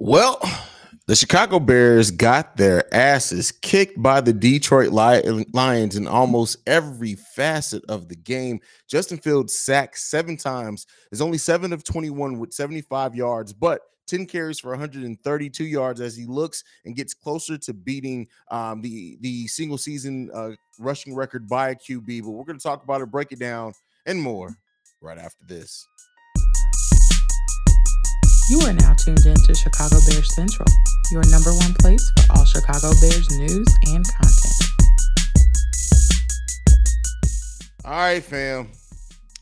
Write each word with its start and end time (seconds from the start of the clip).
Well, 0.00 0.40
the 1.08 1.16
Chicago 1.16 1.58
Bears 1.58 2.12
got 2.12 2.56
their 2.56 2.84
asses 2.94 3.50
kicked 3.50 4.00
by 4.00 4.20
the 4.20 4.32
Detroit 4.32 4.92
Lions 4.92 5.96
in 5.96 6.06
almost 6.06 6.58
every 6.68 7.16
facet 7.34 7.82
of 7.88 8.08
the 8.08 8.14
game. 8.14 8.60
Justin 8.86 9.18
Fields 9.18 9.56
sacked 9.56 9.98
seven 9.98 10.36
times, 10.36 10.86
is 11.10 11.20
only 11.20 11.36
seven 11.36 11.72
of 11.72 11.82
21 11.82 12.38
with 12.38 12.52
75 12.52 13.16
yards, 13.16 13.52
but 13.52 13.80
10 14.06 14.26
carries 14.26 14.60
for 14.60 14.70
132 14.70 15.64
yards 15.64 16.00
as 16.00 16.16
he 16.16 16.26
looks 16.26 16.62
and 16.84 16.94
gets 16.94 17.12
closer 17.12 17.58
to 17.58 17.74
beating 17.74 18.28
um, 18.52 18.80
the, 18.80 19.18
the 19.20 19.48
single 19.48 19.78
season 19.78 20.30
uh, 20.32 20.50
rushing 20.78 21.12
record 21.12 21.48
by 21.48 21.70
a 21.70 21.74
QB. 21.74 22.22
But 22.22 22.30
we're 22.30 22.44
going 22.44 22.56
to 22.58 22.62
talk 22.62 22.84
about 22.84 23.00
it, 23.00 23.06
break 23.10 23.32
it 23.32 23.40
down, 23.40 23.72
and 24.06 24.22
more 24.22 24.56
right 25.00 25.18
after 25.18 25.44
this. 25.48 25.88
You 28.50 28.60
are 28.60 28.72
now 28.72 28.94
tuned 28.94 29.26
in 29.26 29.34
to 29.34 29.54
Chicago 29.54 29.96
Bears 30.06 30.34
Central, 30.34 30.66
your 31.12 31.22
number 31.28 31.52
one 31.52 31.74
place 31.74 32.10
for 32.16 32.32
all 32.32 32.46
Chicago 32.46 32.92
Bears 32.98 33.28
news 33.38 33.68
and 33.88 34.06
content. 34.08 34.54
All 37.84 37.92
right, 37.92 38.24
fam. 38.24 38.70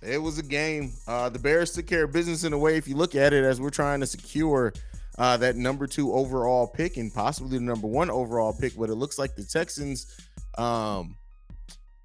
It 0.02 0.18
was 0.18 0.38
a 0.38 0.42
game. 0.42 0.92
Uh, 1.06 1.28
the 1.28 1.38
Bears 1.38 1.70
took 1.72 1.86
care 1.86 2.02
of 2.02 2.12
business 2.12 2.42
in 2.42 2.52
a 2.52 2.58
way, 2.58 2.78
if 2.78 2.88
you 2.88 2.96
look 2.96 3.14
at 3.14 3.32
it, 3.32 3.44
as 3.44 3.60
we're 3.60 3.70
trying 3.70 4.00
to 4.00 4.06
secure 4.06 4.72
uh, 5.18 5.36
that 5.36 5.54
number 5.54 5.86
two 5.86 6.12
overall 6.12 6.66
pick 6.66 6.96
and 6.96 7.14
possibly 7.14 7.58
the 7.58 7.64
number 7.64 7.86
one 7.86 8.10
overall 8.10 8.52
pick. 8.52 8.76
But 8.76 8.90
it 8.90 8.96
looks 8.96 9.20
like 9.20 9.36
the 9.36 9.44
Texans, 9.44 10.18
um, 10.58 11.14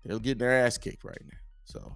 they're 0.05 0.20
getting 0.20 0.38
their 0.38 0.65
ass 0.65 0.77
kicked 0.77 1.04
right 1.04 1.21
now. 1.23 1.38
So, 1.65 1.95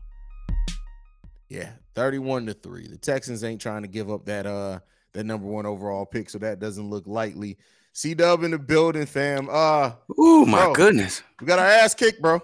yeah, 1.48 1.74
31 1.94 2.48
to 2.48 2.56
3. 2.56 2.88
The 2.88 2.98
Texans 2.98 3.44
ain't 3.44 3.62
trying 3.62 3.84
to 3.84 3.88
give 3.88 4.10
up 4.10 4.26
that 4.26 4.48
uh 4.48 4.80
that 5.16 5.26
number 5.26 5.48
one 5.48 5.66
overall 5.66 6.06
pick, 6.06 6.30
so 6.30 6.38
that 6.40 6.60
doesn't 6.60 6.90
look 6.90 7.08
likely. 7.08 7.58
C 7.94 8.14
Dub 8.14 8.44
in 8.44 8.52
the 8.52 8.60
building, 8.60 9.06
fam. 9.06 9.48
Uh 9.50 9.94
oh 10.18 10.46
my 10.46 10.66
bro, 10.66 10.74
goodness. 10.74 11.24
We 11.42 11.48
got 11.48 11.60
our 11.60 11.66
ass 11.66 11.96
kicked, 11.96 12.22
bro. 12.22 12.42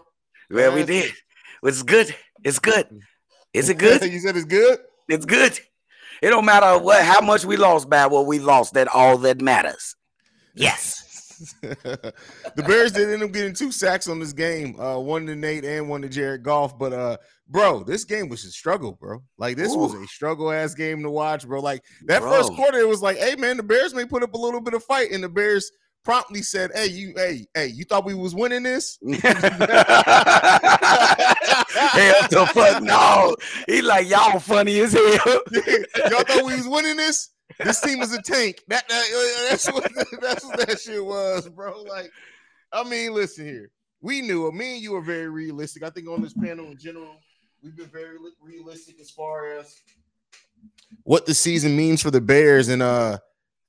Well, 0.50 0.74
we 0.74 0.84
did. 0.84 1.12
It's 1.64 1.84
good. 1.84 2.16
It's 2.44 2.60
good. 2.60 2.88
Is 3.54 3.70
it 3.70 3.78
good? 3.78 4.02
you 4.12 4.20
said 4.20 4.36
it's 4.36 4.46
good? 4.46 4.80
It's 5.08 5.26
good. 5.26 5.60
It 6.22 6.30
don't 6.30 6.46
matter 6.46 6.82
what 6.82 7.04
how 7.04 7.22
much 7.22 7.46
we 7.46 7.58
lost 7.58 7.90
by 7.90 8.08
what 8.08 8.26
we 8.26 8.40
lost, 8.40 8.74
that 8.74 8.88
all 8.88 9.18
that 9.20 9.42
matters. 9.42 9.96
Yes. 10.56 11.11
the 11.62 12.14
Bears 12.56 12.92
did 12.92 13.10
end 13.10 13.24
up 13.24 13.32
getting 13.32 13.54
two 13.54 13.72
sacks 13.72 14.08
on 14.08 14.20
this 14.20 14.34
game, 14.34 14.80
uh, 14.80 14.98
one 15.00 15.26
to 15.26 15.36
Nate 15.36 15.66
and 15.66 15.90
one 15.90 16.02
to 16.02 16.10
Jared 16.10 16.44
Goff. 16.44 16.78
But 16.78 16.94
uh, 16.94 17.18
bro, 17.48 17.84
this 17.84 18.04
game 18.06 18.30
was 18.30 18.46
a 18.46 18.52
struggle, 18.52 18.94
bro. 18.94 19.24
Like 19.38 19.58
this 19.58 19.74
Ooh. 19.74 19.80
was 19.80 19.94
a 19.94 20.06
struggle 20.08 20.52
ass 20.52 20.74
game 20.74 21.04
to 21.04 21.10
watch, 21.10 21.48
bro. 21.48 21.62
Like 21.62 21.84
that 22.06 22.22
bro. 22.22 22.32
first 22.32 22.54
quarter, 22.54 22.78
it 22.78 22.88
was 22.88 23.02
like, 23.02 23.18
hey 23.18 23.36
man, 23.36 23.58
the 23.58 23.64
Bears 23.64 23.94
may 23.94 24.06
put 24.06 24.24
up 24.24 24.34
a 24.34 24.38
little 24.38 24.62
bit 24.62 24.74
of 24.74 24.84
fight, 24.84 25.12
and 25.12 25.24
the 25.24 25.30
Bears 25.30 25.72
promptly 26.04 26.42
said, 26.42 26.72
"Hey, 26.74 26.88
you, 26.88 27.14
hey, 27.16 27.48
hey, 27.54 27.68
you 27.68 27.86
thought 27.86 28.06
we 28.06 28.14
was 28.14 28.36
winning 28.36 28.64
this?" 28.64 28.98
Hell 31.72 32.28
the 32.30 32.50
fuck 32.54 32.84
no! 32.84 33.36
He 33.68 33.82
like 33.82 34.10
y'all 34.10 34.40
funny 34.40 34.80
as 34.80 34.94
hell. 34.94 35.42
y'all 36.10 36.24
thought 36.24 36.46
we 36.46 36.56
was 36.56 36.68
winning 36.68 36.98
this? 36.98 37.30
This 37.64 37.82
team 37.82 38.02
is 38.02 38.14
a 38.14 38.22
tank. 38.22 38.64
That, 38.68 38.88
that 38.88 39.48
that's 39.50 39.72
what 39.72 39.92
that's 40.22 40.46
what 40.46 40.68
that 40.68 40.80
shit 40.80 41.04
was, 41.04 41.48
bro. 41.50 41.84
Like, 41.84 42.12
I 42.72 42.84
mean, 42.84 43.14
listen 43.14 43.46
here. 43.46 43.72
We 44.02 44.22
knew 44.22 44.48
it. 44.48 44.54
Me 44.54 44.76
and 44.76 44.84
you 44.84 44.96
are 44.96 45.02
very 45.02 45.30
realistic. 45.30 45.84
I 45.84 45.90
think 45.90 46.08
on 46.08 46.22
this 46.22 46.34
panel 46.34 46.66
in 46.66 46.78
general, 46.78 47.16
we've 47.62 47.76
been 47.76 47.90
very 47.90 48.18
realistic 48.42 49.00
as 49.00 49.12
far 49.12 49.58
as 49.60 49.80
what 51.04 51.26
the 51.26 51.34
season 51.34 51.76
means 51.76 52.02
for 52.02 52.12
the 52.12 52.22
Bears. 52.22 52.68
And 52.68 52.82
uh, 52.82 53.20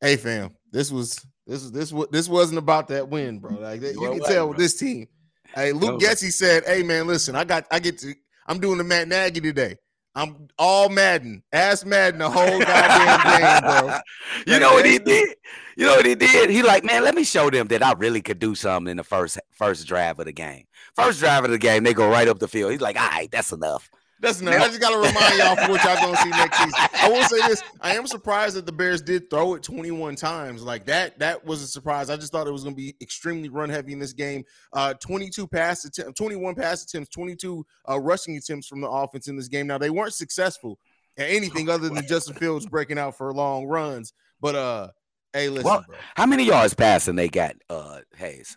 hey, 0.00 0.16
fam, 0.16 0.56
this 0.70 0.90
was 0.90 1.24
this 1.46 1.62
was 1.62 1.72
this 1.72 1.92
this 2.10 2.28
wasn't 2.28 2.58
about 2.58 2.88
that 2.88 3.08
win, 3.08 3.38
bro. 3.38 3.58
Like 3.58 3.82
you 3.82 3.94
can 3.94 4.20
tell 4.20 4.48
with 4.48 4.58
this 4.58 4.78
team. 4.78 5.08
Hey, 5.54 5.72
Luke 5.72 6.00
Getsy 6.00 6.32
said, 6.32 6.64
"Hey 6.66 6.82
man, 6.82 7.06
listen, 7.06 7.36
I 7.36 7.44
got 7.44 7.66
I 7.70 7.78
get 7.78 7.98
to 7.98 8.14
I'm 8.46 8.60
doing 8.60 8.78
the 8.78 8.84
Matt 8.84 9.08
Nagy 9.08 9.40
today. 9.40 9.76
I'm 10.14 10.48
all 10.58 10.88
Madden, 10.88 11.42
ass 11.52 11.84
Madden 11.84 12.18
the 12.18 12.28
whole 12.28 12.58
goddamn 12.58 13.40
game, 13.40 13.86
bro. 13.86 13.98
you 14.46 14.60
know 14.60 14.74
what 14.74 14.84
he 14.84 14.98
did? 14.98 15.36
You 15.76 15.86
know 15.86 15.96
what 15.96 16.04
he 16.04 16.14
did? 16.14 16.50
He 16.50 16.62
like, 16.62 16.84
man, 16.84 17.02
let 17.02 17.14
me 17.14 17.24
show 17.24 17.48
them 17.48 17.68
that 17.68 17.82
I 17.82 17.92
really 17.92 18.20
could 18.20 18.38
do 18.38 18.54
something 18.54 18.90
in 18.90 18.98
the 18.98 19.04
first 19.04 19.38
first 19.52 19.86
drive 19.86 20.18
of 20.18 20.26
the 20.26 20.32
game. 20.32 20.64
First 20.94 21.20
drive 21.20 21.44
of 21.44 21.50
the 21.50 21.58
game, 21.58 21.82
they 21.82 21.94
go 21.94 22.10
right 22.10 22.28
up 22.28 22.38
the 22.38 22.48
field. 22.48 22.72
He's 22.72 22.82
like, 22.82 23.00
all 23.00 23.08
right, 23.08 23.30
that's 23.30 23.52
enough. 23.52 23.90
That's 24.22 24.40
enough. 24.40 24.54
I 24.54 24.68
just 24.68 24.80
gotta 24.80 24.96
remind 24.96 25.36
y'all 25.36 25.56
for 25.56 25.72
what 25.72 25.82
y'all 25.82 25.96
gonna 25.96 26.16
see 26.18 26.30
next 26.30 26.56
season. 26.56 26.72
I 26.94 27.08
will 27.08 27.24
say 27.24 27.40
this: 27.48 27.60
I 27.80 27.96
am 27.96 28.06
surprised 28.06 28.54
that 28.54 28.66
the 28.66 28.72
Bears 28.72 29.02
did 29.02 29.28
throw 29.28 29.54
it 29.54 29.64
21 29.64 30.14
times. 30.14 30.62
Like 30.62 30.86
that, 30.86 31.18
that 31.18 31.44
was 31.44 31.60
a 31.60 31.66
surprise. 31.66 32.08
I 32.08 32.16
just 32.16 32.30
thought 32.30 32.46
it 32.46 32.52
was 32.52 32.62
gonna 32.62 32.76
be 32.76 32.94
extremely 33.00 33.48
run 33.48 33.68
heavy 33.68 33.92
in 33.92 33.98
this 33.98 34.12
game. 34.12 34.44
Uh, 34.72 34.94
22 34.94 35.48
pass 35.48 35.84
attempts, 35.84 36.16
21 36.16 36.54
pass 36.54 36.84
attempts, 36.84 37.08
22 37.10 37.66
uh, 37.90 37.98
rushing 37.98 38.36
attempts 38.36 38.68
from 38.68 38.80
the 38.80 38.88
offense 38.88 39.26
in 39.26 39.34
this 39.34 39.48
game. 39.48 39.66
Now 39.66 39.78
they 39.78 39.90
weren't 39.90 40.14
successful 40.14 40.78
at 41.18 41.28
anything 41.28 41.68
other 41.68 41.88
than 41.88 42.06
Justin 42.06 42.36
Fields 42.36 42.64
breaking 42.66 42.98
out 42.98 43.18
for 43.18 43.32
long 43.34 43.66
runs. 43.66 44.12
But 44.40 44.54
uh, 44.54 44.88
hey, 45.32 45.48
listen, 45.48 45.64
well, 45.64 45.84
bro. 45.84 45.96
How 46.14 46.26
many 46.26 46.44
yards 46.44 46.74
passing 46.74 47.16
they 47.16 47.28
got? 47.28 47.56
Uh, 47.68 48.02
Haize. 48.16 48.56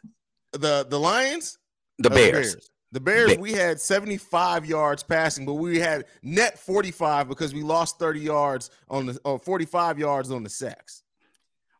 The 0.54 0.86
the 0.88 1.00
Lions. 1.00 1.58
The 1.98 2.12
Bears. 2.12 2.52
the 2.52 2.58
Bears. 2.58 2.70
The 2.96 3.02
Bears, 3.02 3.38
we 3.38 3.52
had 3.52 3.82
75 3.82 4.66
yards 4.66 5.04
passing, 5.04 5.46
but 5.46 5.56
we 5.56 5.82
had 5.82 6.06
net 6.24 6.58
45 6.58 7.28
because 7.28 7.54
we 7.54 7.62
lost 7.62 8.00
30 8.00 8.22
yards 8.22 8.70
on 8.90 9.08
the 9.08 9.20
or 9.26 9.38
45 9.38 10.00
yards 10.00 10.32
on 10.32 10.44
the 10.44 10.50
sacks. 10.50 11.04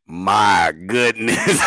My 0.06 0.74
goodness. 0.88 1.38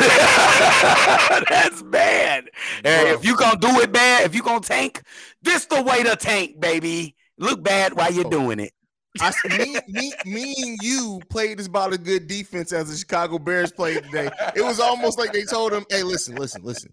That's 1.48 1.82
bad. 1.82 2.50
Hey, 2.84 3.10
if 3.14 3.24
you 3.24 3.38
gonna 3.38 3.58
do 3.58 3.80
it 3.80 3.90
bad, 3.90 4.26
if 4.26 4.34
you 4.34 4.42
gonna 4.42 4.60
tank, 4.60 5.00
this 5.40 5.64
the 5.64 5.82
way 5.82 6.02
to 6.02 6.14
tank, 6.14 6.60
baby. 6.60 7.16
Look 7.38 7.62
bad 7.62 7.94
while 7.94 8.12
you're 8.12 8.26
oh. 8.26 8.30
doing 8.30 8.60
it. 8.60 8.74
I, 9.20 9.32
me, 9.58 9.76
me, 9.88 10.12
me 10.26 10.54
and 10.62 10.78
you 10.82 11.20
played 11.30 11.60
about 11.60 11.92
a 11.92 11.98
good 11.98 12.26
defense 12.26 12.72
as 12.72 12.90
the 12.90 12.96
Chicago 12.96 13.38
Bears 13.38 13.72
played 13.72 14.04
today. 14.04 14.30
It 14.54 14.62
was 14.62 14.80
almost 14.80 15.18
like 15.18 15.32
they 15.32 15.44
told 15.44 15.72
him, 15.72 15.84
"Hey, 15.88 16.02
listen, 16.02 16.36
listen, 16.36 16.62
listen. 16.62 16.90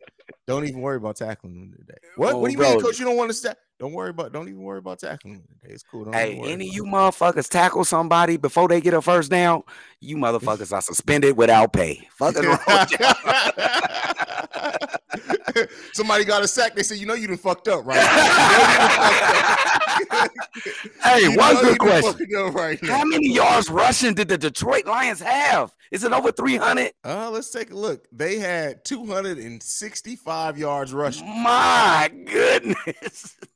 Don't 0.48 0.66
even 0.66 0.82
worry 0.82 0.98
about 0.98 1.18
tackling 1.18 1.54
them 1.54 1.74
today." 1.78 2.00
What? 2.16 2.34
Oh, 2.34 2.38
what 2.40 2.48
do 2.48 2.54
you 2.54 2.58
bro. 2.58 2.72
mean, 2.72 2.82
coach? 2.82 3.00
You 3.00 3.06
don't 3.06 3.18
want 3.18 3.30
to 3.30 3.34
step? 3.34 3.58
Don't 3.80 3.94
worry 3.94 4.10
about. 4.10 4.32
Don't 4.32 4.48
even 4.48 4.62
worry 4.62 4.80
about 4.80 5.00
tackling 5.00 5.36
them 5.36 5.44
today. 5.62 5.74
It's 5.74 5.84
cool. 5.84 6.06
Don't 6.06 6.14
hey, 6.14 6.40
any 6.46 6.70
you 6.70 6.86
motherfuckers 6.86 7.50
tackle 7.50 7.84
somebody 7.84 8.38
before 8.38 8.70
they 8.70 8.82
get 8.82 8.94
a 8.94 9.02
first 9.02 9.30
down, 9.30 9.64
you 10.00 10.18
motherfuckers 10.18 10.72
are 10.72 10.82
suspended 10.82 11.38
without 11.38 11.74
pay. 11.74 12.08
Fucking 12.18 12.44
wrong. 12.44 12.58
Somebody 15.94 16.26
got 16.26 16.44
a 16.44 16.48
sack. 16.48 16.76
They 16.76 16.84
said, 16.84 16.98
"You 16.98 17.06
know, 17.06 17.14
you 17.14 17.28
done 17.28 17.38
fucked 17.38 17.68
up, 17.68 17.86
right?" 17.86 18.02
hey, 21.04 21.22
you 21.22 21.36
one 21.36 21.56
good 21.56 21.80
question. 21.80 22.28
Right 22.54 22.84
How 22.86 23.06
many 23.06 23.34
yards 23.34 23.70
rushing 23.70 24.14
did 24.14 24.28
the 24.28 24.38
Detroit 24.38 24.86
Lions 24.86 25.22
have? 25.22 25.76
Is 25.92 26.04
it 26.04 26.12
over 26.12 26.32
300? 26.32 26.92
Uh, 27.04 27.30
let's 27.32 27.50
take 27.52 27.72
a 27.72 27.76
look. 27.76 28.08
They 28.12 28.40
had 28.40 28.84
265 28.84 30.58
yards 30.58 30.94
rushing. 30.94 31.28
My 31.28 32.12
goodness. 32.26 33.38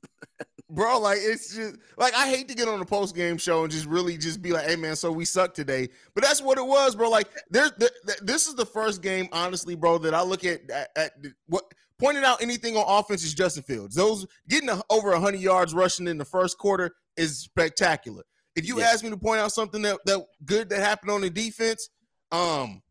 Bro, 0.72 1.00
like 1.00 1.18
it's 1.20 1.56
just 1.56 1.78
like 1.98 2.14
I 2.14 2.30
hate 2.30 2.48
to 2.50 2.54
get 2.54 2.68
on 2.68 2.78
the 2.78 2.86
post 2.86 3.16
game 3.16 3.40
show 3.40 3.64
and 3.64 3.72
just 3.72 3.88
really 3.88 4.20
just 4.20 4.40
be 4.40 4.52
like, 4.52 4.68
"Hey 4.68 4.76
man, 4.76 4.96
so 4.96 5.12
we 5.12 5.26
suck 5.26 5.56
today," 5.56 5.90
but 6.14 6.24
that's 6.24 6.44
what 6.44 6.60
it 6.60 6.66
was, 6.66 6.96
bro. 6.96 7.10
Like 7.10 7.28
there's 7.50 7.72
there, 7.80 7.90
this 8.22 8.46
is 8.46 8.54
the 8.54 8.68
first 8.68 9.02
game, 9.02 9.28
honestly, 9.32 9.74
bro, 9.74 9.98
that 9.98 10.14
I 10.14 10.22
look 10.22 10.46
at 10.46 10.70
at, 10.70 10.90
at 10.96 11.14
what 11.48 11.74
pointing 12.00 12.24
out 12.24 12.42
anything 12.42 12.76
on 12.76 12.86
offense 12.88 13.24
is 13.24 13.34
Justin 13.34 13.64
Fields. 13.64 13.96
Those 13.96 14.26
getting 14.48 14.70
a, 14.70 14.82
over 14.90 15.12
100 15.12 15.40
yards 15.40 15.74
rushing 15.74 16.08
in 16.08 16.18
the 16.18 16.26
first 16.26 16.58
quarter 16.58 16.96
is 17.18 17.40
spectacular. 17.40 18.24
If 18.56 18.68
you 18.68 18.82
ask 18.82 19.04
me 19.04 19.10
to 19.10 19.18
point 19.18 19.40
out 19.40 19.52
something 19.52 19.82
that, 19.84 20.00
that 20.06 20.26
good 20.46 20.70
that 20.70 20.80
happened 20.80 21.12
on 21.12 21.22
the 21.22 21.30
defense, 21.30 21.90
um, 22.32 22.82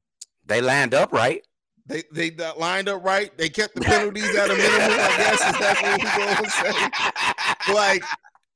they 0.47 0.61
lined 0.61 0.95
up 0.95 1.13
right. 1.13 1.43
They 1.87 2.03
they 2.13 2.31
lined 2.59 2.89
up 2.89 3.03
right. 3.03 3.37
They 3.39 3.49
kept 3.49 3.75
the 3.75 3.81
penalties 3.83 4.34
at 4.34 4.51
a 4.51 4.55
minimum. 4.55 4.91
I 4.91 5.16
guess 5.16 5.41
is 5.41 5.59
that's 5.59 5.83
what 5.83 6.03
we're 6.03 6.25
going 6.25 6.45
to 6.45 6.51
say. 6.51 7.75
Like 7.75 8.04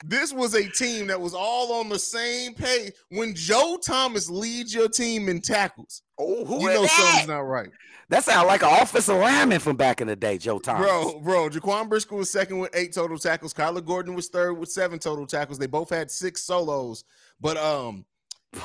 this 0.05 0.33
was 0.33 0.55
a 0.55 0.69
team 0.69 1.07
that 1.09 1.21
was 1.21 1.35
all 1.35 1.73
on 1.73 1.89
the 1.89 1.99
same 1.99 2.55
page. 2.55 2.93
When 3.11 3.35
Joe 3.35 3.79
Thomas 3.83 4.29
leads 4.31 4.75
your 4.75 4.89
team 4.89 5.29
in 5.29 5.41
tackles, 5.41 6.03
oh, 6.19 6.61
you 6.61 6.69
know 6.69 6.83
that? 6.83 6.91
something's 6.91 7.29
not 7.29 7.41
right. 7.41 7.69
That 8.09 8.25
sounds 8.25 8.47
like 8.47 8.63
an 8.63 8.69
offensive 8.69 9.17
lineman 9.17 9.59
from 9.59 9.77
back 9.77 10.03
in 10.03 10.07
the 10.07 10.17
day, 10.17 10.37
Joe 10.37 10.59
Thomas. 10.59 10.87
Bro, 10.87 11.21
bro, 11.21 11.49
Jaquan 11.49 11.89
Brisker 11.89 12.15
was 12.15 12.31
second 12.31 12.59
with 12.59 12.75
eight 12.75 12.93
total 12.93 13.17
tackles. 13.17 13.55
Kyler 13.55 13.85
Gordon 13.85 14.15
was 14.15 14.29
third 14.29 14.55
with 14.55 14.71
seven 14.71 14.99
total 14.99 15.27
tackles. 15.27 15.59
They 15.59 15.67
both 15.67 15.89
had 15.89 16.11
six 16.11 16.43
solos. 16.43 17.05
But 17.41 17.57
um, 17.57 18.05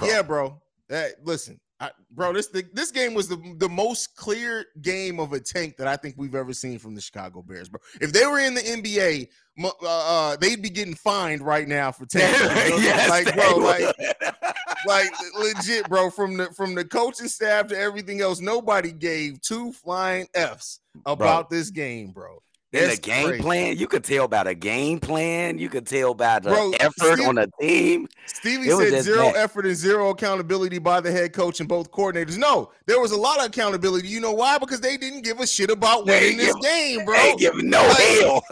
yeah, 0.03 0.21
bro. 0.21 0.61
That 0.89 1.15
listen, 1.23 1.59
I, 1.79 1.91
bro, 2.11 2.33
this 2.33 2.47
the, 2.47 2.63
this 2.73 2.91
game 2.91 3.13
was 3.13 3.27
the 3.27 3.37
the 3.57 3.69
most 3.69 4.15
clear 4.15 4.65
game 4.81 5.19
of 5.19 5.33
a 5.33 5.39
tank 5.39 5.77
that 5.77 5.87
I 5.87 5.95
think 5.95 6.15
we've 6.17 6.33
ever 6.33 6.53
seen 6.53 6.79
from 6.79 6.95
the 6.95 7.01
Chicago 7.01 7.43
Bears, 7.43 7.69
bro. 7.69 7.79
If 8.01 8.13
they 8.13 8.25
were 8.25 8.39
in 8.39 8.55
the 8.55 8.61
NBA, 8.61 9.27
uh, 9.63 9.69
uh, 9.83 10.37
they'd 10.37 10.61
be 10.61 10.71
getting 10.71 10.95
fined 10.95 11.41
right 11.41 11.67
now 11.67 11.91
for 11.91 12.07
tanking. 12.07 12.47
yes, 12.81 13.09
like, 13.09 13.33
bro, 13.35 13.57
like 13.57 13.95
like 14.87 15.11
legit, 15.37 15.87
bro. 15.87 16.09
From 16.09 16.37
the 16.37 16.45
from 16.53 16.73
the 16.73 16.83
coaching 16.83 17.27
staff 17.27 17.67
to 17.67 17.77
everything 17.77 18.21
else, 18.21 18.39
nobody 18.39 18.91
gave 18.91 19.39
two 19.41 19.71
flying 19.71 20.27
f's 20.33 20.79
about 21.05 21.51
this 21.51 21.69
game, 21.69 22.11
bro. 22.11 22.41
In 22.77 22.83
the 22.83 22.87
That's 22.89 22.99
game 22.99 23.27
crazy. 23.27 23.41
plan, 23.41 23.77
you 23.77 23.87
could 23.87 24.03
tell 24.03 24.27
by 24.27 24.43
a 24.43 24.53
game 24.53 24.99
plan. 24.99 25.57
You 25.57 25.69
could 25.69 25.85
tell 25.87 26.13
by 26.13 26.39
the 26.39 26.49
Bro, 26.49 26.71
effort 26.79 27.13
Steve- 27.15 27.27
on 27.27 27.35
the 27.35 27.49
team. 27.59 28.07
Stevie 28.25 28.69
said 28.69 29.03
zero 29.03 29.29
effort 29.31 29.65
and 29.65 29.75
zero 29.75 30.09
accountability 30.09 30.79
by 30.79 31.01
the 31.01 31.11
head 31.11 31.33
coach 31.33 31.59
and 31.59 31.67
both 31.67 31.91
coordinators. 31.91 32.37
No, 32.37 32.71
there 32.85 32.99
was 32.99 33.11
a 33.11 33.17
lot 33.17 33.39
of 33.39 33.45
accountability. 33.47 34.07
You 34.07 34.21
know 34.21 34.33
why? 34.33 34.57
Because 34.57 34.79
they 34.81 34.97
didn't 34.97 35.23
give 35.23 35.39
a 35.39 35.47
shit 35.47 35.69
about 35.71 36.05
winning 36.05 36.37
this 36.37 36.53
give- 36.53 36.61
game, 36.63 37.05
bro. 37.05 37.15
They 37.15 37.35
giving 37.35 37.69
no 37.69 37.81
Like, 37.81 37.97
hell. 37.97 38.43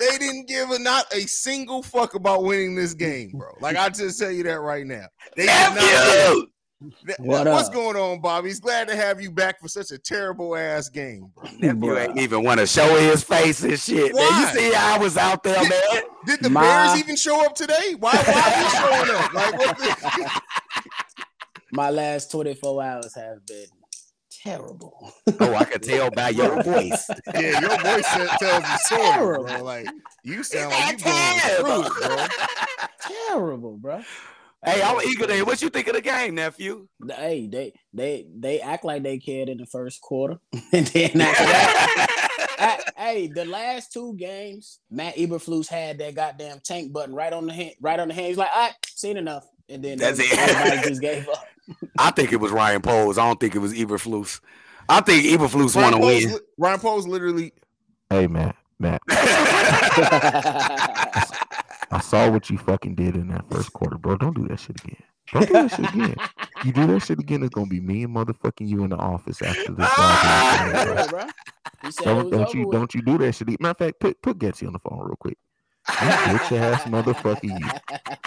They 0.00 0.18
didn't 0.18 0.48
give 0.48 0.70
a 0.70 0.78
not 0.78 1.06
a 1.14 1.20
single 1.20 1.82
fuck 1.82 2.14
about 2.14 2.42
winning 2.42 2.74
this 2.74 2.94
game, 2.94 3.30
bro. 3.34 3.56
Like 3.60 3.76
I 3.76 3.88
just 3.88 4.18
tell 4.18 4.30
you 4.30 4.42
that 4.42 4.60
right 4.60 4.84
now. 4.86 5.06
They 5.36 5.46
did 5.46 5.74
not 5.74 5.78
care. 5.78 6.34
Nephew! 6.84 7.06
Th- 7.06 7.18
What 7.20 7.46
What's 7.46 7.68
up? 7.68 7.74
going 7.74 7.96
on, 7.96 8.20
Bobby? 8.20 8.48
He's 8.48 8.60
glad 8.60 8.88
to 8.88 8.96
have 8.96 9.20
you 9.20 9.30
back 9.30 9.60
for 9.60 9.68
such 9.68 9.90
a 9.90 9.98
terrible 9.98 10.56
ass 10.56 10.88
game, 10.88 11.30
bro. 11.34 11.50
Nephew 11.58 11.98
ain't 11.98 12.18
even 12.18 12.42
want 12.44 12.60
to 12.60 12.66
show 12.66 12.96
his 12.96 13.22
face 13.24 13.62
and 13.62 13.78
shit. 13.78 14.14
Man, 14.14 14.40
you 14.40 14.46
see 14.58 14.74
I 14.74 14.98
was 14.98 15.16
out 15.16 15.42
there, 15.42 15.60
man. 15.62 16.02
Did 16.26 16.40
the 16.42 16.50
My- 16.50 16.62
Bears 16.62 16.98
even 17.00 17.16
show 17.16 17.44
up 17.44 17.54
today? 17.54 17.94
Why? 17.98 18.12
Why 18.12 18.42
are 18.52 18.62
you 18.62 19.04
showing 19.06 19.16
up? 19.24 19.34
Like 19.34 19.58
what? 19.58 19.78
The, 19.78 20.40
My 21.72 21.90
last 21.90 22.30
24 22.30 22.82
hours 22.82 23.14
have 23.16 23.44
been 23.46 23.66
terrible. 24.30 25.12
Oh, 25.40 25.54
I 25.54 25.64
could 25.64 25.82
tell 25.82 26.10
by 26.10 26.28
your 26.28 26.62
voice. 26.62 27.08
yeah, 27.34 27.60
your 27.60 27.78
voice 27.80 28.06
tells 28.38 28.62
the 28.62 28.76
story, 28.78 29.00
bro. 29.38 29.46
Terrible. 29.46 29.64
Like 29.64 29.88
you 30.22 30.42
sound 30.44 30.70
like 30.70 30.98
you 30.98 31.04
That's 31.04 31.04
going 31.04 31.40
terrible. 31.40 31.82
through 31.84 32.06
bro. 32.06 32.26
terrible, 33.00 33.76
bro. 33.78 34.02
Hey, 34.64 34.82
I'm 34.82 35.00
eager 35.06 35.26
to 35.26 35.34
hear 35.34 35.44
what 35.44 35.60
you 35.60 35.68
think 35.68 35.88
of 35.88 35.94
the 35.94 36.00
game, 36.00 36.34
nephew. 36.36 36.88
Hey, 37.06 37.46
they 37.46 37.72
they 37.92 38.26
they 38.34 38.60
act 38.60 38.84
like 38.84 39.02
they 39.02 39.18
cared 39.18 39.48
in 39.48 39.58
the 39.58 39.66
first 39.66 40.00
quarter, 40.00 40.38
and 40.72 40.86
then 40.86 41.20
after 41.20 41.44
that, 41.44 42.46
I- 42.96 43.02
hey, 43.12 43.26
the 43.26 43.44
last 43.44 43.92
two 43.92 44.14
games, 44.16 44.78
Matt 44.90 45.16
Eberflus 45.16 45.68
had 45.68 45.98
that 45.98 46.14
goddamn 46.14 46.60
tank 46.64 46.92
button 46.92 47.14
right 47.14 47.32
on 47.32 47.46
the 47.46 47.52
hand, 47.52 47.72
right 47.80 48.00
on 48.00 48.08
the 48.08 48.14
hand. 48.14 48.28
He's 48.28 48.38
like, 48.38 48.50
"All 48.54 48.62
right, 48.62 48.74
seen 48.88 49.16
enough," 49.18 49.46
and 49.68 49.84
then 49.84 49.98
That's 49.98 50.18
it. 50.20 50.32
everybody 50.38 50.88
just 50.88 51.00
gave 51.02 51.28
up. 51.28 51.44
I 51.98 52.10
think 52.10 52.32
it 52.32 52.36
was 52.40 52.50
Ryan 52.52 52.80
Poles. 52.82 53.18
I 53.18 53.26
don't 53.26 53.38
think 53.40 53.54
it 53.54 53.58
was 53.60 53.74
Eberflus. 53.74 54.40
I 54.88 55.00
think 55.02 55.24
Eberflus 55.24 55.76
want 55.76 55.76
Ryan 55.76 55.92
to 55.92 55.98
Poles, 55.98 56.24
win. 56.24 56.32
li- 56.34 56.40
Ryan 56.58 56.80
Poles 56.80 57.06
literally. 57.06 57.52
Hey 58.10 58.26
man, 58.28 58.54
Matt, 58.78 59.02
I 61.94 62.00
saw 62.00 62.28
what 62.30 62.50
you 62.50 62.58
fucking 62.58 62.96
did 62.96 63.14
in 63.16 63.28
that 63.28 63.48
first 63.48 63.72
quarter, 63.72 63.96
bro. 63.98 64.16
Don't 64.16 64.36
do 64.36 64.48
that 64.48 64.58
shit 64.58 64.76
again. 64.84 65.02
Don't 65.32 65.46
do 65.46 65.52
that 65.52 65.70
shit 65.70 65.94
again. 65.94 66.16
You 66.64 66.72
do 66.72 66.86
that 66.88 67.00
shit 67.00 67.18
again, 67.20 67.42
it's 67.44 67.54
gonna 67.54 67.66
be 67.68 67.80
me 67.80 68.02
and 68.02 68.14
motherfucking 68.14 68.66
you 68.68 68.82
in 68.84 68.90
the 68.90 68.96
office 68.96 69.40
after 69.42 69.72
this. 69.72 69.88
Ah! 69.96 70.66
Yeah, 70.74 71.06
bro. 71.08 71.20
It 71.84 71.96
Don't, 72.02 72.30
don't 72.30 72.52
you 72.54 72.66
with. 72.66 72.72
don't 72.72 72.94
you 72.94 73.02
do 73.02 73.18
that 73.18 73.32
shit. 73.34 73.48
Matter 73.60 73.70
of 73.70 73.78
fact, 73.78 74.00
put 74.00 74.20
put 74.22 74.38
Getsy 74.38 74.66
on 74.66 74.72
the 74.72 74.78
phone 74.80 74.98
real 75.00 75.16
quick. 75.16 75.38
Bitch 75.86 76.52
ass 76.58 76.82
motherfucker, 76.84 77.44
you. 77.44 77.66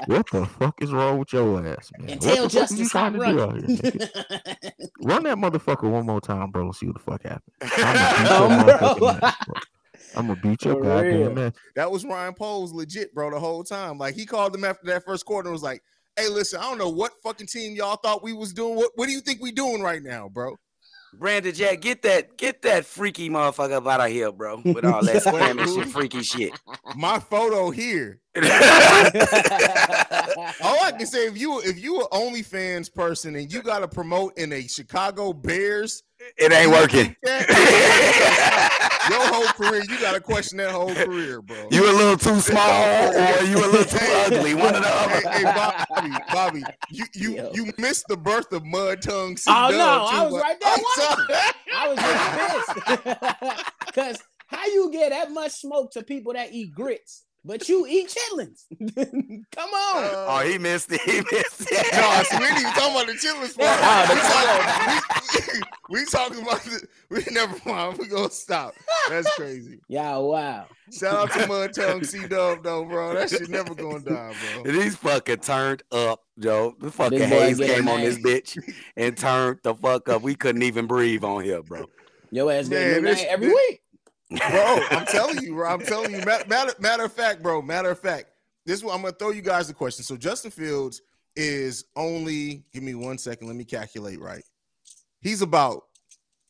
What 0.05 0.29
the 0.31 0.45
fuck 0.45 0.81
is 0.81 0.93
wrong 0.93 1.17
with 1.17 1.33
your 1.33 1.65
ass, 1.67 1.91
man? 1.97 2.11
And 2.11 2.23
what 2.23 2.35
tell 2.35 2.47
the 2.47 2.59
fuck 2.59 2.71
is 2.71 2.79
you 2.79 2.87
trying 2.87 3.13
to 3.13 3.19
do 3.19 3.41
out 3.41 3.55
here? 3.57 3.63
nigga? 3.63 4.71
Run 5.01 5.23
that 5.23 5.37
motherfucker 5.37 5.89
one 5.89 6.05
more 6.05 6.21
time, 6.21 6.51
bro. 6.51 6.65
and 6.65 6.75
See 6.75 6.85
what 6.85 6.95
the 6.95 7.01
fuck 7.01 7.23
happens. 7.23 7.43
I'm 7.77 7.95
gonna 7.95 8.15
beat 8.17 8.29
your 8.29 8.49
motherfucking 8.49 9.23
ass, 9.23 9.35
bro. 9.47 9.55
I'm 10.17 10.27
gonna 10.27 10.39
beat 10.41 10.63
your 10.65 10.75
For 10.75 10.81
real. 11.03 11.29
goddamn 11.29 11.47
ass. 11.47 11.53
That 11.75 11.91
was 11.91 12.03
Ryan 12.05 12.33
Poles 12.33 12.73
legit, 12.73 13.13
bro, 13.13 13.31
the 13.31 13.39
whole 13.39 13.63
time. 13.63 13.97
Like 13.97 14.15
he 14.15 14.25
called 14.25 14.53
them 14.53 14.63
after 14.63 14.85
that 14.87 15.03
first 15.05 15.25
quarter 15.25 15.47
and 15.49 15.53
was 15.53 15.63
like, 15.63 15.81
"Hey, 16.17 16.27
listen, 16.29 16.59
I 16.59 16.63
don't 16.63 16.77
know 16.77 16.89
what 16.89 17.13
fucking 17.23 17.47
team 17.47 17.75
y'all 17.75 17.95
thought 17.97 18.23
we 18.23 18.33
was 18.33 18.53
doing. 18.53 18.75
What 18.75 18.91
what 18.95 19.05
do 19.07 19.11
you 19.11 19.21
think 19.21 19.41
we 19.41 19.51
doing 19.51 19.81
right 19.81 20.01
now, 20.03 20.29
bro?" 20.29 20.55
Brandon 21.13 21.53
Jack, 21.53 21.79
get 21.81 22.01
that 22.01 22.37
get 22.37 22.61
that 22.63 22.85
freaky 22.85 23.29
motherfucker 23.29 23.71
up 23.77 23.87
out 23.87 24.01
of 24.01 24.11
here, 24.11 24.31
bro. 24.31 24.61
With 24.63 24.83
all 24.83 25.03
that 25.03 25.15
scamming 25.23 25.73
shit, 25.73 25.87
freaky 25.87 26.21
shit. 26.21 26.51
My 26.95 27.17
photo 27.17 27.69
here. 27.71 28.19
All 28.35 28.43
I 30.83 30.93
can 30.95 31.07
say, 31.07 31.25
if 31.27 31.37
you 31.37 31.59
if 31.61 31.79
you 31.81 32.01
an 32.01 32.07
OnlyFans 32.11 32.93
person 32.93 33.35
and 33.35 33.51
you 33.51 33.61
got 33.63 33.79
to 33.79 33.87
promote 33.87 34.37
in 34.37 34.53
a 34.53 34.67
Chicago 34.67 35.33
Bears, 35.33 36.03
it 36.37 36.51
ain't 36.51 36.69
working. 36.71 37.15
Your 39.09 39.27
whole 39.27 39.45
career, 39.53 39.83
you 39.89 39.99
got 39.99 40.13
to 40.13 40.19
question 40.21 40.57
that 40.57 40.71
whole 40.71 40.93
career, 40.93 41.41
bro. 41.41 41.67
You 41.71 41.89
a 41.89 41.93
little 41.93 42.17
too 42.17 42.39
small 42.39 43.09
or 43.13 43.43
you 43.43 43.57
a 43.57 43.67
little 43.67 43.83
too 43.85 43.97
ugly. 44.35 44.53
One 44.53 44.75
of 44.75 44.81
the 44.81 44.89
other. 44.89 45.29
hey, 45.29 45.43
Bobby, 45.43 46.11
Bobby, 46.31 46.63
you 46.89 47.05
you 47.13 47.35
Yo. 47.35 47.51
you 47.53 47.71
missed 47.77 48.05
the 48.07 48.17
birth 48.17 48.51
of 48.53 48.65
Mud 48.65 49.01
Tongue. 49.01 49.37
C 49.37 49.49
Oh, 49.53 49.69
no, 49.69 49.77
Dub, 49.77 50.09
I 50.11 50.23
was 50.23 50.33
but- 50.33 50.41
right 50.41 50.59
there 50.59 50.73
I'm. 50.73 50.83
I 51.75 51.87
was 51.89 51.99
just 51.99 53.43
pissed. 53.53 53.65
Cause 53.93 54.23
how 54.47 54.65
you 54.65 54.89
get 54.91 55.09
that 55.09 55.31
much 55.31 55.51
smoke 55.51 55.91
to 55.91 56.03
people 56.03 56.33
that 56.33 56.53
eat 56.53 56.73
grits, 56.73 57.23
but 57.45 57.69
you 57.69 57.85
eat 57.87 58.13
chitlins? 58.13 58.63
Come 59.55 59.69
on. 59.69 60.03
Uh, 60.03 60.25
Oh, 60.29 60.39
he 60.45 60.57
missed 60.57 60.91
it. 60.91 61.01
He 61.01 61.17
missed 61.31 61.61
it. 61.71 61.87
No, 61.93 62.07
I 62.07 62.23
see, 62.23 62.37
we 62.37 62.45
ain't 62.45 62.59
even 62.59 62.71
talking 62.73 62.95
about 62.95 63.07
the 63.07 63.13
chitlins 63.13 63.49
spot. 63.49 63.79
Oh, 63.81 64.05
the 64.07 64.13
we, 64.15 64.21
talking, 65.41 65.61
we, 65.89 65.99
we 65.99 66.05
talking 66.05 66.41
about 66.41 66.63
the. 66.63 66.87
We 67.09 67.23
never 67.33 67.55
mind. 67.69 67.97
We 67.97 68.07
gonna 68.07 68.29
stop. 68.29 68.73
That's 69.09 69.33
crazy. 69.35 69.79
yeah, 69.87 70.17
wow. 70.17 70.65
Shout 70.91 71.15
out 71.15 71.39
to 71.39 71.47
Mud 71.47 71.73
Tongue 71.73 72.03
C 72.03 72.27
Dub 72.27 72.63
though, 72.63 72.83
bro. 72.85 73.13
That 73.13 73.29
shit 73.29 73.49
never 73.49 73.73
gonna 73.75 73.99
die, 74.01 74.33
bro. 74.63 74.71
He's 74.73 74.95
fucking 74.97 75.37
turned 75.39 75.83
up, 75.91 76.23
Joe. 76.39 76.75
The 76.79 76.91
fucking 76.91 77.19
This 77.19 77.57
boy 77.57 77.65
came 77.65 77.87
on 77.87 78.01
this 78.01 78.17
bitch 78.17 78.57
and 78.97 79.15
turned 79.17 79.59
the 79.63 79.73
fuck 79.75 80.09
up. 80.09 80.21
We 80.21 80.35
couldn't 80.35 80.63
even 80.63 80.85
breathe 80.87 81.23
on 81.23 81.43
here, 81.43 81.61
bro. 81.63 81.85
Your 82.31 82.51
ass 82.51 82.67
Man, 82.67 82.89
getting 82.89 83.03
this- 83.05 83.23
every 83.27 83.47
this- 83.47 83.55
week. 83.69 83.81
Bro. 84.29 84.79
I'm 84.91 85.05
telling 85.05 85.43
you, 85.43 85.53
bro. 85.53 85.69
I'm 85.69 85.81
telling 85.81 86.11
you. 86.11 86.21
Matter, 86.25 86.73
matter, 86.79 87.03
of 87.03 87.13
fact, 87.13 87.41
bro. 87.41 87.61
Matter 87.61 87.91
of 87.91 87.99
fact, 87.99 88.25
this 88.65 88.83
one 88.83 88.95
I'm 88.95 89.01
gonna 89.01 89.13
throw 89.13 89.31
you 89.31 89.41
guys 89.41 89.67
the 89.67 89.73
question. 89.73 90.03
So 90.03 90.17
Justin 90.17 90.51
Fields 90.51 91.01
is 91.35 91.85
only. 91.95 92.63
Give 92.73 92.83
me 92.83 92.95
one 92.95 93.17
second. 93.17 93.47
Let 93.47 93.55
me 93.55 93.65
calculate 93.65 94.19
right. 94.19 94.43
He's 95.21 95.41
about 95.41 95.83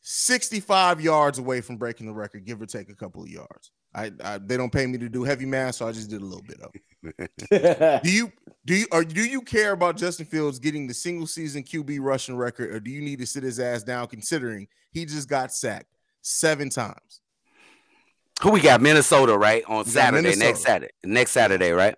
65 0.02 1.02
yards 1.02 1.40
away 1.40 1.62
from 1.62 1.78
breaking 1.78 2.08
the 2.08 2.14
record, 2.14 2.46
give 2.46 2.62
or 2.62 2.66
take 2.66 2.90
a 2.90 2.96
couple 2.96 3.24
of 3.24 3.30
yards. 3.30 3.72
I, 3.94 4.12
I 4.24 4.38
they 4.38 4.58
don't 4.58 4.72
pay 4.72 4.86
me 4.86 4.98
to 5.00 5.10
do 5.10 5.24
heavy 5.24 5.46
math, 5.46 5.76
so 5.76 5.88
I 5.88 5.92
just 5.92 6.10
did 6.10 6.22
a 6.22 6.26
little 6.26 6.44
bit 6.44 6.62
of. 6.62 8.02
Do 8.04 8.12
you 8.12 8.32
do 8.66 8.76
you 8.76 8.88
or 8.92 9.06
do 9.06 9.24
you 9.24 9.42
care 9.42 9.72
about 9.72 9.96
Justin 9.96 10.26
Fields 10.26 10.60
getting 10.60 10.88
the 10.88 10.94
single 10.94 11.26
season 11.26 11.64
QB 11.64 12.00
rushing 12.02 12.36
record, 12.36 12.74
or 12.74 12.82
do 12.82 12.92
you 12.92 13.02
need 13.02 13.20
to 13.20 13.26
sit 13.26 13.44
his 13.44 13.60
ass 13.62 13.82
down 13.82 14.08
considering 14.08 14.68
he 14.92 15.06
just 15.06 15.30
got 15.30 15.54
sacked 15.54 15.96
seven 16.22 16.70
times? 16.70 17.22
Who 18.44 18.52
we 18.52 18.62
got? 18.62 18.82
Minnesota, 18.82 19.38
right? 19.38 19.64
On 19.68 19.78
got 19.84 19.88
Saturday, 19.88 20.36
next 20.36 20.62
Saturday, 20.62 20.92
next 21.04 21.32
Saturday, 21.32 21.72
right? 21.72 21.96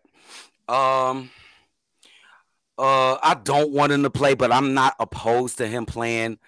Um, 0.70 1.30
uh, 2.78 3.18
I 3.22 3.36
don't 3.44 3.72
want 3.72 3.92
him 3.92 4.04
to 4.04 4.10
play, 4.10 4.36
but 4.36 4.52
I'm 4.52 4.74
not 4.74 4.96
opposed 5.00 5.58
to 5.58 5.68
him 5.68 5.86
playing 5.86 6.40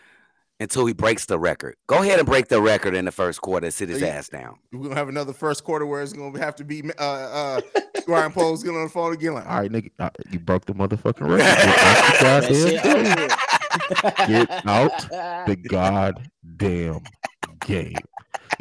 until 0.62 0.86
he 0.86 0.94
breaks 0.94 1.26
the 1.26 1.38
record. 1.40 1.76
Go 1.88 2.04
ahead 2.04 2.20
and 2.20 2.26
break 2.28 2.48
the 2.48 2.62
record 2.62 2.94
in 2.96 3.04
the 3.06 3.12
first 3.12 3.42
quarter. 3.42 3.66
and 3.66 3.74
Sit 3.74 3.90
his 3.90 4.00
you- 4.00 4.08
ass 4.08 4.30
down. 4.30 4.60
We're 4.72 4.84
gonna 4.84 4.96
have 4.96 5.10
another 5.10 5.34
first 5.34 5.64
quarter 5.66 5.86
where 5.86 6.02
it's 6.04 6.14
gonna 6.14 6.40
have 6.40 6.56
to 6.58 6.64
be 6.64 6.84
uh 6.98 7.04
uh 7.04 7.62
Ryan 8.08 8.32
Poles 8.32 8.64
getting 8.64 8.78
on 8.78 8.84
the 8.86 8.90
phone 8.90 9.12
again. 9.14 9.34
Like, 9.34 9.46
All 9.50 9.60
right, 9.60 9.72
nigga, 9.72 9.92
uh, 10.00 10.10
you 10.30 10.40
broke 10.40 10.66
the 10.66 10.74
motherfucking 10.74 11.28
record. 11.28 11.40
Get 14.28 14.66
out 14.68 15.10
the 15.48 15.56
goddamn 15.70 17.00
game. 17.66 17.96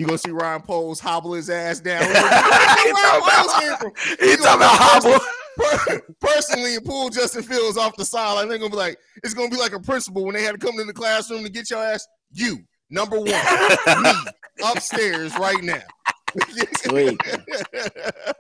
Get 0.00 0.07
out 0.07 0.07
the 0.07 0.07
goddamn 0.07 0.07
game. 0.07 0.07
you 0.07 0.07
gonna 0.07 0.19
see 0.19 0.30
Ryan 0.30 0.62
Poles 0.62 1.00
hobble 1.00 1.33
his 1.35 1.50
ass 1.50 1.80
down. 1.80 2.00
Where 2.12 2.23
Ryan 2.23 3.21
Poles 3.23 3.54
came? 3.54 4.19
He 4.30 4.37
gonna 4.37 4.42
talking 4.42 4.57
about 4.57 5.02
go 5.02 5.11
hobble. 5.11 5.25
Per- 5.57 6.00
personally 6.21 6.76
and 6.76 6.85
pull 6.85 7.11
Justin 7.11 7.42
Fields 7.42 7.76
off 7.76 7.97
the 7.97 8.04
sideline. 8.04 8.49
They're 8.49 8.59
gonna 8.59 8.71
be 8.71 8.76
like, 8.76 8.99
it's 9.23 9.35
gonna 9.35 9.50
be 9.50 9.57
like 9.57 9.73
a 9.73 9.80
principal 9.80 10.25
when 10.25 10.35
they 10.35 10.42
had 10.42 10.52
to 10.52 10.59
come 10.59 10.76
to 10.78 10.85
the 10.85 10.92
classroom 10.92 11.42
to 11.42 11.50
get 11.50 11.71
your 11.71 11.83
ass. 11.83 12.07
You 12.33 12.59
number 12.88 13.19
one, 13.19 13.26
me 13.28 14.12
upstairs 14.64 15.37
right 15.38 15.62
now. 15.62 15.83
Sweet. 16.76 17.21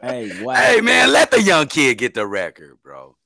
Hey, 0.02 0.42
wow. 0.42 0.54
Hey 0.54 0.80
man, 0.80 1.12
let 1.12 1.30
the 1.30 1.42
young 1.42 1.66
kid 1.66 1.98
get 1.98 2.14
the 2.14 2.26
record, 2.26 2.78
bro. 2.82 3.16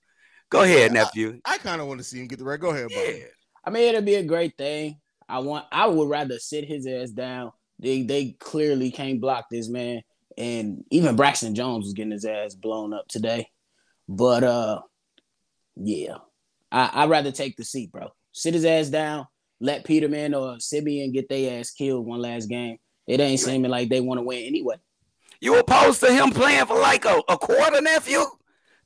Go 0.50 0.62
ahead, 0.62 0.92
Yeah, 0.92 1.02
nephew. 1.02 1.40
I 1.44 1.58
kind 1.58 1.80
of 1.80 1.86
want 1.86 1.98
to 1.98 2.04
see 2.04 2.20
him 2.20 2.26
get 2.26 2.38
the 2.38 2.44
record. 2.44 2.62
Go 2.62 2.70
ahead, 2.70 2.88
Bob. 2.88 2.98
Yeah. 2.98 3.24
I 3.64 3.70
mean, 3.70 3.84
it'll 3.84 4.02
be 4.02 4.16
a 4.16 4.22
great 4.24 4.56
thing. 4.58 5.00
I 5.28 5.38
want. 5.38 5.66
I 5.70 5.86
would 5.86 6.08
rather 6.08 6.38
sit 6.38 6.64
his 6.64 6.86
ass 6.86 7.10
down. 7.10 7.52
They 7.78 8.02
they 8.02 8.36
clearly 8.38 8.90
can't 8.90 9.20
block 9.20 9.46
this 9.50 9.68
man, 9.68 10.02
and 10.38 10.84
even 10.90 11.16
Braxton 11.16 11.54
Jones 11.54 11.84
was 11.84 11.92
getting 11.94 12.12
his 12.12 12.24
ass 12.24 12.54
blown 12.54 12.92
up 12.94 13.08
today. 13.08 13.48
But 14.08 14.44
uh, 14.44 14.80
yeah, 15.76 16.16
I 16.70 16.90
I'd 16.92 17.10
rather 17.10 17.32
take 17.32 17.56
the 17.56 17.64
seat, 17.64 17.90
bro. 17.92 18.08
Sit 18.32 18.54
his 18.54 18.64
ass 18.64 18.88
down. 18.88 19.26
Let 19.60 19.84
Peterman 19.84 20.34
or 20.34 20.58
Siemian 20.60 21.12
get 21.12 21.28
their 21.28 21.60
ass 21.60 21.70
killed 21.70 22.06
one 22.06 22.20
last 22.20 22.46
game. 22.48 22.78
It 23.06 23.20
ain't 23.20 23.40
seeming 23.40 23.70
like 23.70 23.88
they 23.88 24.00
want 24.00 24.18
to 24.18 24.22
win 24.24 24.44
anyway. 24.44 24.76
You 25.40 25.58
opposed 25.58 26.00
to 26.00 26.12
him 26.12 26.30
playing 26.30 26.66
for 26.66 26.78
like 26.78 27.04
a, 27.04 27.22
a 27.28 27.36
quarter, 27.38 27.80
nephew? 27.80 28.24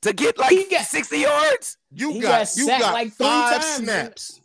to 0.01 0.13
get 0.13 0.37
like 0.37 0.51
He 0.51 0.65
got- 0.69 0.85
60 0.85 1.17
yards? 1.17 1.77
You 1.91 2.13
He 2.13 2.19
got, 2.21 2.29
got 2.29 2.57
you 2.57 2.65
sacked 2.65 2.81
got 2.81 2.93
like 2.93 3.07
three 3.13 3.27
five 3.27 3.61
times, 3.61 3.75
snaps. 3.83 4.41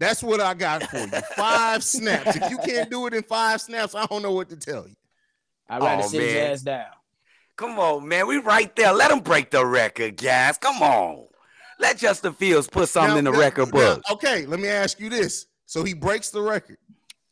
That's 0.00 0.22
what 0.22 0.40
I 0.40 0.54
got 0.54 0.84
for 0.84 0.98
you. 0.98 1.08
Five 1.36 1.82
snaps. 1.82 2.36
If 2.36 2.50
you 2.50 2.58
can't 2.58 2.88
do 2.90 3.06
it 3.06 3.14
in 3.14 3.22
five 3.24 3.60
snaps, 3.60 3.94
I 3.94 4.06
don't 4.06 4.22
know 4.22 4.32
what 4.32 4.48
to 4.50 4.56
tell 4.56 4.86
you. 4.86 4.94
I'd 5.68 5.82
rather 5.82 6.02
Oh, 6.04 6.08
sit 6.08 6.22
his 6.22 6.34
man. 6.34 6.50
ass 6.52 6.60
down. 6.62 6.86
Come 7.56 7.78
on, 7.78 8.06
man. 8.06 8.26
We 8.28 8.38
right 8.38 8.74
there. 8.76 8.92
Let 8.92 9.10
him 9.10 9.20
break 9.20 9.50
the 9.50 9.66
record, 9.66 10.16
guys. 10.16 10.56
Come 10.58 10.80
on. 10.82 11.26
Let 11.80 11.98
Justin 11.98 12.32
Fields 12.32 12.68
put 12.68 12.88
something 12.88 13.12
Now- 13.14 13.18
in 13.18 13.24
the 13.24 13.32
now- 13.32 13.38
record 13.38 13.66
now, 13.74 13.94
book. 13.96 14.02
okay, 14.12 14.46
let 14.46 14.60
me 14.60 14.68
ask 14.68 14.98
you 15.00 15.10
this. 15.10 15.46
So 15.66 15.84
he 15.84 15.92
breaks 15.94 16.30
the 16.30 16.40
record 16.40 16.78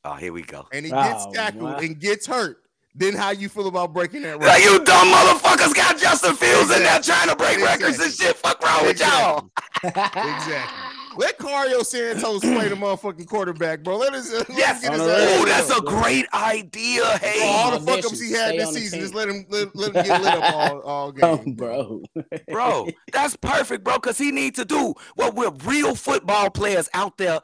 Oh, 0.05 0.15
here 0.15 0.33
we 0.33 0.43
go. 0.43 0.67
and 0.73 0.85
he 0.85 0.91
gets 0.93 1.25
Oh, 1.27 1.33
tackled 1.33 1.63
wow. 1.65 1.77
and 1.79 1.99
gets 1.99 2.27
hurt. 2.27 2.63
Then 2.95 3.15
how 3.15 3.31
you 3.31 3.49
feel 3.49 3.67
about 3.69 3.93
breaking 3.93 4.23
that 4.23 4.39
Like, 4.41 4.59
record? 4.59 4.73
you 4.73 4.85
dumb 4.85 5.09
motherfuckers 5.09 5.75
got 5.75 5.99
Justin 5.99 6.35
Fields 6.35 6.71
in 6.71 6.83
there 6.83 7.01
trying 7.01 7.29
to 7.29 7.37
break 7.37 7.59
records 7.59 7.99
and 8.01 8.13
shit. 8.13 8.37
Fuck 8.37 8.63
wrong 8.63 8.87
with 8.87 8.99
y'all. 9.01 9.51
Exactly. 9.85 10.83
Let 11.17 11.39
Cairo 11.39 11.83
Santos 11.83 12.41
play 12.41 12.69
the 12.69 12.75
motherfucking 12.77 13.27
quarterback, 13.27 13.83
bro. 13.83 13.97
Let 13.97 14.15
us, 14.15 14.31
let 14.33 14.49
Yes. 14.51 14.83
him 14.83 14.91
get 14.91 14.93
his 14.93 15.01
On 15.03 15.09
Oh, 15.11 15.39
road. 15.39 15.49
that's 15.49 15.71
a 15.71 15.81
bro. 15.83 16.03
great 16.03 16.27
idea. 16.35 17.03
For 17.05 17.27
all 17.45 17.71
the 17.71 17.79
Hey, 17.79 17.85
fuck 18.03 18.05
ups 18.13 18.21
he 18.21 18.33
had 18.33 18.55
this 18.59 18.75
season, 18.75 19.01
just 19.01 19.15
let 19.15 19.29
him 19.29 19.47
let, 19.49 19.75
let 19.75 19.95
him 19.95 20.03
get 20.05 20.21
lit 20.23 20.35
up 20.35 20.53
all, 20.53 20.81
all 20.85 21.15
Oh, 21.23 21.37
game. 21.39 21.55
bro. 21.55 22.03
bro, 22.51 22.89
that's 23.13 23.37
perfect, 23.37 23.85
bro, 23.85 23.95
because 23.95 24.19
he 24.19 24.31
needs 24.31 24.59
to 24.59 24.65
do 24.65 24.95
what 25.15 25.35
we're 25.35 25.51
real 25.65 25.95
football 25.95 26.51
players 26.51 26.89
out 26.95 27.17
there 27.19 27.41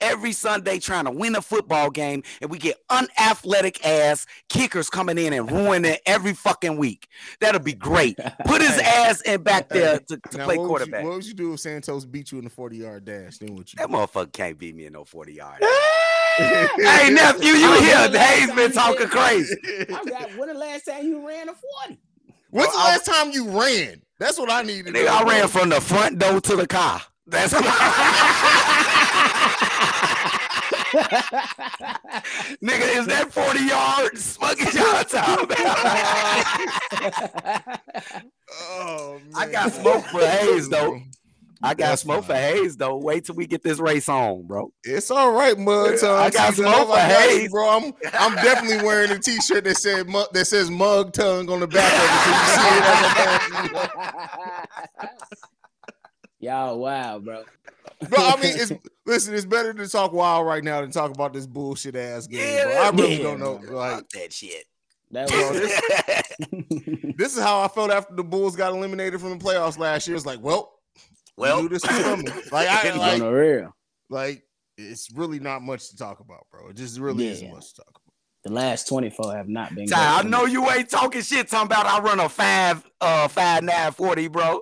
every 0.00 0.32
Sunday 0.32 0.78
trying 0.78 1.04
to 1.06 1.10
win 1.10 1.34
a 1.36 1.42
football 1.42 1.90
game, 1.90 2.22
and 2.40 2.50
we 2.50 2.58
get 2.58 2.76
unathletic 2.90 3.84
ass 3.86 4.26
kickers 4.48 4.88
coming 4.90 5.18
in 5.18 5.32
and 5.32 5.50
ruining 5.50 5.92
it 5.92 6.02
every 6.06 6.32
fucking 6.34 6.76
week. 6.76 7.08
That'll 7.40 7.60
be 7.60 7.72
great. 7.74 8.16
Put 8.46 8.60
his 8.62 8.78
ass 8.84 9.20
in 9.22 9.42
back 9.42 9.68
there 9.68 9.98
to, 9.98 10.16
to 10.30 10.38
Now, 10.38 10.44
play 10.44 10.56
what 10.58 10.62
would, 10.62 10.68
quarterback. 10.68 11.02
you, 11.02 11.08
what 11.08 11.14
would 11.16 11.26
you 11.26 11.34
do 11.34 11.52
if 11.54 11.60
Santos 11.60 12.04
beat 12.04 12.32
you 12.32 12.38
in 12.38 12.44
the 12.44 12.50
40 12.50 12.76
yard 12.76 13.04
dash? 13.04 13.38
Then 13.38 13.54
what 13.56 13.72
you 13.72 13.76
That 13.78 13.88
do? 13.88 13.94
motherfucker 13.94 14.32
can't 14.32 14.58
beat 14.58 14.74
me 14.74 14.86
in 14.86 14.92
no 14.92 15.04
40 15.04 15.32
yard. 15.34 15.62
hey, 16.36 17.10
nephew, 17.10 17.52
you 17.52 17.72
here? 17.80 18.08
Haize 18.10 18.52
been 18.54 18.72
talking 18.72 19.08
crazy. 19.08 19.56
I 19.64 20.04
got 20.04 20.36
when 20.36 20.48
the 20.48 20.54
last 20.54 20.84
time 20.84 21.04
you 21.06 21.26
ran 21.26 21.48
a 21.48 21.54
40? 21.86 21.98
When's 22.50 22.70
the 22.70 22.76
Well, 22.76 22.86
I- 22.86 22.90
last 22.90 23.06
time 23.06 23.30
you 23.32 23.48
ran? 23.48 24.02
That's 24.18 24.38
what 24.38 24.50
I 24.50 24.62
need 24.62 24.86
to 24.86 24.92
Nigga, 24.92 25.04
know, 25.06 25.14
I 25.14 25.22
ran 25.24 25.48
from 25.48 25.68
the 25.68 25.80
front 25.80 26.18
door 26.18 26.40
to 26.40 26.56
the 26.56 26.66
car. 26.66 27.02
That's 27.26 27.52
Nigga, 32.62 32.96
is 32.98 33.06
that 33.06 33.32
40 33.32 33.64
yards? 33.64 34.38
Is 34.60 34.74
y'all 34.74 35.04
talking 35.04 35.44
about? 35.44 35.76
Oh, 38.58 39.18
man. 39.24 39.32
I 39.34 39.46
got 39.50 39.72
smoke 39.72 40.04
for 40.06 40.20
Haize, 40.24 40.68
though. 40.68 41.00
I 41.62 41.74
got 41.74 41.88
That's 41.90 42.02
smoke 42.02 42.24
for 42.26 42.32
fine. 42.34 42.42
Haize 42.42 42.76
though. 42.76 42.96
Wait 42.98 43.24
till 43.24 43.34
we 43.34 43.46
get 43.46 43.62
this 43.62 43.80
race 43.80 44.08
on, 44.08 44.46
bro. 44.46 44.70
It's 44.84 45.10
all 45.10 45.32
right, 45.32 45.58
mud 45.58 45.98
tongue. 45.98 46.16
I 46.18 46.30
got 46.30 46.50
season. 46.54 46.66
smoke 46.66 46.88
oh 46.88 46.92
for 46.92 46.92
I 46.92 47.08
got 47.08 47.28
Haize. 47.30 47.50
bro. 47.50 47.68
I'm 47.68 47.92
I'm 48.14 48.34
definitely 48.36 48.84
wearing 48.86 49.10
a 49.10 49.18
t-shirt 49.18 49.64
that 49.64 49.76
said 49.78 50.06
that 50.32 50.44
says 50.46 50.70
mug 50.70 51.12
tongue 51.12 51.50
on 51.50 51.58
the 51.60 51.66
back 51.66 51.92
of 51.92 51.98
it. 52.14 52.22
So 52.22 52.30
you 52.30 52.46
see 52.54 52.76
it 52.76 52.84
as 52.88 53.02
I'm 53.02 53.12
passing 53.12 53.64
you. 53.64 53.70
Y'all 56.46 56.78
wow, 56.78 57.18
bro. 57.18 57.42
Bro, 58.08 58.18
I 58.20 58.36
mean, 58.40 58.52
it's 58.56 58.72
listen. 59.06 59.34
It's 59.34 59.44
better 59.44 59.74
to 59.74 59.88
talk 59.88 60.12
wild 60.12 60.46
right 60.46 60.62
now 60.62 60.80
than 60.80 60.92
talk 60.92 61.10
about 61.10 61.32
this 61.32 61.44
bullshit 61.44 61.96
ass 61.96 62.28
game. 62.28 62.38
Yeah, 62.40 62.64
bro. 62.66 62.74
I 62.76 62.90
really 62.90 63.16
yeah, 63.16 63.22
don't 63.24 63.40
know. 63.40 63.58
bro. 63.58 63.76
Like 63.76 63.94
Fuck 63.94 64.08
that 64.10 64.32
shit. 64.32 64.64
That 65.10 65.28
was 65.28 65.60
this, 65.60 67.14
this 67.16 67.36
is 67.36 67.42
how 67.42 67.60
I 67.62 67.66
felt 67.66 67.90
after 67.90 68.14
the 68.14 68.22
Bulls 68.22 68.54
got 68.54 68.72
eliminated 68.72 69.20
from 69.20 69.36
the 69.36 69.44
playoffs 69.44 69.76
last 69.76 70.06
year. 70.06 70.16
It's 70.16 70.24
like, 70.24 70.40
well, 70.40 70.72
well, 71.36 71.62
knew 71.62 71.68
this 71.68 71.82
was 71.82 72.00
coming. 72.02 72.28
Like, 72.52 72.68
I 72.68 72.90
on 72.92 72.98
like, 72.98 73.18
the 73.18 73.28
real. 73.32 73.76
like, 74.08 74.44
it's 74.78 75.10
really 75.12 75.40
not 75.40 75.62
much 75.62 75.90
to 75.90 75.96
talk 75.96 76.20
about, 76.20 76.46
bro. 76.52 76.68
It 76.68 76.76
just 76.76 77.00
really 77.00 77.26
isn't 77.26 77.48
Yeah. 77.48 77.54
much 77.54 77.70
to 77.70 77.82
talk 77.82 77.88
about. 77.90 78.14
The 78.44 78.52
last 78.52 78.86
24 78.86 79.34
have 79.34 79.48
not 79.48 79.74
been. 79.74 79.88
Ty, 79.88 80.20
I 80.20 80.22
know 80.22 80.44
me. 80.44 80.52
you 80.52 80.70
ain't 80.70 80.88
talking 80.90 81.22
shit. 81.22 81.48
Talking 81.48 81.66
about 81.66 81.86
I 81.86 81.98
run 81.98 82.20
a 82.20 82.28
five, 82.28 82.84
uh, 83.00 83.26
five 83.26 83.64
nine 83.64 83.90
forty, 83.90 84.28
bro. 84.28 84.60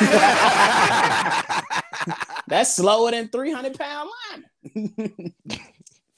That's 2.48 2.76
slower 2.76 3.10
than 3.10 3.28
300 3.28 3.78
pound 3.78 4.10
line. 4.30 4.44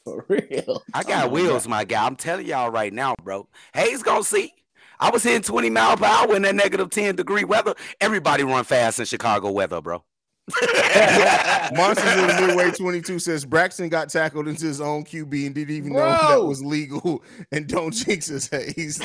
For 0.05 0.25
real. 0.29 0.83
I 0.95 1.03
got 1.03 1.25
Oh 1.25 1.27
my 1.27 1.33
wheels, 1.33 1.69
my 1.69 1.85
guy. 1.85 2.07
I'm 2.07 2.17
telling 2.17 2.47
y'all 2.47 2.71
right 2.71 2.93
now, 2.93 3.15
bro. 3.23 3.47
Haize 3.75 4.03
gonna 4.03 4.25
see. 4.25 4.53
I 5.01 5.11
was 5.11 5.23
hitting 5.23 5.43
20 5.43 5.71
mile 5.71 5.97
per 5.97 6.07
hour 6.07 6.35
in 6.35 6.43
that 6.43 6.55
negative 6.55 6.91
10 6.91 7.17
degree 7.17 7.45
weather. 7.45 7.75
Everybody 8.01 8.43
run 8.43 8.65
fast 8.65 8.99
in 8.99 9.05
Chicago 9.05 9.51
weather, 9.51 9.81
bro. 9.81 10.03
Monsters 11.75 12.17
in 12.17 12.27
the 12.27 12.47
Midway 12.47 12.71
22 12.77 13.19
says 13.19 13.45
Braxton 13.45 13.89
got 13.89 14.09
tackled 14.09 14.49
into 14.49 14.65
his 14.67 14.81
own 14.81 15.05
QB 15.05 15.47
and 15.47 15.55
didn't 15.55 15.75
even 15.75 15.93
know 15.93 15.99
that 16.01 16.45
was 16.45 16.63
legal. 16.63 17.23
And 17.53 17.67
don't 17.67 17.93
jinx 17.93 18.31
us, 18.31 18.49
Haize. 18.49 18.99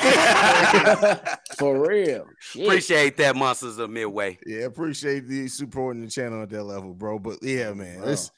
For 1.58 1.86
real. 1.88 2.26
Shit. 2.40 2.64
Appreciate 2.64 3.16
that, 3.18 3.36
monsters 3.36 3.78
of 3.78 3.90
Midway. 3.90 4.38
yeah, 4.46 4.64
appreciate 4.64 5.28
the 5.28 5.48
supporting 5.48 6.02
the 6.02 6.10
channel 6.10 6.42
at 6.42 6.50
that 6.50 6.64
level, 6.64 6.94
bro. 6.94 7.18
But 7.18 7.38
yeah, 7.42 7.72
man, 7.72 7.98
Bro. 7.98 8.06
this, 8.06 8.30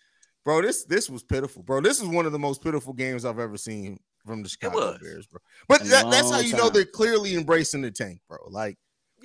bro, 0.45 0.63
this 0.63 0.85
this 0.85 1.11
was 1.11 1.23
pitiful, 1.23 1.63
bro. 1.63 1.81
This 1.81 2.01
is 2.01 2.07
one 2.09 2.27
of 2.27 2.33
the 2.33 2.39
most 2.39 2.63
pitiful 2.63 2.93
games 2.93 3.25
I've 3.25 3.39
ever 3.39 3.57
seen 3.57 3.99
from 4.25 4.43
the 4.43 4.49
Chicago. 4.49 4.97
Bears, 5.01 5.27
bro. 5.27 5.41
But 5.69 5.81
that, 5.85 6.11
that's 6.11 6.31
how 6.31 6.37
long 6.39 6.45
you 6.45 6.57
know 6.57 6.69
they're 6.69 6.85
clearly 6.85 7.35
embracing 7.35 7.83
the 7.83 7.91
tank, 7.91 8.21
bro. 8.29 8.39
Like 8.49 8.77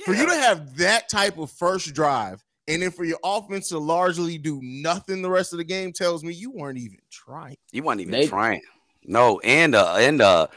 for 0.06 0.14
you 0.14 0.26
to 0.26 0.36
have 0.36 0.78
that 0.78 1.10
type 1.10 1.38
of 1.38 1.52
first 1.52 1.94
drive. 1.94 2.44
And 2.68 2.82
then 2.82 2.91
for 2.91 3.03
your 3.03 3.20
offense 3.24 3.70
to 3.70 3.80
largely 3.80 4.38
do 4.38 4.60
nothing 4.62 5.22
the 5.22 5.30
rest 5.30 5.51
of 5.53 5.58
the 5.58 5.63
game 5.63 5.91
tells 5.91 6.24
me 6.24 6.34
you 6.34 6.51
weren't 6.51 6.77
even 6.77 7.00
trying. 7.10 7.58
You 7.72 7.84
weren't 7.84 8.01
even 8.01 8.12
They- 8.12 8.27
trying. 8.27 8.62
No, 9.03 9.39
and 9.39 9.74
uh 9.74 9.96
and 9.96 10.22
uh 10.22 10.48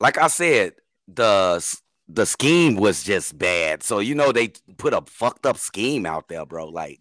like 0.00 0.18
I 0.18 0.26
said, 0.28 0.74
the 1.08 1.64
the 2.08 2.26
scheme 2.26 2.76
was 2.76 3.02
just 3.02 3.36
bad. 3.38 3.82
So 3.82 3.98
you 4.00 4.14
know 4.14 4.32
they 4.32 4.52
put 4.76 4.92
a 4.92 5.02
fucked 5.06 5.46
up 5.46 5.56
scheme 5.56 6.04
out 6.06 6.28
there, 6.28 6.44
bro. 6.44 6.68
Like, 6.68 7.00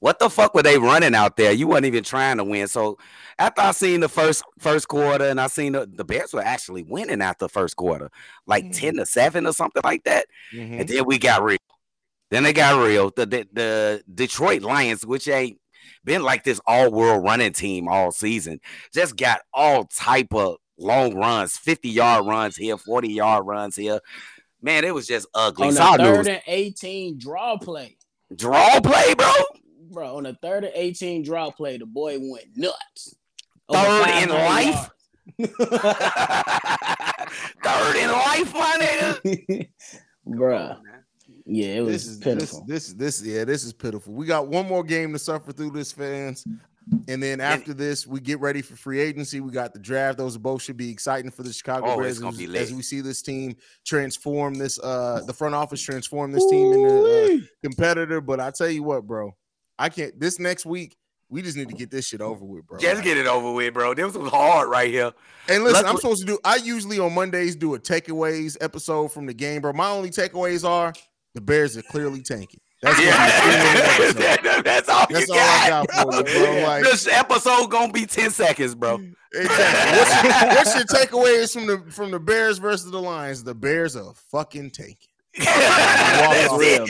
what 0.00 0.18
the 0.18 0.28
fuck 0.28 0.52
were 0.54 0.62
they 0.64 0.78
running 0.78 1.14
out 1.14 1.36
there? 1.36 1.52
You 1.52 1.68
weren't 1.68 1.86
even 1.86 2.02
trying 2.04 2.36
to 2.38 2.44
win. 2.44 2.66
So 2.68 2.98
after 3.38 3.62
I 3.62 3.70
seen 3.70 4.00
the 4.00 4.08
first 4.08 4.42
first 4.58 4.88
quarter 4.88 5.24
and 5.26 5.40
I 5.40 5.46
seen 5.46 5.72
the, 5.72 5.88
the 5.90 6.04
Bears 6.04 6.32
were 6.34 6.42
actually 6.42 6.82
winning 6.82 7.22
after 7.22 7.44
the 7.44 7.48
first 7.48 7.76
quarter, 7.76 8.10
like 8.46 8.64
Mhm. 8.64 8.76
10 8.78 8.96
to 8.96 9.06
7 9.06 9.46
or 9.46 9.52
something 9.52 9.82
like 9.84 10.02
that. 10.04 10.26
Mhm. 10.52 10.80
And 10.80 10.88
then 10.88 11.04
we 11.06 11.18
got 11.18 11.42
real. 11.42 11.58
Then 12.32 12.44
they 12.44 12.54
got 12.54 12.82
real. 12.82 13.12
The, 13.14 13.26
the 13.26 13.46
the 13.52 14.02
Detroit 14.14 14.62
Lions, 14.62 15.04
which 15.04 15.28
ain't 15.28 15.58
been 16.02 16.22
like 16.22 16.44
this 16.44 16.62
all 16.66 16.90
world 16.90 17.22
running 17.22 17.52
team 17.52 17.88
all 17.88 18.10
season, 18.10 18.58
just 18.94 19.18
got 19.18 19.42
all 19.52 19.84
type 19.84 20.32
of 20.32 20.56
long 20.78 21.14
runs, 21.14 21.58
50 21.58 21.90
yard 21.90 22.24
runs 22.26 22.56
here, 22.56 22.78
40 22.78 23.08
yard 23.12 23.46
runs 23.46 23.76
here. 23.76 24.00
Man, 24.62 24.82
it 24.82 24.94
was 24.94 25.06
just 25.06 25.26
ugly. 25.34 25.68
on 25.68 25.74
So 25.74 25.82
I 25.82 25.96
the 25.98 26.02
knew 26.04 26.14
third 26.16 26.28
and 26.28 26.42
18 26.46 27.18
draw 27.18 27.58
play. 27.58 27.98
draw 28.34 28.80
play, 28.80 29.12
bro. 29.12 29.30
Bro, 29.90 30.16
on 30.16 30.22
the 30.22 30.32
third 30.40 30.64
and 30.64 30.72
18 30.74 31.22
draw 31.24 31.50
play, 31.50 31.76
the 31.76 31.84
boy 31.84 32.16
went 32.18 32.46
nuts. 32.56 33.14
Over 33.68 33.78
Third 33.84 34.22
in 34.22 34.28
life? 34.30 34.90
Third 37.62 37.96
in 37.96 38.10
life, 38.10 38.54
my 38.54 38.78
nigga. 38.80 39.68
Bruh. 40.26 40.78
Yeah, 41.44 41.66
it 41.76 41.80
was 41.80 41.92
this 41.92 42.06
is 42.06 42.18
pitiful. 42.18 42.64
This, 42.66 42.92
this 42.92 43.20
this 43.20 43.22
yeah, 43.22 43.44
this 43.44 43.64
is 43.64 43.72
pitiful. 43.72 44.14
We 44.14 44.26
got 44.26 44.48
one 44.48 44.66
more 44.68 44.84
game 44.84 45.12
to 45.12 45.18
suffer 45.18 45.52
through 45.52 45.70
this, 45.72 45.90
fans. 45.92 46.44
And 47.06 47.22
then 47.22 47.40
after 47.40 47.72
this, 47.72 48.08
we 48.08 48.18
get 48.20 48.40
ready 48.40 48.60
for 48.60 48.74
free 48.74 48.98
agency. 48.98 49.38
We 49.40 49.52
got 49.52 49.72
the 49.72 49.78
draft. 49.78 50.18
Those 50.18 50.36
both 50.36 50.62
should 50.62 50.76
be 50.76 50.90
exciting 50.90 51.30
for 51.30 51.44
the 51.44 51.52
Chicago 51.52 51.86
Oh, 51.86 51.98
Bears 52.00 52.18
gonna 52.18 52.32
as, 52.32 52.38
be 52.38 52.48
lit. 52.48 52.62
as 52.62 52.74
we 52.74 52.82
see 52.82 53.00
this 53.00 53.22
team 53.22 53.54
transform 53.84 54.54
this 54.54 54.80
uh 54.80 55.22
the 55.26 55.32
front 55.32 55.54
office 55.54 55.80
transform 55.80 56.32
this 56.32 56.44
team 56.50 56.72
into 56.72 56.88
a 56.88 57.24
Ooh-wee. 57.26 57.48
competitor. 57.62 58.20
But 58.20 58.40
I 58.40 58.50
tell 58.50 58.68
you 58.68 58.82
what, 58.82 59.06
bro, 59.06 59.34
I 59.78 59.88
can't 59.90 60.18
this 60.18 60.38
next 60.40 60.66
week. 60.66 60.96
We 61.28 61.40
just 61.40 61.56
need 61.56 61.70
to 61.70 61.74
get 61.74 61.90
this 61.90 62.06
shit 62.06 62.20
over 62.20 62.44
with, 62.44 62.66
bro. 62.66 62.78
Just 62.78 63.02
get 63.02 63.16
it 63.16 63.26
over 63.26 63.52
with, 63.52 63.72
bro. 63.72 63.94
This 63.94 64.12
was 64.14 64.30
hard 64.30 64.68
right 64.68 64.90
here. 64.90 65.12
And 65.48 65.64
listen, 65.64 65.86
I'm 65.86 65.96
supposed 65.96 66.20
to 66.20 66.26
do. 66.26 66.38
I 66.44 66.56
usually 66.56 66.98
on 66.98 67.14
Mondays 67.14 67.56
do 67.56 67.74
a 67.74 67.78
takeaways 67.80 68.56
episode 68.60 69.08
from 69.12 69.24
the 69.26 69.32
game, 69.32 69.62
bro. 69.62 69.72
My 69.72 69.88
only 69.88 70.10
takeaways 70.10 70.68
are 70.68 70.92
the 71.34 71.40
Bears 71.40 71.76
are 71.76 71.82
clearly 71.82 72.22
tanking. 72.22 72.60
That's 72.82 72.98
gonna 72.98 73.10
be 73.10 73.16
the 73.16 73.98
theme 74.02 74.08
of 74.08 74.14
the 74.16 74.22
Yeah, 74.22 74.32
episode. 74.32 74.44
that- 74.44 74.64
that's 74.64 74.88
all 74.88 75.06
That's 75.08 75.28
you 75.28 75.34
all 75.34 75.40
I 75.40 75.68
got, 75.68 75.88
got 75.88 76.28
for 76.28 76.28
you, 76.30 76.44
bro. 76.44 76.62
Like 76.66 76.82
this 76.84 77.06
episode 77.06 77.66
gonna 77.70 77.92
be 77.92 78.06
10 78.06 78.30
seconds, 78.30 78.74
bro. 78.74 79.00
exactly. 79.32 79.98
What's 79.98 80.22
your, 80.24 80.48
what's 80.56 80.74
your 80.74 80.84
takeaways 80.84 81.52
from 81.52 81.66
the 81.66 81.90
from 81.92 82.10
the 82.10 82.18
Bears 82.20 82.58
versus 82.58 82.90
the 82.90 83.00
Lions? 83.00 83.44
The 83.44 83.54
Bears 83.54 83.94
are 83.96 84.12
fucking 84.30 84.70
tanking. 84.72 84.96
That's 85.38 86.52
real, 86.58 86.86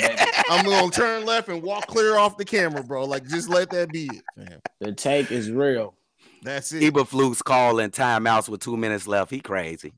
I'm 0.50 0.64
gonna 0.64 0.90
turn 0.90 1.24
left 1.24 1.48
and 1.48 1.62
walk 1.62 1.86
clear 1.86 2.16
off 2.16 2.36
the 2.36 2.44
camera, 2.44 2.82
bro. 2.82 3.04
Like 3.04 3.26
just 3.28 3.48
let 3.48 3.70
that 3.70 3.90
be 3.90 4.06
it, 4.06 4.22
fam. 4.48 4.60
The 4.80 4.92
take 4.92 5.30
is 5.30 5.50
real. 5.50 5.94
That's 6.42 6.72
it. 6.72 6.82
Eberflus 6.82 7.44
calling 7.44 7.90
timeouts 7.90 8.48
with 8.48 8.60
two 8.60 8.76
minutes 8.76 9.06
left. 9.06 9.30
He 9.30 9.40
crazy. 9.40 9.92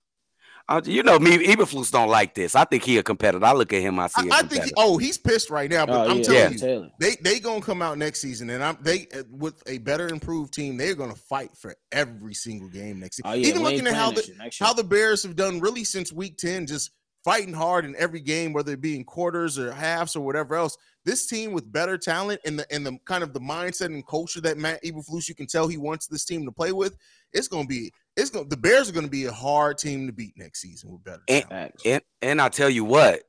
Uh, 0.66 0.80
you 0.85 1.02
know 1.02 1.18
me, 1.18 1.47
Eberflus 1.47 1.90
don't 1.92 2.09
like 2.09 2.35
this. 2.35 2.54
I 2.54 2.64
think 2.64 2.85
he 2.85 2.97
a 2.97 3.02
competitor. 3.02 3.44
I 3.44 3.52
look 3.52 3.73
at 3.75 3.83
him, 3.83 3.99
I 3.99 4.06
see. 4.06 4.30
I, 4.30 4.38
I 4.38 4.42
think. 4.42 4.64
He, 4.64 4.73
oh, 4.78 4.97
he's 4.97 5.18
pissed 5.18 5.50
right 5.50 5.71
now. 5.71 5.85
But 5.85 6.06
Oh, 6.06 6.11
I'm 6.11 6.18
yeah, 6.18 6.23
telling 6.25 6.59
Yeah. 6.59 6.66
you, 6.68 6.90
they 6.99 7.16
they 7.21 7.38
gonna 7.38 7.61
come 7.61 7.83
out 7.83 7.99
next 7.99 8.21
season, 8.23 8.49
and 8.49 8.64
I'm 8.64 8.78
they 8.80 9.06
uh, 9.14 9.25
with 9.30 9.62
a 9.66 9.76
better 9.78 10.09
improved 10.09 10.54
team. 10.54 10.78
They're 10.78 10.94
gonna 10.94 11.14
fight 11.14 11.50
for 11.56 11.75
every 11.92 12.33
single 12.33 12.68
game 12.71 13.00
next 13.00 13.16
season. 13.16 13.30
Oh, 13.30 13.35
yeah, 13.35 13.49
Even 13.49 13.62
we 13.62 13.68
ain't 13.68 13.76
looking 13.85 13.87
at 13.88 13.94
how 13.94 14.09
the 14.11 14.16
that 14.16 14.25
shit 14.25 14.38
next 14.38 14.61
year. 14.61 14.66
how 14.66 14.73
the 14.73 14.85
Bears 14.85 15.23
have 15.23 15.37
done 15.37 15.61
really 15.61 15.85
since 15.85 16.12
week 16.12 16.38
10, 16.38 16.66
just 16.66 16.92
fighting 17.25 17.52
hard 17.54 17.85
in 17.85 17.94
every 17.97 18.21
game, 18.21 18.52
whether 18.54 18.73
it 18.73 18.80
be 18.80 18.97
in 18.97 19.04
quarters 19.04 19.59
or 19.59 19.71
halves 19.73 20.16
or 20.16 20.25
whatever 20.25 20.54
else. 20.54 20.76
This 21.04 21.26
team 21.26 21.52
with 21.52 21.71
better 21.71 21.99
talent 21.99 22.40
and 22.47 22.59
the 22.59 22.66
and 22.73 22.87
the 22.87 22.97
kind 23.04 23.23
of 23.23 23.35
the 23.35 23.40
mindset 23.40 23.87
and 23.87 24.06
culture 24.06 24.40
that 24.40 24.56
Matt 24.56 24.83
Eberflus, 24.83 25.28
you 25.28 25.35
can 25.35 25.47
tell 25.47 25.68
he 25.68 25.76
wants 25.76 26.06
this 26.06 26.25
team 26.25 26.47
to 26.47 26.52
play 26.52 26.73
with. 26.73 26.97
It's 27.35 27.49
gonna 27.49 27.67
be 27.67 27.93
it's 28.17 28.31
gonna 28.31 28.47
the 28.47 28.57
Bears 28.57 28.88
are 28.88 28.93
gonna 28.93 29.09
be 29.09 29.25
a 29.26 29.33
hard 29.33 29.76
team 29.79 30.07
to 30.07 30.12
beat 30.12 30.33
next 30.37 30.61
season 30.62 30.93
with 30.93 31.05
better 31.05 31.23
And- 31.29 31.45
talent. 31.49 31.75
And 31.85 32.03
and 32.23 32.41
I 32.41 32.49
tell 32.49 32.71
you 32.71 32.85
what, 32.85 33.25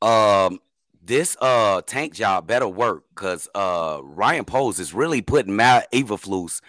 um, 0.00 0.60
this 1.02 1.36
uh 1.40 1.82
tank 1.82 2.14
job 2.14 2.46
better 2.46 2.68
work 2.68 3.04
because 3.10 3.48
uh 3.54 4.00
Ryan 4.02 4.44
Poles 4.44 4.78
is 4.78 4.94
really 4.94 5.20
putting 5.22 5.56
Matt 5.56 5.90
Eberflus 5.92 6.60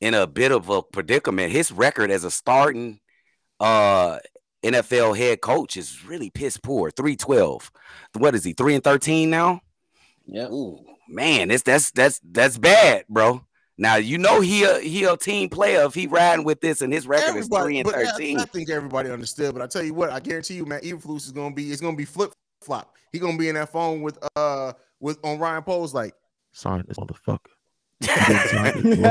in 0.00 0.14
a 0.14 0.26
bit 0.26 0.50
of 0.50 0.68
a 0.68 0.82
predicament. 0.82 1.52
His 1.52 1.70
record 1.70 2.10
as 2.10 2.24
a 2.24 2.30
starting 2.30 3.00
uh 3.60 4.18
NFL 4.62 5.16
head 5.16 5.40
coach 5.40 5.76
is 5.76 6.04
really 6.04 6.28
piss 6.28 6.56
poor. 6.58 6.90
312. 6.90 7.70
What 8.18 8.34
is 8.34 8.44
he? 8.44 8.52
3 8.52 8.74
and 8.74 8.84
13 8.84 9.30
now? 9.30 9.60
Yeah. 10.26 10.48
Ooh, 10.48 10.84
man, 11.08 11.50
it's 11.50 11.62
that's 11.62 11.90
that's 11.92 12.20
that's 12.24 12.58
bad, 12.58 13.04
bro. 13.08 13.44
Now 13.80 13.96
you 13.96 14.18
know 14.18 14.42
he 14.42 14.62
a 14.64 14.78
he 14.78 15.04
a 15.04 15.16
team 15.16 15.48
player 15.48 15.84
if 15.86 15.94
he 15.94 16.06
riding 16.06 16.44
with 16.44 16.60
this 16.60 16.82
and 16.82 16.92
his 16.92 17.06
record 17.06 17.34
is 17.36 17.48
three 17.48 17.78
and 17.78 17.86
but 17.86 17.94
I- 17.96 18.04
thirteen. 18.04 18.38
I, 18.38 18.44
think 18.44 18.68
everybody 18.68 19.10
understood. 19.10 19.54
But 19.54 19.62
I 19.62 19.66
tell 19.66 19.82
you 19.82 19.94
what, 19.94 20.10
I 20.10 20.20
guarantee 20.20 20.54
you, 20.54 20.66
Matt 20.66 20.82
Eberflus 20.82 21.24
is 21.24 21.32
gonna 21.32 21.54
be 21.54 21.72
it's 21.72 21.80
gonna 21.80 21.96
be 21.96 22.04
flip 22.04 22.30
flop. 22.60 22.94
He 23.10 23.18
gonna 23.18 23.38
be 23.38 23.48
in 23.48 23.54
that 23.54 23.72
phone 23.72 24.02
with 24.02 24.18
uh 24.36 24.74
with 25.00 25.18
on 25.24 25.38
Ryan 25.38 25.62
Poles 25.62 25.94
like 25.94 26.14
Sign 26.52 26.84
this 26.86 26.98
motherfucker. 26.98 27.38
Fuck 28.02 28.74
you 28.76 28.82
doing, 28.82 29.04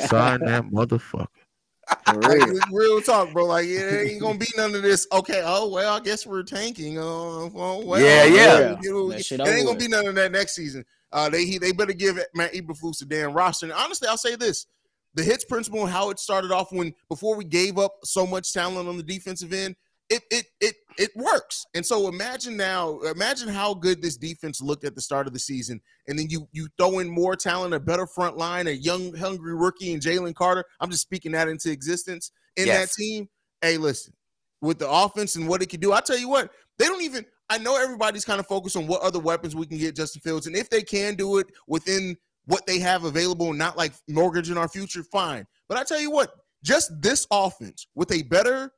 Sign 0.00 0.40
that 0.40 0.64
motherfucker. 0.72 1.26
Like, 2.06 2.46
real. 2.46 2.58
real 2.70 3.00
talk, 3.02 3.32
bro. 3.32 3.46
Like, 3.46 3.66
it 3.66 4.10
ain't 4.10 4.20
gonna 4.20 4.38
be 4.38 4.46
none 4.56 4.74
of 4.76 4.82
this. 4.82 5.08
Okay, 5.12 5.42
oh 5.44 5.68
well, 5.68 5.94
I 5.94 6.00
guess 6.00 6.24
we're 6.24 6.44
tanking. 6.44 6.98
Uh, 6.98 7.02
oh, 7.02 7.82
well, 7.84 8.00
Yeah, 8.00 8.24
yeah. 8.24 8.78
you 8.80 8.92
know, 8.92 9.10
it 9.10 9.30
ain't 9.32 9.66
gonna 9.66 9.76
be 9.76 9.88
none 9.88 10.06
of 10.06 10.14
that 10.14 10.30
next 10.30 10.54
season. 10.54 10.84
Uh, 11.12 11.28
they 11.28 11.44
he, 11.44 11.58
they 11.58 11.72
better 11.72 11.92
give 11.92 12.18
Matt 12.34 12.52
Eberflus 12.52 13.02
a 13.02 13.04
damn 13.04 13.32
roster. 13.32 13.66
And 13.66 13.72
honestly, 13.72 14.08
I'll 14.08 14.16
say 14.16 14.36
this: 14.36 14.66
the 15.14 15.22
hits 15.22 15.44
principle 15.44 15.80
and 15.82 15.90
how 15.90 16.10
it 16.10 16.18
started 16.18 16.52
off 16.52 16.72
when 16.72 16.94
before 17.08 17.36
we 17.36 17.44
gave 17.44 17.78
up 17.78 17.94
so 18.04 18.26
much 18.26 18.52
talent 18.52 18.88
on 18.88 18.96
the 18.96 19.02
defensive 19.02 19.52
end, 19.52 19.74
it 20.08 20.22
it 20.30 20.46
it 20.60 20.74
it 20.98 21.10
works. 21.16 21.64
And 21.74 21.84
so 21.84 22.08
imagine 22.08 22.56
now, 22.56 22.98
imagine 23.00 23.48
how 23.48 23.74
good 23.74 24.02
this 24.02 24.16
defense 24.16 24.60
looked 24.60 24.84
at 24.84 24.94
the 24.94 25.00
start 25.00 25.26
of 25.26 25.32
the 25.32 25.38
season, 25.38 25.80
and 26.06 26.18
then 26.18 26.28
you 26.28 26.48
you 26.52 26.68
throw 26.78 26.98
in 26.98 27.08
more 27.08 27.36
talent, 27.36 27.74
a 27.74 27.80
better 27.80 28.06
front 28.06 28.36
line, 28.36 28.66
a 28.66 28.72
young 28.72 29.14
hungry 29.16 29.54
rookie, 29.54 29.92
and 29.92 30.02
Jalen 30.02 30.34
Carter. 30.34 30.64
I'm 30.80 30.90
just 30.90 31.02
speaking 31.02 31.32
that 31.32 31.48
into 31.48 31.70
existence 31.70 32.32
in 32.56 32.66
Yes. 32.66 32.94
that 32.94 33.02
team. 33.02 33.28
Hey, 33.62 33.76
listen, 33.76 34.14
with 34.60 34.78
the 34.78 34.88
offense 34.90 35.36
and 35.36 35.48
what 35.48 35.62
it 35.62 35.68
can 35.68 35.80
do, 35.80 35.92
I 35.92 36.00
tell 36.00 36.18
you 36.18 36.28
what, 36.28 36.50
they 36.78 36.86
don't 36.86 37.02
even. 37.02 37.24
I 37.50 37.58
know 37.58 37.76
everybody's 37.76 38.24
kind 38.24 38.40
of 38.40 38.46
focused 38.46 38.76
on 38.76 38.86
what 38.86 39.02
other 39.02 39.18
weapons 39.18 39.54
we 39.54 39.66
can 39.66 39.76
get 39.76 39.96
Justin 39.96 40.22
Fields, 40.22 40.46
and 40.46 40.56
if 40.56 40.70
they 40.70 40.82
can 40.82 41.16
do 41.16 41.38
it 41.38 41.48
within 41.66 42.16
what 42.46 42.66
they 42.66 42.78
have 42.78 43.04
available, 43.04 43.52
not 43.52 43.76
like 43.76 43.92
mortgage 44.08 44.50
in 44.50 44.56
our 44.56 44.68
future, 44.68 45.02
fine. 45.02 45.44
But 45.68 45.76
I 45.76 45.82
tell 45.84 46.00
you 46.00 46.10
what, 46.10 46.32
just 46.64 46.90
this 47.02 47.26
offense 47.30 47.86
with 47.94 48.12
a 48.12 48.22
better 48.22 48.72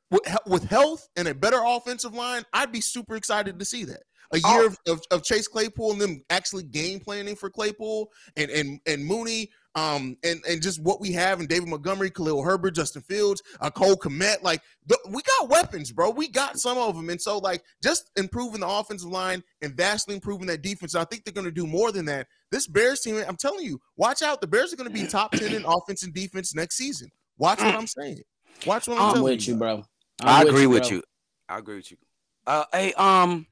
with, 0.45 0.63
health 0.63 1.07
and 1.15 1.27
a 1.27 1.33
better 1.35 1.59
offensive 1.63 2.13
line, 2.13 2.43
I'd 2.53 2.71
be 2.71 2.81
super 2.81 3.15
excited 3.15 3.59
to 3.59 3.65
see 3.65 3.83
that. 3.85 4.01
A 4.33 4.39
Oh. 4.43 4.53
year 4.55 4.65
of, 4.67 4.77
of, 4.87 5.01
of 5.11 5.23
Chase 5.23 5.47
Claypool 5.47 5.91
and 5.91 6.01
them 6.01 6.23
actually 6.29 6.63
game 6.63 6.99
planning 6.99 7.35
for 7.35 7.49
Claypool 7.49 8.09
and 8.35 8.49
and 8.49 8.79
and 8.87 9.05
Mooney, 9.05 9.51
um, 9.75 10.17
and 10.23 10.39
and 10.47 10.61
just 10.61 10.81
what 10.81 11.01
we 11.01 11.11
have 11.13 11.39
in 11.39 11.47
David 11.47 11.67
Montgomery, 11.67 12.11
Khalil 12.11 12.43
Herbert, 12.43 12.75
Justin 12.75 13.01
Fields, 13.01 13.41
uh, 13.59 13.71
Cole 13.71 13.95
Kmet, 13.95 14.43
like 14.43 14.61
the, 14.85 14.97
we 15.09 15.21
got 15.23 15.49
weapons, 15.49 15.91
bro. 15.91 16.11
We 16.11 16.27
got 16.27 16.59
some 16.59 16.77
of 16.77 16.95
them, 16.95 17.09
and 17.09 17.19
so 17.19 17.39
like 17.39 17.63
just 17.81 18.11
improving 18.15 18.59
the 18.59 18.67
offensive 18.67 19.09
line 19.09 19.43
and 19.61 19.75
vastly 19.75 20.13
improving 20.13 20.47
that 20.47 20.61
defense. 20.61 20.93
I 20.93 21.05
think 21.05 21.23
they're 21.23 21.33
going 21.33 21.45
to 21.45 21.51
do 21.51 21.65
more 21.65 21.91
than 21.91 22.05
that. 22.05 22.27
This 22.51 22.67
Bears 22.67 23.01
team, 23.01 23.23
I'm 23.27 23.35
telling 23.35 23.65
you, 23.65 23.81
watch 23.97 24.21
out. 24.21 24.41
The 24.41 24.47
Bears 24.47 24.73
are 24.73 24.75
going 24.75 24.89
to 24.89 24.93
be 24.93 25.07
top 25.09 25.31
ten 25.31 25.53
in 25.53 25.65
offense 25.65 26.03
and 26.03 26.13
defense 26.13 26.53
next 26.53 26.77
season. 26.77 27.09
Watch 27.37 27.59
what 27.59 27.73
I'm 27.73 27.87
saying. 27.87 28.21
Watch 28.67 28.87
what 28.87 28.97
I'm, 28.99 28.99
saying. 28.99 28.99
I'm 28.99 29.13
telling 29.15 29.23
with 29.23 29.47
you, 29.47 29.55
bro. 29.55 29.77
bro. 29.77 29.85
I 30.21 30.41
I'm 30.41 30.47
agree 30.47 30.67
with 30.67 30.83
bro. 30.83 30.97
you. 30.97 31.03
I 31.49 31.57
agree 31.57 31.75
with 31.77 31.89
you. 31.89 31.97
Uh, 32.45 32.65
hey, 32.71 32.93
um, 32.93 33.47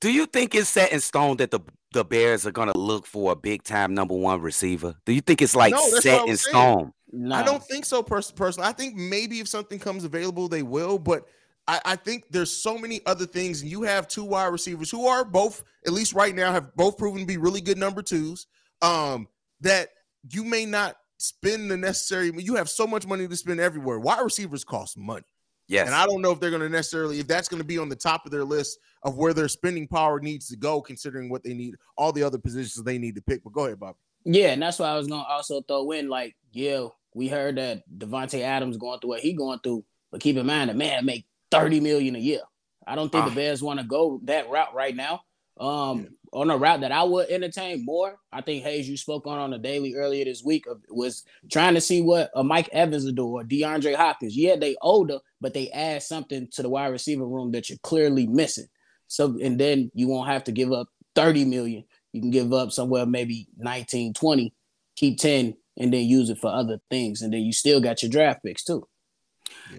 do 0.00 0.12
you 0.12 0.26
think 0.26 0.54
it's 0.54 0.68
set 0.68 0.92
in 0.92 1.00
stone 1.00 1.38
that 1.38 1.50
the 1.50 1.60
the 1.92 2.04
Bears 2.04 2.46
are 2.46 2.52
gonna 2.52 2.76
look 2.76 3.06
for 3.06 3.32
a 3.32 3.36
big 3.36 3.62
time 3.62 3.94
number 3.94 4.14
one 4.14 4.40
receiver? 4.40 4.94
Do 5.04 5.12
you 5.12 5.20
think 5.20 5.42
it's 5.42 5.56
like 5.56 5.72
No, 5.72 5.78
I 5.78 6.00
set 6.00 6.28
in 6.28 6.36
stone? 6.36 6.92
Nah. 7.10 7.38
I 7.38 7.42
don't 7.42 7.64
think 7.64 7.84
so, 7.84 8.02
pers- 8.02 8.30
personally. 8.30 8.68
I 8.68 8.72
think 8.72 8.96
maybe 8.96 9.40
if 9.40 9.48
something 9.48 9.78
comes 9.78 10.04
available, 10.04 10.48
they 10.48 10.62
will. 10.62 10.98
But 10.98 11.26
I, 11.66 11.80
I 11.84 11.96
think 11.96 12.24
there's 12.30 12.52
so 12.52 12.76
many 12.76 13.00
other 13.06 13.26
things, 13.26 13.62
and 13.62 13.70
you 13.70 13.82
have 13.82 14.08
two 14.08 14.24
wide 14.24 14.46
receivers 14.46 14.90
who 14.90 15.06
are 15.06 15.24
both, 15.24 15.64
at 15.86 15.92
least 15.92 16.12
right 16.12 16.34
now, 16.34 16.52
have 16.52 16.74
both 16.76 16.98
proven 16.98 17.20
to 17.20 17.26
be 17.26 17.36
really 17.36 17.60
good 17.60 17.78
number 17.78 18.02
twos. 18.02 18.46
Um, 18.82 19.28
that 19.60 19.88
you 20.30 20.44
may 20.44 20.66
not 20.66 20.96
spend 21.18 21.70
the 21.70 21.76
necessary. 21.76 22.32
You 22.36 22.56
have 22.56 22.68
so 22.68 22.86
much 22.86 23.06
money 23.06 23.26
to 23.26 23.36
spend 23.36 23.60
everywhere. 23.60 23.98
Wide 23.98 24.22
receivers 24.22 24.64
cost 24.64 24.96
money. 24.96 25.24
Yes. 25.68 25.86
And 25.86 25.94
I 25.94 26.06
don't 26.06 26.22
know 26.22 26.30
if 26.32 26.40
they're 26.40 26.50
going 26.50 26.62
to 26.62 26.68
necessarily, 26.68 27.20
if 27.20 27.26
that's 27.26 27.48
going 27.48 27.60
to 27.60 27.66
be 27.66 27.78
on 27.78 27.88
the 27.90 27.96
top 27.96 28.24
of 28.24 28.32
their 28.32 28.44
list 28.44 28.78
of 29.02 29.16
where 29.18 29.34
their 29.34 29.48
spending 29.48 29.86
power 29.86 30.18
needs 30.18 30.48
to 30.48 30.56
go, 30.56 30.80
considering 30.80 31.28
what 31.28 31.44
they 31.44 31.52
need, 31.54 31.74
all 31.96 32.10
the 32.10 32.22
other 32.22 32.38
positions 32.38 32.82
they 32.82 32.96
need 32.98 33.14
to 33.16 33.22
pick. 33.22 33.44
But 33.44 33.52
go 33.52 33.66
ahead, 33.66 33.78
Bob. 33.78 33.94
Yeah, 34.24 34.48
and 34.48 34.62
that's 34.62 34.78
why 34.78 34.88
I 34.88 34.96
was 34.96 35.06
gonna 35.06 35.22
also 35.22 35.60
throw 35.62 35.90
in 35.92 36.08
like, 36.08 36.34
yeah, 36.52 36.88
we 37.14 37.28
heard 37.28 37.56
that 37.56 37.82
Davante 37.98 38.40
Adams 38.40 38.76
going 38.76 38.98
through 39.00 39.10
what 39.10 39.20
he 39.20 39.32
going 39.32 39.58
through, 39.60 39.84
but 40.10 40.20
keep 40.20 40.36
in 40.36 40.46
mind 40.46 40.70
that 40.70 40.76
man 40.76 41.04
make 41.04 41.26
30 41.50 41.80
million 41.80 42.16
a 42.16 42.18
year. 42.18 42.40
I 42.86 42.94
don't 42.94 43.10
think 43.12 43.24
Ah. 43.26 43.28
the 43.28 43.34
Bears 43.34 43.62
want 43.62 43.78
to 43.80 43.86
go 43.86 44.20
that 44.24 44.48
route 44.50 44.74
right 44.74 44.96
now. 44.96 45.22
Um, 45.58 46.08
on 46.32 46.50
a 46.50 46.56
route 46.56 46.80
that 46.82 46.92
I 46.92 47.02
would 47.02 47.30
entertain 47.30 47.84
more, 47.84 48.18
I 48.32 48.42
think 48.42 48.62
Haize, 48.62 48.88
you 48.88 48.96
spoke 48.96 49.26
on 49.26 49.38
on 49.38 49.50
the 49.50 49.58
daily 49.58 49.94
earlier 49.94 50.24
this 50.24 50.44
week 50.44 50.66
of, 50.66 50.80
was 50.88 51.24
trying 51.50 51.74
to 51.74 51.80
see 51.80 52.00
what 52.02 52.30
a 52.34 52.44
Mike 52.44 52.68
Evans 52.70 53.04
would 53.06 53.16
do 53.16 53.26
or 53.26 53.44
DeAndre 53.44 53.94
Hopkins. 53.96 54.36
Yeah, 54.36 54.56
they 54.56 54.76
older, 54.82 55.18
but 55.40 55.54
they 55.54 55.70
add 55.70 56.02
something 56.02 56.48
to 56.52 56.62
the 56.62 56.68
wide 56.68 56.88
receiver 56.88 57.26
room 57.26 57.52
that 57.52 57.68
you're 57.68 57.78
clearly 57.82 58.26
missing. 58.26 58.66
So, 59.06 59.38
and 59.42 59.58
then 59.58 59.90
you 59.94 60.08
won't 60.08 60.28
have 60.28 60.44
to 60.44 60.52
give 60.52 60.72
up 60.72 60.88
30 61.14 61.44
million. 61.44 61.84
You 62.12 62.20
can 62.20 62.30
give 62.30 62.52
up 62.52 62.72
somewhere 62.72 63.06
maybe 63.06 63.48
19, 63.56 64.14
20, 64.14 64.54
keep 64.96 65.18
10, 65.18 65.54
and 65.78 65.92
then 65.92 66.04
use 66.04 66.30
it 66.30 66.38
for 66.38 66.50
other 66.52 66.78
things. 66.90 67.22
And 67.22 67.32
then 67.32 67.40
you 67.40 67.52
still 67.52 67.80
got 67.80 68.02
your 68.02 68.10
draft 68.10 68.42
picks 68.44 68.64
too. 68.64 68.86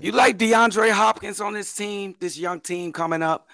You 0.02 0.12
like 0.12 0.38
DeAndre 0.38 0.92
Hopkins 0.92 1.42
on 1.42 1.54
this 1.54 1.74
team, 1.76 2.16
this 2.20 2.38
young 2.38 2.60
team 2.60 2.92
coming 2.92 3.22
up? 3.22 3.50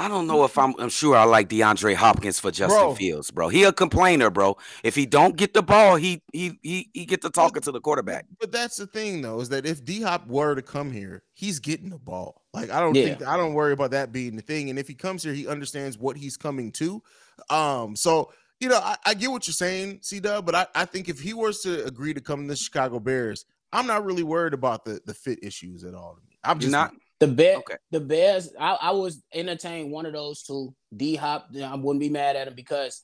I 0.00 0.06
don't 0.06 0.28
know 0.28 0.44
if 0.44 0.56
I'm. 0.56 0.74
I'm 0.78 0.90
sure 0.90 1.16
I 1.16 1.24
like 1.24 1.48
DeAndre 1.48 1.96
Hopkins 1.96 2.38
for 2.38 2.52
Justin 2.52 2.86
Bro. 2.86 2.94
Fields, 2.94 3.32
bro. 3.32 3.48
He 3.48 3.64
a 3.64 3.72
complainer, 3.72 4.30
bro. 4.30 4.56
If 4.84 4.94
he 4.94 5.06
don't 5.06 5.36
get 5.36 5.54
the 5.54 5.62
ball, 5.62 5.96
he 5.96 6.22
he 6.32 6.56
he 6.62 6.88
he 6.94 7.04
get 7.04 7.20
to 7.22 7.30
talking 7.30 7.62
to 7.62 7.72
the 7.72 7.80
quarterback. 7.80 8.26
But 8.38 8.52
that's 8.52 8.76
the 8.76 8.86
thing, 8.86 9.22
though, 9.22 9.40
is 9.40 9.48
that 9.48 9.66
if 9.66 9.84
D 9.84 10.00
Hop 10.02 10.28
were 10.28 10.54
to 10.54 10.62
come 10.62 10.92
here, 10.92 11.24
he's 11.34 11.58
getting 11.58 11.90
the 11.90 11.98
ball. 11.98 12.42
Like 12.54 12.70
I 12.70 12.78
don't 12.78 12.94
Yeah. 12.94 13.16
think 13.16 13.26
I 13.26 13.36
don't 13.36 13.54
worry 13.54 13.72
about 13.72 13.90
that 13.90 14.12
being 14.12 14.36
the 14.36 14.42
thing. 14.42 14.70
And 14.70 14.78
if 14.78 14.86
he 14.86 14.94
comes 14.94 15.24
here, 15.24 15.34
he 15.34 15.48
understands 15.48 15.98
what 15.98 16.16
he's 16.16 16.36
coming 16.36 16.70
to. 16.72 17.02
Um, 17.50 17.96
so 17.96 18.30
you 18.60 18.68
know, 18.68 18.78
I, 18.78 18.96
I 19.04 19.14
get 19.14 19.30
what 19.30 19.46
you're 19.48 19.52
saying, 19.52 20.00
C 20.02 20.20
Dub, 20.20 20.46
but 20.46 20.54
I, 20.54 20.66
I 20.74 20.84
think 20.84 21.08
if 21.08 21.20
he 21.20 21.32
was 21.34 21.60
to 21.62 21.84
agree 21.84 22.14
to 22.14 22.20
come 22.20 22.42
to 22.42 22.48
the 22.48 22.56
Chicago 22.56 23.00
Bears, 23.00 23.46
I'm 23.72 23.86
not 23.86 24.04
really 24.04 24.22
worried 24.22 24.54
about 24.54 24.84
the 24.84 25.00
the 25.06 25.14
fit 25.14 25.40
issues 25.42 25.82
at 25.82 25.94
all. 25.94 26.18
I'm 26.44 26.56
You're 26.58 26.62
just 26.62 26.72
not. 26.72 26.92
The 27.20 27.26
best, 27.26 27.58
Okay. 27.58 27.76
the 27.90 28.00
Bears, 28.00 28.52
I, 28.58 28.78
I 28.80 28.90
was 28.92 29.22
entertained 29.34 29.90
one 29.90 30.06
of 30.06 30.12
those 30.12 30.42
two. 30.42 30.74
D 30.96 31.16
Hop, 31.16 31.48
I 31.60 31.74
wouldn't 31.74 32.00
be 32.00 32.08
mad 32.10 32.36
at 32.36 32.46
him 32.48 32.54
because 32.54 33.02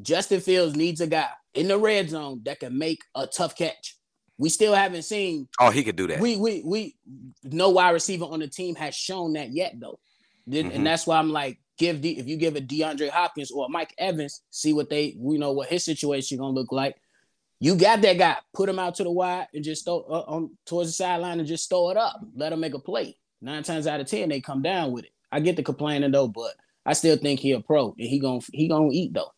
Justin 0.00 0.40
Fields 0.40 0.74
needs 0.74 1.00
a 1.02 1.06
guy 1.06 1.28
in 1.54 1.68
the 1.68 1.78
red 1.78 2.08
zone 2.10 2.40
that 2.44 2.60
can 2.60 2.76
make 2.78 3.00
a 3.14 3.26
tough 3.26 3.54
catch. 3.54 3.96
We 4.38 4.48
still 4.48 4.74
haven't 4.74 5.02
seen 5.02 5.48
Oh, 5.60 5.70
he 5.70 5.84
could 5.84 5.96
do 5.96 6.06
that. 6.08 6.18
we 6.20 6.36
we 6.36 6.62
we 6.64 6.96
no 7.44 7.68
wide 7.70 7.90
receiver 7.90 8.24
on 8.24 8.40
the 8.40 8.48
team 8.48 8.74
has 8.76 8.94
shown 8.94 9.34
that 9.34 9.52
yet 9.52 9.74
though. 9.78 10.00
And 10.50 10.84
that's 10.86 11.06
why 11.06 11.18
I'm 11.18 11.30
like, 11.30 11.60
give 11.78 12.00
D 12.00 12.18
if 12.18 12.26
you 12.26 12.36
give 12.36 12.56
a 12.56 12.60
DeAndre 12.60 13.10
Hopkins 13.10 13.50
or 13.50 13.66
a 13.66 13.68
Mike 13.68 13.94
Evans, 13.98 14.40
see 14.50 14.72
what 14.72 14.88
they 14.88 15.14
we 15.18 15.36
know 15.38 15.52
what 15.52 15.68
his 15.68 15.84
situation 15.84 16.38
gonna 16.38 16.54
look 16.54 16.72
like. 16.72 16.96
You 17.60 17.76
got 17.76 18.00
that 18.02 18.18
guy, 18.18 18.38
put 18.54 18.68
him 18.68 18.78
out 18.80 18.96
to 18.96 19.04
the 19.04 19.10
wide 19.12 19.46
and 19.54 19.62
just 19.62 19.84
throw 19.84 19.98
uh, 20.08 20.24
on 20.26 20.56
towards 20.66 20.88
the 20.88 20.94
sideline 20.94 21.38
and 21.38 21.46
just 21.46 21.68
throw 21.68 21.90
it 21.90 21.96
up. 21.96 22.18
Let 22.34 22.52
him 22.52 22.58
make 22.60 22.74
a 22.74 22.80
play. 22.80 23.16
Nine 23.42 23.62
times 23.62 23.86
out 23.86 24.00
of 24.00 24.06
ten, 24.06 24.28
they 24.28 24.40
come 24.40 24.62
down 24.62 24.92
with 24.92 25.04
it. 25.04 25.10
I 25.30 25.40
get 25.40 25.56
the 25.56 25.62
complaining 25.62 26.10
though, 26.12 26.28
but 26.28 26.54
I 26.86 26.92
still 26.94 27.16
think 27.16 27.40
he 27.40 27.52
a 27.52 27.60
pro 27.60 27.88
and 27.98 28.08
he 28.08 28.18
gonna 28.18 28.40
he 28.52 28.68
gonna 28.68 28.88
eat 28.92 29.12
though. 29.12 29.32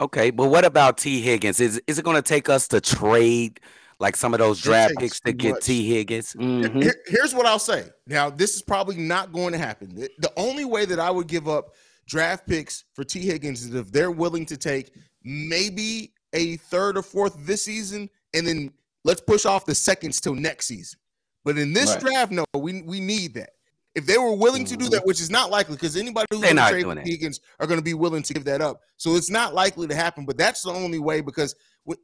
Okay, 0.00 0.30
but 0.30 0.48
what 0.48 0.64
about 0.64 0.96
T 0.98 1.20
Higgins? 1.20 1.60
Is 1.60 1.80
is 1.86 1.98
it 1.98 2.04
going 2.04 2.16
to 2.16 2.22
take 2.22 2.48
us 2.48 2.66
to 2.68 2.80
trade 2.80 3.60
Like 3.98 4.16
some 4.16 4.32
of 4.32 4.38
those 4.40 4.62
draft 4.62 4.94
picks 4.98 5.20
to 5.20 5.32
get 5.34 5.52
much. 5.52 5.64
T. 5.64 5.86
Higgins. 5.86 6.32
Mhm. 6.32 6.82
Here- 6.82 7.02
here's 7.06 7.34
what 7.34 7.44
I'll 7.44 7.58
say. 7.58 7.84
Now, 8.06 8.30
this 8.30 8.54
is 8.56 8.62
probably 8.62 8.96
not 8.96 9.30
going 9.30 9.52
to 9.52 9.58
happen. 9.58 9.94
The, 9.94 10.08
the 10.20 10.32
only 10.38 10.64
way 10.64 10.86
that 10.86 10.98
I 10.98 11.10
would 11.10 11.26
give 11.26 11.48
up 11.48 11.74
draft 12.06 12.46
picks 12.46 12.84
for 12.94 13.04
T. 13.04 13.20
Higgins 13.20 13.62
is 13.66 13.74
if 13.74 13.92
they're 13.92 14.10
willing 14.10 14.46
to 14.46 14.56
take 14.56 14.92
maybe 15.22 16.14
a 16.32 16.56
third 16.56 16.96
or 16.96 17.02
fourth 17.02 17.36
this 17.44 17.64
season, 17.66 18.08
and 18.32 18.46
then 18.46 18.72
let's 19.04 19.20
push 19.20 19.44
off 19.44 19.66
the 19.66 19.74
seconds 19.74 20.18
till 20.20 20.34
next 20.34 20.66
season. 20.68 20.98
But 21.44 21.58
in 21.58 21.72
this 21.72 21.90
Right. 21.90 22.00
draft, 22.00 22.32
no, 22.32 22.44
we 22.54 22.82
we 22.82 23.00
need 23.00 23.34
that. 23.34 23.50
If 23.94 24.06
they 24.06 24.18
were 24.18 24.34
willing 24.34 24.64
to 24.66 24.76
do 24.76 24.88
that, 24.90 25.04
which 25.04 25.20
is 25.20 25.30
not 25.30 25.50
likely, 25.50 25.74
because 25.74 25.96
anybody 25.96 26.26
who's 26.30 26.40
going 26.42 26.56
to 26.56 26.68
trade 26.68 26.84
for. 26.84 27.00
Higgins 27.00 27.40
are 27.58 27.66
going 27.66 27.78
to 27.80 27.84
be 27.84 27.94
willing 27.94 28.22
to 28.22 28.32
give 28.34 28.44
that 28.44 28.60
up. 28.60 28.80
So 28.96 29.16
it's 29.16 29.30
not 29.30 29.52
likely 29.52 29.88
to 29.88 29.94
happen. 29.96 30.24
But 30.26 30.36
that's 30.38 30.62
the 30.62 30.70
only 30.70 31.00
way 31.00 31.20
because 31.22 31.54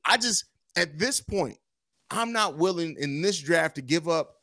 I 0.05 0.17
just 0.17 0.45
at 0.77 0.99
this 0.99 1.21
point, 1.21 1.59
I'm 2.11 2.33
not 2.33 2.57
willing 2.59 2.97
in 2.99 3.23
this 3.23 3.39
draft 3.39 3.77
to 3.77 3.83
give 3.83 4.09
up 4.09 4.35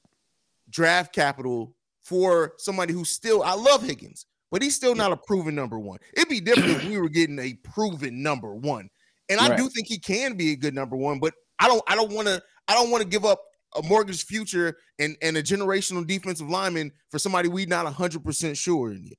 draft 0.70 1.14
capital 1.14 1.76
for 2.04 2.54
somebody 2.58 2.94
who's 2.94 3.10
still. 3.10 3.44
I 3.44 3.54
love 3.56 3.84
Higgins, 3.84 4.26
but 4.52 4.62
he's 4.62 4.76
still 4.76 4.96
not 4.96 5.12
a 5.12 5.18
proven 5.18 5.56
number 5.56 5.80
one. 5.80 6.00
It'd 6.16 6.30
be 6.30 6.40
different 6.42 6.78
if 6.78 6.84
we 6.84 6.98
were 6.98 7.10
getting 7.10 7.40
a 7.40 7.54
proven 7.64 8.22
number 8.24 8.54
one, 8.56 8.90
and 9.30 9.40
I 9.40 9.50
Right. 9.50 9.58
do 9.58 9.70
think 9.70 9.88
he 9.88 10.00
can 10.00 10.36
be 10.36 10.52
a 10.52 10.56
good 10.56 10.74
number 10.74 10.96
one. 10.96 11.20
But 11.20 11.34
I 11.60 11.68
don't. 11.68 11.84
I 11.88 11.96
don't 11.96 12.12
want 12.14 12.28
to. 12.28 12.42
I 12.68 12.74
don't 12.74 12.90
want 12.90 13.04
to 13.04 13.08
give 13.08 13.26
up 13.26 13.42
a 13.76 13.84
mortgage 13.84 14.26
future 14.26 14.78
and 15.00 15.16
and 15.22 15.38
a 15.38 15.44
generational 15.44 16.06
defensive 16.06 16.50
lineman 16.50 16.92
for 17.10 17.20
somebody 17.20 17.50
we 17.50 17.66
not 17.66 17.92
hundred 17.94 18.24
percent 18.24 18.58
sure 18.58 18.92
in 18.92 19.04
yet. 19.04 19.18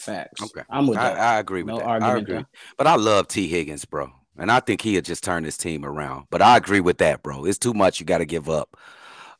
Facts. 0.00 0.42
Okay. 0.42 0.62
I'm 0.70 0.86
with 0.86 0.98
I, 0.98 1.10
that. 1.14 1.18
I 1.18 1.38
agree 1.38 1.62
with 1.62 1.74
No 1.74 1.78
that. 1.78 2.02
I 2.02 2.16
agree. 2.18 2.34
there. 2.34 2.46
But 2.76 2.86
I 2.86 2.96
love 2.96 3.28
T. 3.28 3.46
Higgins, 3.48 3.84
bro. 3.84 4.10
And 4.36 4.50
I 4.50 4.58
think 4.60 4.80
he'll 4.82 5.00
just 5.02 5.22
turn 5.22 5.44
his 5.44 5.56
team 5.56 5.84
around. 5.84 6.26
But 6.30 6.42
I 6.42 6.56
agree 6.56 6.80
with 6.80 6.98
that, 6.98 7.22
bro. 7.22 7.44
It's 7.44 7.58
too 7.58 7.72
much 7.74 8.00
you 8.00 8.06
got 8.06 8.18
to 8.18 8.24
give 8.24 8.48
up. 8.48 8.76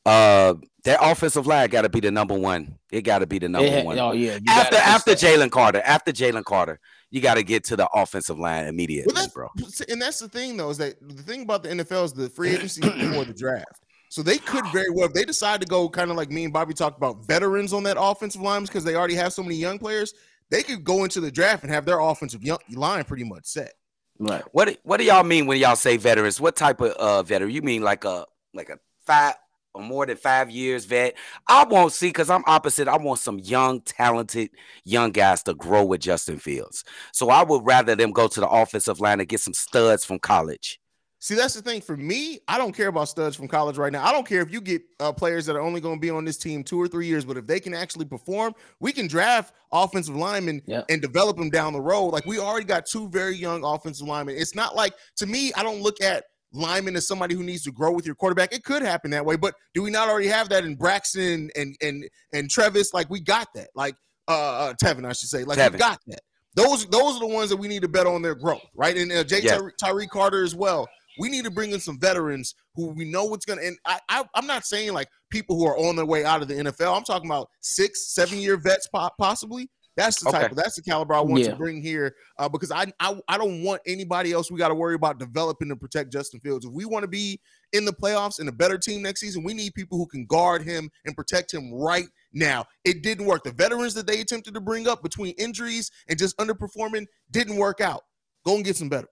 Uh 0.06 0.54
that 0.84 0.98
offensive 1.00 1.46
line 1.46 1.70
got 1.70 1.82
to 1.82 1.88
be 1.88 2.00
the 2.00 2.10
number 2.10 2.34
one. 2.34 2.76
It 2.92 3.02
got 3.02 3.20
to 3.20 3.26
be 3.26 3.38
the 3.38 3.48
number 3.48 3.66
It 3.68 3.78
ha- 3.78 3.84
one. 3.84 3.98
oh 3.98 4.12
yeah. 4.12 4.34
you 4.34 4.40
after 4.52 4.76
after. 4.76 5.12
Jalen 5.12 5.50
Carter, 5.50 5.80
after 5.84 6.12
Jalen 6.12 6.44
Carter, 6.44 6.78
you 7.10 7.22
got 7.22 7.34
to 7.34 7.42
get 7.42 7.64
to 7.64 7.76
the 7.76 7.88
offensive 7.94 8.38
line 8.38 8.66
immediately, 8.66 9.14
Well, 9.14 9.28
bro. 9.34 9.48
and 9.88 10.02
that's 10.02 10.18
the 10.18 10.28
thing 10.28 10.56
though 10.58 10.68
is 10.70 10.78
that 10.78 10.96
the 11.00 11.22
thing 11.22 11.42
about 11.42 11.62
the 11.62 11.70
NFL 11.70 12.04
is 12.04 12.12
the 12.12 12.28
free 12.28 12.50
agency 12.50 12.80
before 12.98 13.24
the 13.24 13.32
draft. 13.32 13.83
So 14.14 14.22
they 14.22 14.38
could 14.38 14.64
very 14.68 14.90
well, 14.90 15.06
if 15.08 15.12
they 15.12 15.24
decide 15.24 15.60
to 15.60 15.66
go 15.66 15.88
kind 15.88 16.08
of 16.08 16.16
like 16.16 16.30
me 16.30 16.44
and 16.44 16.52
Bobby 16.52 16.72
talked 16.72 16.96
about 16.96 17.26
veterans 17.26 17.72
on 17.72 17.82
that 17.82 17.96
offensive 17.98 18.40
line 18.40 18.62
because 18.62 18.84
they 18.84 18.94
already 18.94 19.16
have 19.16 19.32
so 19.32 19.42
many 19.42 19.56
young 19.56 19.76
players, 19.76 20.14
they 20.50 20.62
could 20.62 20.84
go 20.84 21.02
into 21.02 21.20
the 21.20 21.32
draft 21.32 21.64
and 21.64 21.72
have 21.72 21.84
their 21.84 21.98
offensive 21.98 22.44
young, 22.44 22.58
line 22.70 23.02
pretty 23.02 23.24
much 23.24 23.44
set. 23.44 23.72
Right. 24.20 24.44
What 24.52 24.78
what 24.84 24.98
do 24.98 25.04
y'all 25.04 25.24
mean 25.24 25.46
when 25.46 25.58
y'all 25.58 25.74
say 25.74 25.96
veterans? 25.96 26.40
What 26.40 26.54
type 26.54 26.80
of 26.80 26.92
uh 26.92 27.24
veteran? 27.24 27.50
You 27.50 27.62
mean 27.62 27.82
like 27.82 28.04
a 28.04 28.24
like 28.54 28.68
a 28.68 28.78
five 29.04 29.34
or 29.74 29.82
more 29.82 30.06
than 30.06 30.16
five 30.16 30.48
years 30.48 30.84
vet? 30.84 31.16
I 31.48 31.64
won't 31.64 31.92
see 31.92 32.10
because 32.10 32.30
I'm 32.30 32.44
opposite. 32.46 32.86
I 32.86 32.96
want 32.96 33.18
some 33.18 33.40
young, 33.40 33.80
talented 33.80 34.50
young 34.84 35.10
guys 35.10 35.42
to 35.42 35.54
grow 35.54 35.84
with 35.84 36.02
Justin 36.02 36.38
Fields. 36.38 36.84
So 37.10 37.30
I 37.30 37.42
would 37.42 37.66
rather 37.66 37.96
them 37.96 38.12
go 38.12 38.28
to 38.28 38.38
the 38.38 38.48
offensive 38.48 39.00
line 39.00 39.18
and 39.18 39.28
get 39.28 39.40
some 39.40 39.54
studs 39.54 40.04
from 40.04 40.20
college. 40.20 40.78
See, 41.24 41.34
that's 41.36 41.54
the 41.54 41.62
thing 41.62 41.80
for 41.80 41.96
me. 41.96 42.40
I 42.48 42.58
don't 42.58 42.72
care 42.76 42.88
about 42.88 43.08
studs 43.08 43.34
from 43.34 43.48
college 43.48 43.78
right 43.78 43.90
now. 43.90 44.04
I 44.04 44.12
don't 44.12 44.26
care 44.28 44.42
if 44.42 44.52
you 44.52 44.60
get 44.60 44.82
uh, 45.00 45.10
players 45.10 45.46
that 45.46 45.56
are 45.56 45.60
only 45.62 45.80
going 45.80 45.96
to 45.96 46.00
be 46.00 46.10
on 46.10 46.22
this 46.22 46.36
team 46.36 46.62
two 46.62 46.78
or 46.78 46.86
three 46.86 47.06
years, 47.06 47.24
but 47.24 47.38
if 47.38 47.46
they 47.46 47.58
can 47.58 47.72
actually 47.72 48.04
perform, 48.04 48.52
we 48.78 48.92
can 48.92 49.06
draft 49.06 49.54
offensive 49.72 50.14
linemen 50.14 50.60
Yep. 50.66 50.84
and 50.90 51.00
develop 51.00 51.38
them 51.38 51.48
down 51.48 51.72
the 51.72 51.80
road. 51.80 52.08
Like 52.08 52.26
we 52.26 52.38
already 52.38 52.66
got 52.66 52.84
two 52.84 53.08
very 53.08 53.34
young 53.36 53.64
offensive 53.64 54.06
linemen. 54.06 54.36
It's 54.36 54.54
not 54.54 54.76
like 54.76 54.92
to 55.16 55.24
me, 55.24 55.50
I 55.54 55.62
don't 55.62 55.80
look 55.80 55.98
at 56.02 56.24
lineman 56.52 56.94
as 56.94 57.08
somebody 57.08 57.34
who 57.34 57.42
needs 57.42 57.62
to 57.62 57.72
grow 57.72 57.90
with 57.92 58.04
your 58.04 58.16
quarterback. 58.16 58.52
It 58.52 58.62
could 58.62 58.82
happen 58.82 59.10
that 59.12 59.24
way, 59.24 59.36
but 59.36 59.54
do 59.72 59.82
we 59.82 59.88
not 59.90 60.10
already 60.10 60.28
have 60.28 60.50
that 60.50 60.66
in 60.66 60.74
Braxton 60.76 61.48
and 61.56 61.74
and 61.80 62.06
and 62.34 62.50
Trevis? 62.50 62.92
Like 62.92 63.08
we 63.08 63.20
got 63.20 63.48
that. 63.54 63.68
Like 63.74 63.94
uh, 64.28 64.32
uh 64.32 64.74
Tevin, 64.74 65.06
I 65.06 65.14
should 65.14 65.30
say. 65.30 65.42
Like 65.44 65.56
we 65.56 65.62
Tevin. 65.62 65.78
got 65.78 66.00
that. 66.08 66.20
Those 66.54 66.84
those 66.90 67.16
are 67.16 67.20
the 67.20 67.26
ones 67.34 67.48
that 67.48 67.56
we 67.56 67.66
need 67.66 67.80
to 67.80 67.88
bet 67.88 68.06
on 68.06 68.20
their 68.20 68.34
growth, 68.34 68.60
right? 68.74 68.94
And 68.94 69.10
uh, 69.10 69.24
Jay 69.24 69.40
Yeah. 69.40 69.56
Tyre- 69.56 69.72
Tyreek 69.82 70.10
Carter 70.10 70.44
as 70.44 70.54
well. 70.54 70.86
We 71.18 71.28
need 71.28 71.44
to 71.44 71.50
bring 71.50 71.70
in 71.72 71.80
some 71.80 71.98
veterans 71.98 72.54
who 72.74 72.88
we 72.88 73.04
know 73.04 73.24
what's 73.24 73.44
gonna. 73.44 73.62
And 73.62 73.76
I, 73.86 73.98
I 74.08 74.24
I'm 74.34 74.46
not 74.46 74.64
saying 74.64 74.92
like 74.92 75.08
people 75.30 75.56
who 75.56 75.66
are 75.66 75.76
on 75.78 75.96
their 75.96 76.06
way 76.06 76.24
out 76.24 76.42
of 76.42 76.48
the 76.48 76.54
NFL. 76.54 76.96
I'm 76.96 77.04
talking 77.04 77.28
about 77.30 77.48
six, 77.60 78.12
seven 78.14 78.38
year 78.38 78.56
vets 78.56 78.86
po- 78.88 79.10
possibly. 79.18 79.68
That's 79.96 80.18
the 80.20 80.32
type 80.32 80.42
Okay. 80.46 80.50
of 80.50 80.56
that's 80.56 80.74
the 80.74 80.82
caliber 80.82 81.14
I 81.14 81.20
want 81.20 81.44
Yeah. 81.44 81.50
to 81.50 81.56
bring 81.56 81.80
here 81.80 82.16
uh, 82.40 82.48
because 82.48 82.72
I, 82.72 82.86
I 82.98 83.16
I 83.28 83.38
don't 83.38 83.62
want 83.62 83.80
anybody 83.86 84.32
else 84.32 84.50
we 84.50 84.58
got 84.58 84.70
to 84.70 84.74
worry 84.74 84.96
about 84.96 85.20
developing 85.20 85.68
to 85.68 85.76
protect 85.76 86.12
Justin 86.12 86.40
Fields. 86.40 86.66
If 86.66 86.72
we 86.72 86.84
want 86.84 87.04
to 87.04 87.08
be 87.08 87.40
in 87.72 87.84
the 87.84 87.92
playoffs 87.92 88.40
and 88.40 88.48
a 88.48 88.52
better 88.52 88.76
team 88.76 89.02
next 89.02 89.20
season, 89.20 89.44
we 89.44 89.54
need 89.54 89.72
people 89.74 89.96
who 89.96 90.06
can 90.06 90.26
guard 90.26 90.62
him 90.64 90.90
and 91.04 91.14
protect 91.14 91.54
him 91.54 91.72
right 91.72 92.06
now. 92.32 92.64
It 92.84 93.04
didn't 93.04 93.26
work. 93.26 93.44
The 93.44 93.52
veterans 93.52 93.94
that 93.94 94.08
they 94.08 94.20
attempted 94.20 94.54
to 94.54 94.60
bring 94.60 94.88
up 94.88 95.00
between 95.00 95.32
injuries 95.38 95.92
and 96.08 96.18
just 96.18 96.36
underperforming 96.38 97.06
didn't 97.30 97.54
work 97.54 97.80
out. 97.80 98.00
Go 98.44 98.56
and 98.56 98.64
get 98.64 98.74
some 98.74 98.88
better. 98.88 99.06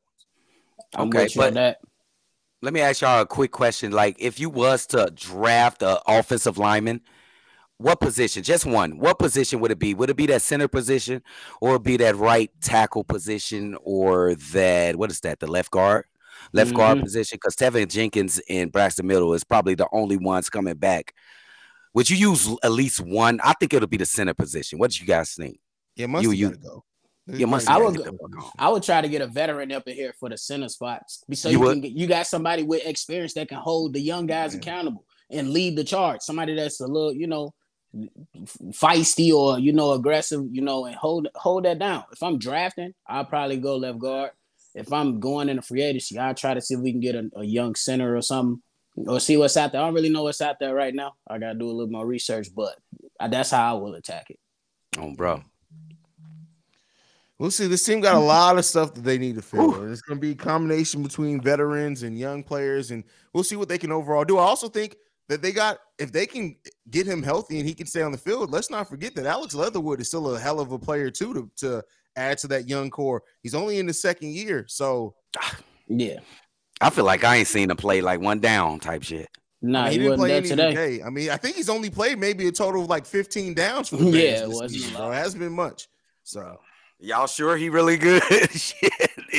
I'm 0.97 1.09
Okay, 1.11 1.23
with 1.25 1.37
you 1.37 1.43
on 1.43 1.49
but- 1.49 1.55
that. 1.55 1.79
Let 2.63 2.73
me 2.73 2.81
ask 2.81 3.01
y'all 3.01 3.23
a 3.23 3.27
quick 3.27 3.51
question. 3.51 3.91
Like, 3.91 4.17
if 4.21 4.39
you 4.39 4.49
was 4.49 4.87
to 4.89 5.13
draft 5.15 5.83
an 5.83 5.97
offensive 6.07 6.59
lineman, 6.59 7.01
what 7.79 7.99
position? 8.01 8.45
Just 8.45 8.65
one. 8.65 8.99
What 8.99 9.19
position 9.19 9.59
would 9.61 9.73
it 9.73 9.81
be? 9.81 9.95
Would 9.95 10.11
it 10.11 10.17
be 10.17 10.27
that 10.27 10.43
center 10.43 10.69
position, 10.69 11.23
or 11.61 11.81
be 11.81 11.97
that 11.97 12.15
right 12.15 12.51
tackle 12.61 13.03
position, 13.03 13.77
or 13.83 14.37
that 14.53 14.95
what 14.95 15.11
is 15.11 15.19
that? 15.21 15.41
The 15.41 15.49
left 15.49 15.73
guard, 15.73 16.05
left 16.53 16.73
guard 16.73 16.99
Mhm. 16.99 17.03
position? 17.03 17.37
Because 17.43 17.57
Teven 17.57 17.89
Jenkins 17.89 18.41
and 18.49 18.71
Braxton 18.71 19.09
Middle 19.09 19.35
is 19.35 19.43
probably 19.43 19.75
the 19.75 19.89
only 19.91 20.17
ones 20.17 20.49
coming 20.49 20.75
back. 20.77 21.15
Would 21.95 22.09
you 22.09 22.17
use 22.17 22.49
at 22.63 22.71
least 22.71 23.01
one? 23.01 23.41
I 23.43 23.55
think 23.55 23.75
it'll 23.75 23.89
be 23.89 23.97
the 23.97 24.07
center 24.07 24.35
position. 24.35 24.79
What 24.79 24.93
do 24.93 25.01
you 25.01 25.07
guys 25.07 25.35
think? 25.35 25.59
Yeah, 25.97 26.07
must 26.07 26.23
You- 26.23 26.31
you, 26.31 26.37
you- 26.37 26.49
gotta 26.55 26.61
go. 26.63 26.85
Yeah, 27.27 27.47
must 27.47 27.69
I 27.71 27.79
would 27.79 27.97
get 27.97 28.05
go- 28.05 28.11
the 28.13 28.19
fuck 28.19 28.45
on. 28.45 28.51
I 28.59 28.69
would 28.69 28.83
try 28.83 29.01
to 29.01 29.09
get 29.09 29.23
a 29.23 29.27
veteran 29.27 29.71
up 29.73 29.87
in 29.87 29.95
here 29.95 30.13
for 30.19 30.29
the 30.29 30.37
center 30.37 30.69
spots. 30.69 31.23
So 31.35 31.49
You 31.49 31.61
you, 31.61 31.69
can 31.71 31.81
get, 31.81 31.93
you 31.93 32.07
got 32.07 32.27
somebody 32.27 32.63
with 32.65 32.85
experience 32.85 33.35
that 33.35 33.49
can 33.49 33.59
hold 33.59 33.93
the 33.93 34.01
young 34.01 34.27
guys 34.27 34.55
Yeah. 34.55 34.59
accountable 34.61 35.05
and 35.31 35.51
lead 35.51 35.77
the 35.77 35.85
charge. 35.85 36.21
Somebody 36.23 36.55
that's 36.57 36.81
a 36.81 36.87
little, 36.87 37.13
you 37.13 37.27
know, 37.29 37.55
feisty 38.71 39.33
or 39.33 39.59
you 39.59 39.73
know 39.73 39.93
aggressive, 39.93 40.45
you 40.51 40.63
know, 40.63 40.87
and 40.87 40.95
hold 40.97 41.29
hold 41.35 41.65
that 41.65 41.79
down. 41.79 42.05
If 42.13 42.23
I'm 42.23 42.39
drafting, 42.39 42.95
I'll 43.07 43.25
probably 43.25 43.57
go 43.59 43.77
left 43.77 43.99
guard. 43.99 44.31
If 44.75 44.93
I'm 44.93 45.21
going 45.21 45.49
in 45.49 45.59
a 45.59 45.63
free 45.63 45.83
agency, 45.83 46.19
I'll 46.19 46.35
try 46.35 46.55
to 46.55 46.61
see 46.61 46.75
if 46.75 46.81
we 46.81 46.93
can 46.93 47.01
get 47.01 47.15
a, 47.15 47.31
a 47.37 47.45
young 47.45 47.75
center 47.75 48.17
or 48.17 48.23
something, 48.23 48.63
or 48.97 49.21
see 49.21 49.37
what's 49.37 49.57
out 49.57 49.73
there. 49.73 49.83
I 49.83 49.85
don't 49.85 49.95
really 49.95 50.09
know 50.09 50.23
what's 50.23 50.41
out 50.41 50.59
there 50.59 50.75
right 50.75 50.95
now. 50.95 51.13
I 51.29 51.39
gotta 51.39 51.59
do 51.59 51.67
a 51.67 51.73
little 51.73 51.93
more 51.93 52.07
research, 52.07 52.49
but 52.55 52.75
that's 53.29 53.51
how 53.51 53.77
I 53.77 53.79
will 53.79 53.95
attack 53.95 54.31
it. 54.31 54.39
Oh, 54.99 55.15
bro. 55.15 55.43
We'll 57.43 57.51
see. 57.51 57.67
This 57.67 57.85
team 57.85 58.01
got 58.01 58.15
a 58.15 58.21
lot 58.21 58.57
of 58.57 58.65
stuff 58.65 58.95
that 58.95 59.03
they 59.03 59.19
need 59.19 59.35
to 59.35 59.43
fill. 59.43 59.75
And 59.83 59.91
It's 59.91 60.01
going 60.01 60.17
to 60.17 60.21
be 60.21 60.31
a 60.31 60.35
combination 60.37 61.03
between 61.03 61.41
veterans 61.41 62.05
and 62.05 62.17
young 62.17 62.45
players, 62.45 62.93
and 62.93 63.03
we'll 63.35 63.43
see 63.43 63.57
what 63.57 63.69
they 63.69 63.79
can 63.79 63.91
overall 63.91 64.23
do. 64.25 64.39
I 64.39 64.43
also 64.45 64.69
think 64.69 64.95
that 65.29 65.43
they 65.43 65.51
got 65.51 65.79
if 65.99 66.13
they 66.13 66.25
can 66.25 66.55
get 66.91 67.05
him 67.05 67.21
healthy 67.21 67.59
and 67.59 67.67
he 67.69 67.75
can 67.75 67.87
stay 67.89 68.01
on 68.03 68.13
the 68.13 68.19
field. 68.19 68.53
Let's 68.53 68.71
not 68.71 68.89
forget 68.89 69.17
that 69.17 69.27
Alex 69.27 69.55
Leatherwood 69.57 70.01
is 70.01 70.07
still 70.07 70.33
a 70.33 70.39
hell 70.39 70.61
of 70.61 70.71
a 70.71 70.79
player 70.79 71.11
too 71.11 71.35
to 71.35 71.51
to 71.67 71.83
add 72.15 72.39
to 72.39 72.47
that 72.47 72.69
young 72.69 72.91
core. 72.91 73.25
He's 73.43 73.57
only 73.57 73.81
in 73.81 73.87
the 73.87 73.93
second 73.93 74.31
year, 74.35 74.65
so 74.69 75.17
Yeah, 75.89 76.21
I 76.81 76.91
feel 76.91 77.05
like 77.05 77.25
I 77.25 77.39
ain't 77.39 77.49
seen 77.49 77.73
him 77.73 77.77
play 77.77 78.03
like 78.03 78.21
one 78.21 78.39
down 78.39 78.79
type 78.79 79.03
shit. 79.03 79.29
nah, 79.61 79.81
I 79.81 79.83
mean, 79.85 79.91
he, 79.91 79.93
he 79.95 79.99
didn't 79.99 80.11
wasn't 80.11 80.21
play 80.21 80.29
there 80.29 80.39
any 80.39 80.49
today. 80.49 80.75
today. 80.99 81.03
I 81.05 81.11
mean, 81.11 81.31
I 81.31 81.37
think 81.39 81.57
he's 81.57 81.69
only 81.69 81.91
played 81.91 82.19
maybe 82.21 82.47
a 82.47 82.53
total 82.53 82.83
of 82.83 82.89
like 82.89 83.05
15 83.05 83.55
downs 83.55 83.89
for 83.89 83.97
the 83.97 84.05
Yeah, 84.05 84.13
Bears 84.13 84.41
it 84.43 84.47
this 84.47 84.55
wasn't 84.55 84.71
a 84.71 84.75
season, 84.75 84.95
lot. 84.95 85.01
bro. 85.01 85.11
It 85.11 85.15
hasn't 85.17 85.41
been 85.41 85.53
much. 85.53 85.89
So 86.23 86.57
Y'all 87.03 87.27
sure 87.27 87.57
he 87.57 87.69
really 87.69 87.97
good? 87.97 88.23
shit. 88.53 88.93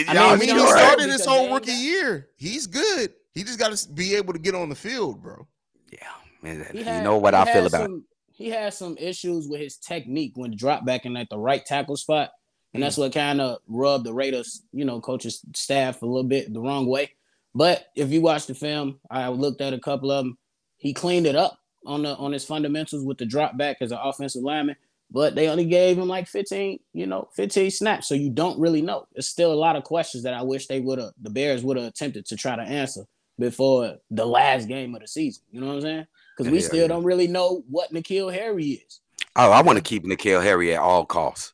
I 0.09 0.13
y'all 0.13 0.17
I 0.17 0.29
mean, 0.35 0.47
mean, 0.47 0.55
we 0.55 0.61
he 0.61 0.67
sure? 0.67 0.77
started 0.77 1.09
his 1.09 1.25
whole 1.25 1.53
rookie 1.53 1.71
year. 1.71 2.27
He's 2.35 2.67
good. 2.67 3.13
He 3.33 3.43
just 3.43 3.57
got 3.57 3.73
to 3.73 3.89
be 3.89 4.15
able 4.15 4.33
to 4.33 4.39
get 4.39 4.53
on 4.53 4.67
the 4.67 4.75
field, 4.75 5.21
bro. 5.21 5.47
Yeah, 5.89 6.09
man. 6.41 6.67
He 6.73 6.79
you 6.79 6.83
had- 6.83 7.05
know 7.05 7.17
what 7.17 7.33
I 7.33 7.51
feel 7.51 7.65
about. 7.65 7.83
Some, 7.83 8.03
he 8.33 8.49
had 8.49 8.73
some 8.73 8.97
issues 8.99 9.47
with 9.47 9.61
his 9.61 9.77
technique 9.77 10.33
when 10.35 10.53
drop 10.57 10.83
back 10.83 11.05
in 11.05 11.15
at 11.15 11.29
the 11.29 11.37
right 11.37 11.65
tackle 11.65 11.95
spot, 11.95 12.31
and 12.73 12.83
that's 12.83 12.97
hmm. 12.97 13.03
what 13.03 13.13
kind 13.13 13.39
of 13.39 13.59
rubbed 13.69 14.05
the 14.05 14.13
Raiders, 14.13 14.63
you 14.73 14.83
know, 14.83 14.99
coaches 14.99 15.39
staff 15.55 16.01
a 16.01 16.05
little 16.05 16.23
bit 16.23 16.53
the 16.53 16.59
wrong 16.59 16.85
way. 16.85 17.11
But 17.55 17.85
if 17.95 18.11
you 18.11 18.19
watch 18.19 18.45
the 18.45 18.55
film, 18.55 18.99
I 19.09 19.29
looked 19.29 19.61
at 19.61 19.73
a 19.73 19.79
couple 19.79 20.11
of 20.11 20.25
them. 20.25 20.37
He 20.75 20.93
cleaned 20.93 21.27
it 21.27 21.37
up 21.37 21.59
on 21.85 22.03
the 22.03 22.13
on 22.17 22.33
his 22.33 22.43
fundamentals 22.43 23.05
with 23.05 23.19
the 23.19 23.25
drop 23.25 23.55
back 23.55 23.77
as 23.79 23.93
an 23.93 23.99
offensive 24.01 24.43
lineman. 24.43 24.75
But 25.13 25.35
they 25.35 25.47
only 25.47 25.65
gave 25.65 25.97
him 25.97 26.07
like 26.07 26.27
15, 26.27 26.79
you 26.93 27.05
know, 27.05 27.29
15 27.35 27.69
snaps. 27.69 28.07
So 28.07 28.15
you 28.15 28.31
don't 28.31 28.59
really 28.59 28.81
know. 28.81 29.05
There's 29.13 29.29
still 29.29 29.53
a 29.53 29.55
lot 29.55 29.75
of 29.75 29.83
questions 29.83 30.23
that 30.23 30.33
I 30.33 30.41
wish 30.41 30.65
they 30.65 30.79
would 30.79 30.97
have, 30.99 31.11
the 31.21 31.29
Bears 31.29 31.63
would 31.63 31.77
have 31.77 31.85
attempted 31.85 32.25
to 32.25 32.35
try 32.35 32.55
to 32.55 32.63
answer 32.63 33.05
before 33.37 33.97
the 34.09 34.25
last 34.25 34.67
game 34.67 34.95
of 34.95 35.01
the 35.01 35.07
season. 35.07 35.43
You 35.51 35.61
know 35.61 35.67
what 35.67 35.75
I'm 35.75 35.81
saying? 35.81 36.07
Because 36.35 36.51
we 36.51 36.59
Yeah, 36.59 36.65
still 36.65 36.81
yeah. 36.81 36.87
don't 36.87 37.03
really 37.03 37.27
know 37.27 37.63
what 37.69 37.93
N'Keal 37.93 38.33
Harry 38.33 38.81
is. 38.87 39.01
Oh, 39.35 39.51
I 39.51 39.61
want 39.61 39.77
to 39.77 39.83
keep 39.83 40.03
N'Keal 40.03 40.41
Harry 40.43 40.73
at 40.73 40.81
all 40.81 41.05
costs. 41.05 41.53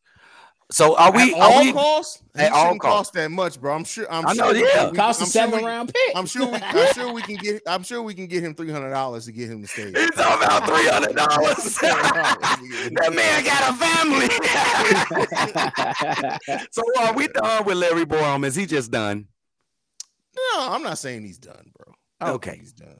So 0.72 0.96
are 0.98 1.12
we? 1.12 1.34
At 1.34 1.40
Are 1.40 1.52
all 1.52 1.64
we? 1.64 1.74
costs? 1.74 2.22
At 2.36 2.52
all 2.52 2.66
shouldn't 2.66 2.82
costs. 2.82 2.96
cost 3.10 3.14
that 3.14 3.32
much, 3.32 3.60
bro. 3.60 3.74
I'm 3.74 3.84
sure. 3.84 4.06
I'm 4.12 4.28
I 4.28 4.34
know, 4.34 4.44
sure. 4.46 4.54
we- 4.54 4.60
yeah. 4.68 4.90
we- 4.92 4.96
Cost 4.98 5.20
a 5.20 5.24
I'm 5.24 5.26
sure 5.26 5.42
seven 5.42 5.60
we- 5.62 5.66
round 5.66 5.92
pick. 5.92 6.16
I'm 6.16 6.28
sure. 6.28 6.46
We, 6.46 6.58
I'm 6.62 6.94
sure 6.94 7.12
we 7.12 7.22
can 7.24 7.36
get. 7.38 7.62
I'm 7.66 7.82
sure 7.82 8.04
we 8.04 8.14
can 8.14 8.28
get 8.28 8.44
him 8.44 8.54
three 8.54 8.70
hundred 8.70 8.92
dollars 8.92 9.26
to 9.26 9.32
get 9.32 9.50
him 9.50 9.64
to 9.64 9.68
stay. 9.68 9.86
He's 9.92 10.12
talking 10.12 10.44
about 10.46 10.68
three 10.68 10.88
hundred 10.88 11.16
dollars. 11.16 11.76
that 11.82 13.14
man 13.16 13.44
got 13.46 13.72
a 13.72 13.78
family. 16.54 16.68
so 16.72 16.84
are 17.02 17.14
we 17.14 17.28
done 17.30 17.66
with 17.66 17.78
Larry 17.78 18.06
Borom? 18.06 18.46
Is 18.46 18.54
he 18.56 18.68
just 18.68 18.92
done? 18.92 19.28
No, 20.36 20.70
I'm 20.72 20.84
not 20.84 21.00
saying 21.00 21.24
he's 21.26 21.40
done, 21.40 21.72
bro. 21.76 21.94
I 22.22 22.32
Okay. 22.34 22.58
he's 22.60 22.74
done. 22.74 23.00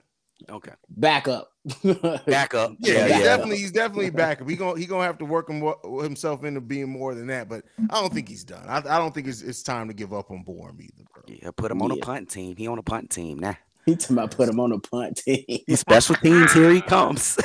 Okay, 0.50 0.72
Back 0.90 1.28
up. 1.28 1.52
back 2.26 2.54
up. 2.54 2.74
Yeah, 2.80 2.94
Yeah, 2.94 3.04
he's 3.08 3.18
yeah. 3.18 3.24
definitely 3.24 3.58
he's 3.58 3.72
definitely 3.72 4.10
back. 4.10 4.48
He 4.48 4.56
gonna 4.56 4.80
he 4.80 4.86
gonna 4.86 5.04
have 5.04 5.18
to 5.20 5.26
work 5.26 5.50
him, 5.50 5.62
himself 6.02 6.44
into 6.44 6.62
being 6.62 6.90
more 6.90 7.14
than 7.16 7.28
that. 7.28 7.50
But 7.50 7.64
I 7.90 8.00
don't 8.02 8.14
think 8.14 8.28
he's 8.30 8.44
done. 8.44 8.66
I, 8.68 8.78
I 8.78 8.98
don't 8.98 9.14
think 9.14 9.28
it's, 9.28 9.42
it's 9.42 9.62
time 9.64 9.88
to 9.88 9.94
give 9.94 10.14
up 10.14 10.32
on 10.32 10.44
Bourne 10.44 10.78
either, 10.80 11.04
bro. 11.14 11.24
Yeah, 11.28 11.52
put 11.56 11.72
him 11.72 11.82
on 11.82 11.92
a 11.92 11.98
punt 11.98 12.30
team. 12.30 12.56
He 12.56 12.68
on 12.68 12.78
a 12.80 12.84
punt 12.84 13.10
team 13.10 13.40
now. 13.40 13.58
he 13.86 13.96
talking 13.96 14.16
about 14.18 14.32
put 14.32 14.48
him 14.50 14.60
on 14.60 14.72
a 14.72 14.80
punt 14.80 15.18
team. 15.18 15.44
He's 15.68 15.80
special 15.82 16.16
teams. 16.16 16.54
Here 16.54 16.72
he 16.72 16.82
comes. 16.82 17.24
So. 17.24 17.42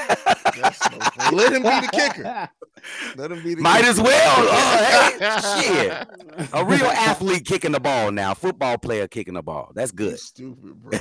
Let 1.32 1.52
him 1.52 1.62
be 1.62 1.68
the 1.68 1.88
kicker. 1.92 2.48
Let 3.16 3.32
him 3.32 3.42
be 3.42 3.54
the 3.54 3.62
Might 3.62 3.78
kicker. 3.80 3.90
as 3.90 4.00
well. 4.00 4.46
Uh, 4.50 5.10
hey, 5.18 5.62
shit. 5.62 6.48
A 6.52 6.64
real 6.66 6.84
athlete 6.84 7.44
kicking 7.46 7.72
the 7.72 7.80
ball 7.80 8.12
now. 8.12 8.34
Football 8.34 8.78
player 8.78 9.08
kicking 9.08 9.34
the 9.34 9.42
ball. 9.42 9.72
That's 9.74 9.90
You 9.92 9.96
good. 9.96 10.18
stupid, 10.20 10.82
bro. 10.82 10.98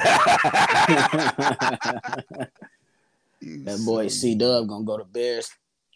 You 3.44 3.64
that 3.66 3.80
boy 3.86 4.08
C 4.08 4.36
Dub 4.36 4.68
gonna 4.68 4.86
go 4.86 4.98
to 4.98 5.06
Bears 5.06 5.50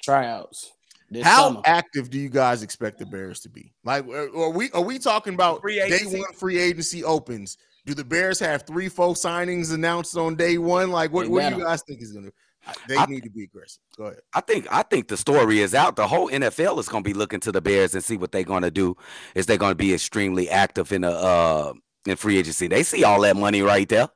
tryouts. 0.03 0.71
This 1.09 1.25
How 1.25 1.47
summer. 1.47 1.61
active 1.63 2.09
do 2.09 2.19
you 2.19 2.27
guys 2.29 2.63
expect 2.63 2.99
the 2.99 3.05
Bears 3.05 3.39
to 3.41 3.49
be? 3.49 3.73
Like, 3.85 4.05
are 4.07 4.29
are 4.35 4.49
we 4.49 4.69
are 4.71 4.81
we 4.81 4.99
talking 4.99 5.33
about 5.33 5.61
Free 5.61 5.75
day 5.75 5.85
agency? 5.85 6.19
one 6.19 6.33
free 6.33 6.59
agency 6.59 7.03
opens? 7.03 7.57
Do 7.85 7.93
the 7.93 8.03
Bears 8.03 8.39
have 8.39 8.63
three, 8.63 8.89
four 8.89 9.13
signings 9.13 9.73
announced 9.73 10.17
on 10.17 10.35
day 10.35 10.57
one? 10.57 10.91
Like, 10.91 11.13
what, 11.13 11.29
what 11.29 11.49
do 11.49 11.57
you 11.57 11.63
guys 11.63 11.81
think 11.83 12.01
is 12.01 12.11
gonna? 12.11 12.31
They 12.89 12.97
I- 12.97 13.05
need 13.05 13.23
to 13.23 13.29
be 13.29 13.43
aggressive. 13.45 13.79
Go 13.95 14.05
ahead. 14.05 14.19
I 14.33 14.41
think 14.41 14.67
I 14.69 14.83
think 14.83 15.07
the 15.07 15.15
story 15.15 15.61
is 15.61 15.73
out. 15.73 15.95
The 15.95 16.05
whole 16.07 16.29
NFL 16.29 16.79
is 16.79 16.89
going 16.89 17.01
to 17.03 17.07
be 17.09 17.13
looking 17.13 17.39
to 17.41 17.51
the 17.53 17.61
Bears 17.61 17.93
and 17.93 18.03
see 18.03 18.17
what 18.17 18.33
they're 18.33 18.43
going 18.43 18.63
to 18.63 18.71
do. 18.71 18.97
Is 19.35 19.45
they're 19.45 19.57
going 19.57 19.71
to 19.71 19.75
be 19.75 19.93
extremely 19.93 20.49
active 20.49 20.91
in 20.91 21.03
the 21.03 21.11
uh 21.11 21.71
in 22.05 22.17
free 22.17 22.37
agency? 22.37 22.67
They 22.67 22.83
see 22.83 23.05
all 23.05 23.21
that 23.21 23.37
money 23.37 23.61
right 23.61 23.87
there. 23.87 24.09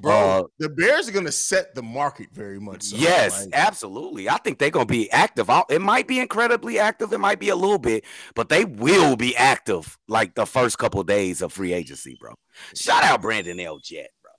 Bro, 0.00 0.12
Uh, 0.12 0.42
the 0.58 0.68
Bears 0.68 1.08
are 1.08 1.12
gonna 1.12 1.32
set 1.32 1.74
the 1.74 1.82
market 1.82 2.28
very 2.32 2.58
much. 2.60 2.82
So. 2.84 2.96
yes, 2.96 3.44
Like, 3.46 3.50
absolutely. 3.54 4.28
I 4.28 4.36
think 4.38 4.58
they're 4.58 4.70
going 4.70 4.86
to 4.86 4.92
be 4.92 5.10
active. 5.10 5.50
I- 5.50 5.64
It 5.70 5.80
might 5.80 6.06
be 6.08 6.20
incredibly 6.20 6.78
active. 6.78 7.12
It 7.12 7.18
might 7.18 7.40
be 7.40 7.48
a 7.48 7.56
little 7.56 7.78
bit, 7.78 8.04
but 8.34 8.48
they 8.48 8.64
will 8.64 9.16
be 9.16 9.36
active 9.36 9.98
like 10.08 10.34
the 10.34 10.46
first 10.46 10.78
couple 10.78 11.02
days 11.04 11.42
of 11.42 11.52
free 11.52 11.72
agency, 11.72 12.16
bro. 12.20 12.34
Shout 12.74 13.02
out 13.04 13.22
Brandon 13.22 13.58
L. 13.60 13.78
Jet, 13.78 14.10
bro. 14.22 14.30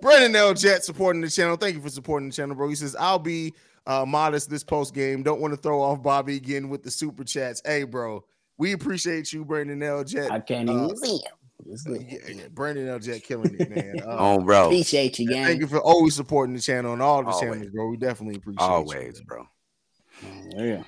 Brandon 0.00 0.34
L. 0.36 0.54
Jet 0.54 0.84
supporting 0.84 1.22
the 1.22 1.30
channel. 1.30 1.56
Thank 1.56 1.76
you 1.76 1.80
for 1.82 1.88
supporting 1.90 2.28
the 2.30 2.34
channel, 2.34 2.54
bro. 2.56 2.68
He 2.68 2.74
says, 2.74 2.96
I'll 2.96 3.18
be 3.18 3.54
uh, 3.86 4.04
modest 4.06 4.48
this 4.50 4.64
post 4.64 4.94
game. 4.94 5.22
Don't 5.22 5.40
want 5.40 5.52
to 5.54 5.60
throw 5.60 5.80
off 5.80 6.02
Bobby 6.02 6.36
again 6.36 6.68
with 6.68 6.82
the 6.82 6.90
super 6.90 7.24
chats. 7.24 7.60
Hey, 7.64 7.84
bro, 7.84 8.24
we 8.58 8.72
appreciate 8.72 9.32
you, 9.32 9.44
Brandon 9.44 9.82
L. 9.82 10.04
Jet. 10.04 10.30
I 10.30 10.40
can't 10.40 10.68
even 10.68 10.90
Uh, 10.90 10.94
see 10.96 11.16
him. 11.16 11.32
It's 11.70 11.82
good. 11.84 12.02
yeah, 12.08 12.18
yeah, 12.28 12.48
Brandon 12.52 12.88
L. 12.88 12.98
Jet 12.98 13.22
killing 13.22 13.54
it, 13.58 13.68
man. 13.68 14.00
Uh, 14.02 14.16
Oh, 14.18 14.40
bro. 14.42 14.66
Appreciate 14.66 15.18
you, 15.18 15.32
thank 15.32 15.60
you 15.60 15.66
for 15.66 15.80
always 15.80 16.14
supporting 16.14 16.54
the 16.54 16.60
channel 16.60 16.92
and 16.92 17.02
all 17.02 17.22
the 17.22 17.30
Always. 17.30 17.40
channels, 17.40 17.70
bro. 17.70 17.88
We 17.88 17.96
definitely 17.96 18.36
appreciate 18.36 18.66
you, 18.66 18.72
Always, 18.72 19.14
man. 19.14 19.24
bro. 19.26 19.46
Yeah. 20.56 20.82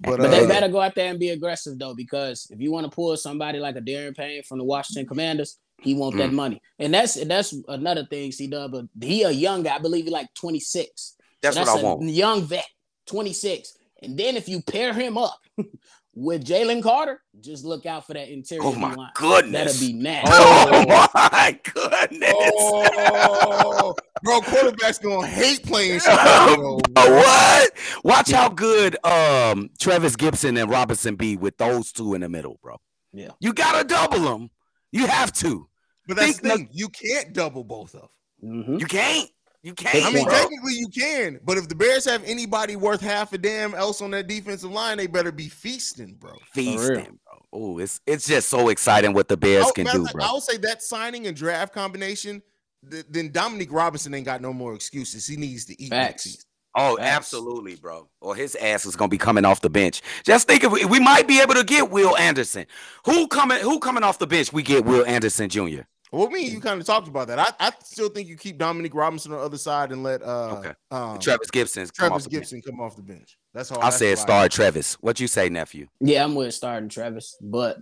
But, 0.00 0.18
But 0.18 0.26
uh, 0.26 0.28
they 0.30 0.46
better 0.46 0.68
go 0.68 0.80
out 0.80 0.94
there 0.94 1.10
and 1.10 1.18
be 1.18 1.30
aggressive 1.30 1.78
though, 1.78 1.94
because 1.94 2.48
if 2.50 2.60
you 2.60 2.70
want 2.70 2.84
to 2.90 2.94
pull 2.94 3.16
somebody 3.16 3.58
like 3.58 3.76
a 3.76 3.80
Daron 3.80 4.16
Payne 4.16 4.42
from 4.42 4.58
the 4.58 4.64
Washington 4.64 5.06
Commanders, 5.06 5.58
he 5.82 5.94
want 5.94 6.16
that 6.18 6.30
Mm. 6.30 6.34
money. 6.34 6.62
And 6.78 6.92
that's 6.92 7.14
that's 7.24 7.54
another 7.68 8.04
thing, 8.06 8.32
C 8.32 8.46
Dub. 8.46 8.72
But 8.72 8.86
he 9.00 9.22
a 9.22 9.30
young 9.30 9.62
guy, 9.62 9.76
I 9.76 9.78
believe 9.78 10.04
he 10.04 10.10
like 10.10 10.32
26. 10.34 11.16
That's, 11.42 11.56
So 11.56 11.62
what 11.62 11.68
I 11.70 11.74
a 11.80 11.84
want. 11.84 12.02
Young 12.08 12.42
vet, 12.42 12.66
26. 13.06 13.78
And 14.02 14.18
then 14.18 14.36
if 14.36 14.48
you 14.48 14.60
pair 14.62 14.92
him 14.92 15.16
up 15.16 15.38
with 16.18 16.44
Jalen 16.46 16.82
Carter, 16.82 17.20
just 17.40 17.64
look 17.64 17.84
out 17.86 18.06
for 18.06 18.14
that 18.14 18.28
interior 18.30 18.62
Oh 18.64 18.74
my 18.74 18.94
line. 18.94 19.10
goodness. 19.14 19.78
That'll 19.78 19.86
be 19.86 19.92
nasty. 19.92 20.30
Oh 20.32 21.06
my 21.14 21.60
goodness. 21.74 22.32
Oh, 22.34 23.94
bro, 24.22 24.40
quarterbacks 24.40 25.00
gonna 25.02 25.26
hate 25.26 25.62
playing 25.64 26.00
Chicago. 26.00 26.78
Oh, 26.96 27.14
what? 27.16 27.72
Watch 28.04 28.30
how 28.30 28.48
good 28.48 28.96
um 29.04 29.70
Trevis 29.78 30.16
Gipson 30.16 30.60
and 30.60 30.70
Robinson 30.70 31.16
be 31.16 31.36
with 31.36 31.58
those 31.58 31.92
two 31.92 32.14
in 32.14 32.22
the 32.22 32.28
middle, 32.28 32.58
bro. 32.62 32.78
Yeah. 33.12 33.30
You 33.40 33.52
gotta 33.52 33.84
double 33.86 34.20
them. 34.20 34.50
You 34.92 35.06
have 35.06 35.32
to. 35.34 35.68
But 36.08 36.16
that's 36.16 36.38
Think 36.38 36.42
the 36.42 36.48
thing, 36.50 36.68
you 36.72 36.88
can't 36.88 37.32
double 37.34 37.64
both 37.64 37.94
of 37.94 38.08
them. 38.40 38.64
Mhm. 38.64 38.80
You 38.80 38.86
can't. 38.86 39.28
You 39.66 39.74
can't. 39.74 40.06
I 40.06 40.10
mean, 40.12 40.28
technically 40.28 40.74
you 40.74 40.86
can, 40.86 41.40
but 41.44 41.58
if 41.58 41.68
the 41.68 41.74
Bears 41.74 42.04
have 42.04 42.22
anybody 42.22 42.76
worth 42.76 43.00
half 43.00 43.32
a 43.32 43.38
damn 43.38 43.74
else 43.74 44.00
on 44.00 44.12
that 44.12 44.28
defensive 44.28 44.70
line, 44.70 44.96
they 44.96 45.08
better 45.08 45.32
be 45.32 45.48
feasting, 45.48 46.14
bro. 46.20 46.34
feasting, 46.52 47.18
bro. 47.26 47.42
Oh, 47.52 47.78
it's 47.78 48.00
it's 48.06 48.28
just 48.28 48.48
so 48.48 48.68
exciting 48.68 49.12
what 49.12 49.26
the 49.26 49.36
Bears 49.36 49.66
I- 49.66 49.70
can 49.72 49.86
do, 49.86 50.04
fact, 50.04 50.14
bro. 50.14 50.24
I 50.24 50.32
would 50.32 50.44
say 50.44 50.56
that 50.58 50.84
signing 50.84 51.26
and 51.26 51.36
draft 51.36 51.74
combination, 51.74 52.42
th- 52.88 53.06
then 53.10 53.32
Dominique 53.32 53.72
Robinson 53.72 54.14
ain't 54.14 54.24
got 54.24 54.40
no 54.40 54.52
more 54.52 54.72
excuses. 54.72 55.26
He 55.26 55.36
needs 55.36 55.64
to 55.64 55.82
eat. 55.82 55.90
next 55.90 56.06
Facts. 56.06 56.22
season. 56.22 56.40
Oh, 56.76 56.96
Facts. 56.98 57.08
absolutely, 57.16 57.74
bro. 57.74 58.08
Or 58.20 58.36
his 58.36 58.54
ass 58.54 58.86
is 58.86 58.94
gonna 58.94 59.08
be 59.08 59.18
coming 59.18 59.44
off 59.44 59.62
the 59.62 59.70
bench. 59.70 60.00
Just 60.22 60.46
think 60.46 60.62
if 60.62 60.70
we, 60.70 60.84
we 60.84 61.00
might 61.00 61.26
be 61.26 61.40
able 61.40 61.54
to 61.54 61.64
get 61.64 61.90
Will 61.90 62.16
Anderson. 62.18 62.66
Who 63.06 63.26
coming? 63.26 63.58
Who 63.62 63.80
coming 63.80 64.04
off 64.04 64.20
the 64.20 64.28
bench? 64.28 64.52
We 64.52 64.62
get 64.62 64.84
Will 64.84 65.04
Anderson 65.06 65.48
Jr. 65.48 65.80
Well, 66.16 66.30
me 66.30 66.44
and 66.44 66.52
you 66.54 66.60
kind 66.60 66.80
of 66.80 66.86
talked 66.86 67.08
about 67.08 67.28
that. 67.28 67.38
I, 67.38 67.52
I 67.60 67.72
still 67.84 68.08
think 68.08 68.26
you 68.26 68.36
keep 68.36 68.56
Dominique 68.56 68.94
Robinson 68.94 69.32
on 69.32 69.38
the 69.38 69.44
other 69.44 69.58
side 69.58 69.92
and 69.92 70.02
let 70.02 70.22
uh 70.22 70.56
Okay. 70.56 70.72
um, 70.90 71.18
Trevis 71.18 71.50
Gipson's 71.50 71.90
come 71.90 72.12
off 72.12 72.22
Trevis 72.22 72.24
the 72.24 72.30
bench. 72.30 72.50
Gipson 72.50 72.64
come 72.64 72.80
off 72.80 72.96
the 72.96 73.02
bench. 73.02 73.36
That's 73.52 73.68
how 73.68 73.80
I 73.80 73.90
said 73.90 74.16
start 74.18 74.50
Trevis. 74.50 74.94
What 74.94 75.20
you 75.20 75.28
say, 75.28 75.50
nephew? 75.50 75.88
Yeah, 76.00 76.24
I'm 76.24 76.34
with 76.34 76.54
starting 76.54 76.88
Trevis. 76.88 77.36
But 77.40 77.76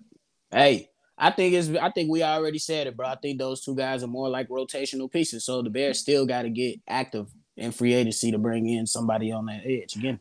hey, 0.50 0.88
I 1.16 1.30
think 1.30 1.54
it's 1.54 1.68
I 1.80 1.90
think 1.90 2.10
we 2.10 2.24
already 2.24 2.58
said 2.58 2.88
it, 2.88 2.96
bro. 2.96 3.06
I 3.06 3.16
think 3.16 3.38
those 3.38 3.62
two 3.62 3.76
guys 3.76 4.02
are 4.02 4.08
more 4.08 4.28
like 4.28 4.48
rotational 4.48 5.10
pieces. 5.10 5.44
So 5.44 5.62
the 5.62 5.70
Bears 5.70 6.00
still 6.00 6.26
got 6.26 6.42
to 6.42 6.50
get 6.50 6.80
active 6.88 7.28
in 7.56 7.70
free 7.70 7.94
agency 7.94 8.32
to 8.32 8.38
bring 8.38 8.68
in 8.68 8.86
somebody 8.86 9.30
on 9.30 9.46
that 9.46 9.62
edge 9.64 9.94
again. 9.94 10.18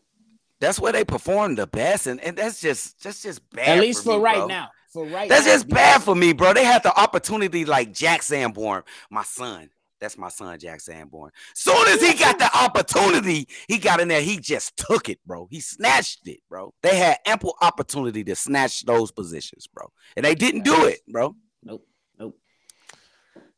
That's 0.59 0.79
where 0.79 0.93
they 0.93 1.03
perform 1.03 1.55
the 1.55 1.65
best, 1.65 2.05
and, 2.07 2.21
and 2.21 2.37
that's 2.37 2.61
just 2.61 3.03
that's 3.03 3.23
just 3.23 3.49
bad. 3.49 3.79
At 3.79 3.81
least 3.81 4.03
for, 4.03 4.17
me, 4.17 4.23
right 4.23 4.37
bro. 4.37 4.47
now. 4.47 4.69
For 4.93 5.05
right 5.05 5.27
That's 5.27 5.47
now, 5.47 5.53
just 5.53 5.69
bad 5.69 6.03
for 6.03 6.13
me, 6.13 6.33
bro. 6.33 6.53
They 6.53 6.63
had 6.63 6.83
the 6.83 6.95
opportunity 6.97 7.65
like 7.65 7.91
Jack 7.93 8.21
Sanborn, 8.21 8.83
my 9.09 9.23
son. 9.23 9.71
That's 9.99 10.19
my 10.19 10.29
son, 10.29 10.59
Jack 10.59 10.81
Sanborn. 10.81 11.31
Soon 11.55 11.87
as 11.87 11.99
he 11.99 12.13
got 12.13 12.37
the 12.37 12.49
opportunity, 12.55 13.47
he 13.67 13.79
got 13.79 14.01
in 14.01 14.07
there. 14.07 14.21
He 14.21 14.37
just 14.37 14.77
took 14.77 15.09
it, 15.09 15.17
bro. 15.25 15.47
He 15.49 15.61
snatched 15.61 16.27
it, 16.27 16.41
bro. 16.47 16.75
They 16.83 16.95
had 16.95 17.17
ample 17.25 17.55
opportunity 17.61 18.23
to 18.25 18.35
snatch 18.35 18.85
those 18.85 19.11
positions, 19.11 19.65
bro, 19.65 19.91
and 20.15 20.23
they 20.23 20.35
didn't 20.35 20.63
do 20.63 20.85
it, 20.85 20.99
bro. 21.07 21.35
Nope. 21.63 21.87
Nope. 22.19 22.37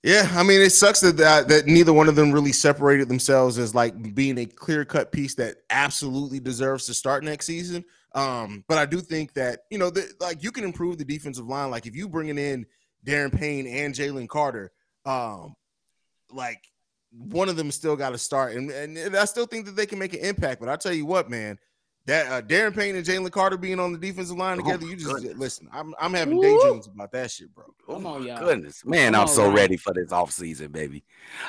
Yeah, 0.04 0.30
I 0.36 0.44
mean, 0.44 0.62
it 0.62 0.70
sucks 0.70 1.02
that, 1.02 1.18
that 1.18 1.50
that 1.50 1.66
neither 1.66 1.92
one 1.92 2.08
of 2.08 2.16
them 2.16 2.32
really 2.32 2.54
separated 2.54 3.10
themselves 3.10 3.58
as 3.58 3.76
like 3.76 4.16
being 4.16 4.38
a 4.38 4.46
clear 4.46 4.86
cut 4.86 5.12
piece 5.12 5.36
that 5.36 5.58
absolutely 5.70 6.40
deserves 6.40 6.86
to 6.86 6.94
start 6.94 7.26
next 7.26 7.48
season. 7.48 7.84
Um, 8.16 8.64
but 8.68 8.78
I 8.78 8.86
do 8.86 9.02
think 9.02 9.34
that 9.34 9.62
you 9.70 9.78
know, 9.78 9.90
the, 9.90 10.10
like 10.20 10.42
you 10.42 10.52
can 10.52 10.64
improve 10.64 10.98
the 10.98 11.06
defensive 11.06 11.46
line. 11.48 11.70
Like 11.70 11.86
if 11.86 11.96
you 11.96 12.08
bringing 12.10 12.38
in 12.38 12.66
Daron 13.06 13.38
Payne 13.38 13.68
and 13.68 13.94
Jalen 13.94 14.30
Carter, 14.30 14.72
um, 15.06 15.54
like 16.32 16.60
one 17.12 17.50
of 17.50 17.56
them 17.58 17.72
still 17.72 17.96
got 17.96 18.12
to 18.12 18.18
start, 18.18 18.56
and, 18.56 18.72
and 18.72 19.16
I 19.16 19.26
still 19.26 19.46
think 19.46 19.66
that 19.66 19.76
they 19.76 19.86
can 19.86 20.00
make 20.00 20.14
an 20.14 20.22
impact. 20.22 20.60
But 20.62 20.70
I 20.70 20.76
tell 20.78 20.94
you 20.94 21.06
what, 21.06 21.30
man, 21.30 21.60
that 22.06 22.28
uh, 22.32 22.42
Daron 22.42 22.74
Payne 22.76 22.96
and 22.96 23.06
Jalen 23.06 23.32
Carter 23.32 23.58
being 23.58 23.80
on 23.80 23.92
the 23.92 23.98
defensive 23.98 24.38
line 24.38 24.60
Oh, 24.60 24.64
together, 24.64 24.86
my 24.86 24.92
you 24.92 24.96
just 24.98 25.10
goodness. 25.16 25.38
listen. 25.38 25.70
I'm 25.74 25.94
I'm 26.00 26.14
having 26.14 26.38
Woo. 26.38 26.42
daydreams 26.42 26.88
about 26.88 27.12
that 27.12 27.32
shit, 27.32 27.54
bro. 27.54 27.66
Come 27.86 28.06
on, 28.06 28.24
y'all. 28.24 28.40
Goodness, 28.40 28.86
man, 28.86 29.12
Come 29.14 29.22
I'm 29.24 29.28
on, 29.28 29.34
so 29.34 29.44
Ryan. 29.44 29.56
ready 29.56 29.78
for 29.78 29.94
this 29.94 30.10
offseason, 30.12 30.72
baby. 30.72 31.04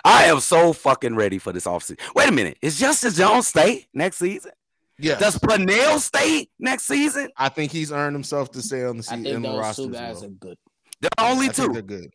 I 0.04 0.24
am 0.24 0.40
so 0.40 0.72
fucking 0.72 1.14
ready 1.14 1.38
for 1.38 1.52
this 1.52 1.64
offseason. 1.66 2.00
Wait 2.14 2.28
a 2.28 2.32
minute, 2.32 2.58
is 2.60 2.78
Justice 2.78 3.16
Jones 3.16 3.46
stay 3.48 3.86
next 3.94 4.18
season? 4.18 4.50
Yeah, 4.98 5.18
Does 5.18 5.38
Pernell 5.38 5.98
stay 5.98 6.48
next 6.58 6.84
season? 6.84 7.28
I 7.36 7.48
think 7.50 7.70
he's 7.70 7.92
earned 7.92 8.14
himself 8.14 8.50
to 8.52 8.62
stay 8.62 8.84
on 8.84 8.96
the 8.96 9.06
I 9.10 9.16
seat 9.16 9.22
think 9.24 9.26
in 9.26 9.42
the 9.42 9.48
those 9.50 9.58
roster. 9.58 9.82
two 9.84 9.88
as 9.94 10.00
guys 10.00 10.14
well. 10.16 10.24
are 10.24 10.28
good. 10.28 10.58
The 11.02 11.08
only 11.18 11.46
I 11.48 11.52
think 11.52 11.68
two. 11.68 11.72
they're 11.74 11.82
good. 11.82 12.10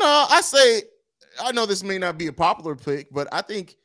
No, 0.00 0.26
I 0.28 0.40
say 0.42 0.82
I 1.40 1.52
know 1.52 1.64
this 1.66 1.82
may 1.84 1.98
not 1.98 2.18
be 2.18 2.26
a 2.26 2.32
popular 2.32 2.74
pick, 2.74 3.08
but 3.12 3.28
I 3.32 3.42
think. 3.42 3.76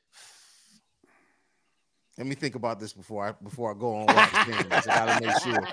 Let 2.17 2.27
me 2.27 2.35
think 2.35 2.55
about 2.55 2.79
this 2.79 2.93
before 2.93 3.25
I 3.27 3.31
before 3.43 3.73
I 3.73 3.77
go 3.79 3.95
on 3.95 4.05
wax 4.15 4.45
saying 4.45 4.69
this. 4.69 4.87
I 4.87 4.95
gotta 5.05 5.25
make 5.25 5.39
sure 5.39 5.67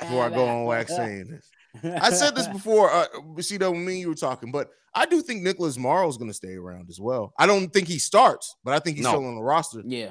before 0.00 0.24
I 0.26 0.28
go 0.30 0.46
on 0.48 0.64
wax 0.64 0.94
saying 0.94 1.26
this. 1.28 1.50
I 2.02 2.10
said 2.10 2.34
this 2.36 2.46
before. 2.48 2.90
Uh, 2.92 3.06
see, 3.40 3.56
though, 3.56 3.70
when 3.70 3.84
me 3.84 4.00
you 4.00 4.08
were 4.08 4.14
talking, 4.14 4.52
but 4.52 4.68
I 4.94 5.06
do 5.06 5.22
think 5.22 5.42
Nicholas 5.42 5.78
Morrow 5.78 6.06
is 6.08 6.18
going 6.18 6.30
to 6.30 6.34
stay 6.34 6.54
around 6.54 6.90
as 6.90 7.00
well. 7.00 7.32
I 7.38 7.46
don't 7.46 7.72
think 7.72 7.88
he 7.88 7.98
starts, 7.98 8.54
but 8.62 8.74
I 8.74 8.78
think 8.78 8.96
he's 8.98 9.04
No. 9.04 9.12
still 9.12 9.24
on 9.26 9.34
the 9.34 9.42
roster. 9.42 9.82
Yeah, 9.86 10.10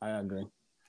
I 0.00 0.10
agree. 0.10 0.46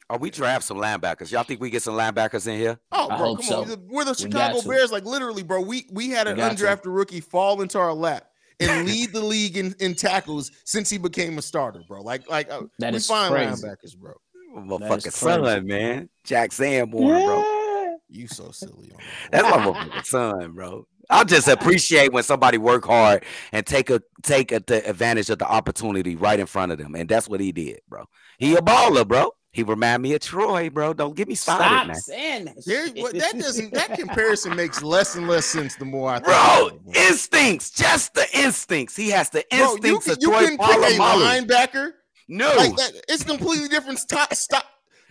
Oh, 0.10 0.17
we 0.17 0.30
draft 0.30 0.63
some 0.63 0.78
linebackers. 0.78 1.32
Y'all 1.32 1.43
think 1.43 1.60
we 1.60 1.70
get 1.70 1.82
some 1.84 1.96
linebackers 1.96 2.48
in 2.48 2.58
here? 2.58 2.80
Oh, 2.93 3.10
I 3.10 3.17
bro, 3.17 3.26
hope 3.28 3.38
come 3.39 3.46
so. 3.48 3.62
on. 3.63 3.88
We're 3.89 4.06
the 4.06 4.13
Chicago 4.13 4.62
to. 4.62 4.67
Bears. 4.67 4.91
Like 4.91 5.04
literally, 5.06 5.43
bro. 5.43 5.60
We 5.62 5.86
we 5.91 6.10
had 6.10 6.28
We 6.28 6.34
an 6.34 6.38
to. 6.56 6.63
undrafted 6.65 6.82
rookie 6.86 7.20
fall 7.20 7.62
into 7.62 7.78
our 7.78 7.93
lap 7.93 8.24
and 8.62 8.88
lead 8.88 9.12
the 9.12 9.22
league 9.22 9.58
in, 9.58 9.76
in 9.80 9.93
tackles 9.96 10.52
since 10.63 10.89
he 10.89 10.98
became 10.98 11.38
a 11.38 11.41
starter, 11.41 11.82
bro. 11.88 12.02
Like 12.02 12.30
like 12.30 12.50
uh, 12.52 12.62
That 12.80 12.93
we 12.93 12.98
is 12.98 13.08
find 13.08 13.34
crazy. 13.34 13.62
linebackers, 13.63 13.98
bro. 13.98 14.13
Motherfucking 14.56 14.88
crazy. 15.02 15.10
son, 15.12 15.67
man. 15.67 16.10
Jack 16.24 16.52
Sanborn, 16.54 17.26
bro. 17.26 17.98
You 18.10 18.28
so 18.28 18.52
silly. 18.52 18.91
On 18.93 18.98
that, 19.32 19.43
That's 19.43 19.50
bro. 19.50 19.74
my 19.74 19.80
motherfucking 19.80 20.06
son, 20.06 20.52
bro. 20.54 20.88
I 21.10 21.24
just 21.26 21.48
appreciate 21.48 22.12
when 22.13 22.24
somebody 22.24 22.58
work 22.58 22.86
hard 22.86 23.24
and 23.52 23.65
take 23.65 23.89
a 23.89 24.02
take 24.24 24.52
a, 24.54 24.60
the 24.65 24.89
advantage 24.89 25.30
of 25.30 25.39
the 25.39 25.48
opportunity 25.48 26.15
right 26.15 26.39
in 26.39 26.46
front 26.46 26.72
of 26.72 26.78
them, 26.78 26.96
and 26.96 27.08
that's 27.10 27.28
what 27.30 27.39
he 27.41 27.52
did, 27.52 27.80
bro. 27.89 28.06
He 28.39 28.56
a 28.56 28.62
baller, 28.62 29.06
bro. 29.08 29.32
He 29.58 29.63
remind 29.63 30.04
me 30.04 30.13
of 30.13 30.22
Troy, 30.22 30.70
bro. 30.70 30.93
Don't 30.93 31.15
get 31.15 31.28
me 31.28 31.34
started, 31.34 31.65
Stop 31.65 31.88
man. 31.88 31.96
saying 31.96 32.46
that. 32.46 32.63
There, 32.63 32.88
shit. 32.89 32.98
what, 33.02 33.15
that 33.17 33.39
doesn't. 33.39 33.74
That 33.74 33.98
comparison 33.98 34.56
makes 34.56 34.84
less 34.84 35.15
and 35.15 35.28
less 35.28 35.48
sense 35.48 35.76
the 35.78 35.84
more 35.84 36.12
I 36.12 36.17
think. 36.20 36.26
Bro, 36.26 36.67
about 36.86 36.96
instincts, 36.96 37.72
just 37.72 38.13
the 38.13 38.28
instincts. 38.38 38.96
He 38.96 39.10
has 39.10 39.32
the 39.32 39.43
Bro, 39.50 39.60
you, 39.60 39.96
instincts 39.96 40.06
can, 40.06 40.13
of 40.13 40.17
you 40.22 40.28
Troy 40.30 40.39
can 40.46 40.58
pick 40.60 40.78
a 40.78 41.00
Polamalu. 41.02 41.48
linebacker 41.48 41.91
No, 42.28 42.54
like 42.56 42.76
that. 42.76 42.91
It's 43.10 43.24
completely 43.24 43.67
different 43.67 44.00
ty- 44.08 44.28
st- 44.32 44.62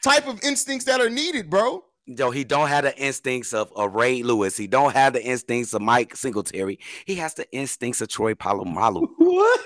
type 0.05 0.29
of 0.29 0.41
instincts 0.45 0.85
that 0.85 1.01
are 1.01 1.11
needed, 1.11 1.51
bro. 1.51 1.83
Yo, 2.07 2.31
he 2.31 2.45
don't 2.45 2.69
have 2.69 2.85
the 2.85 2.97
instincts 2.97 3.53
of, 3.53 3.73
of 3.75 3.97
Ray 3.97 4.23
Lewis. 4.23 4.57
He 4.57 4.69
don't 4.69 4.93
have 4.93 5.13
the 5.13 5.25
instincts 5.25 5.75
of 5.75 5.83
Mike 5.83 6.15
Singletary. 6.15 6.79
He 7.05 7.17
has 7.17 7.35
the 7.35 7.51
instincts 7.53 8.01
of 8.01 8.07
Troy 8.07 8.35
Polamalu. 8.35 9.09
what? 9.19 9.61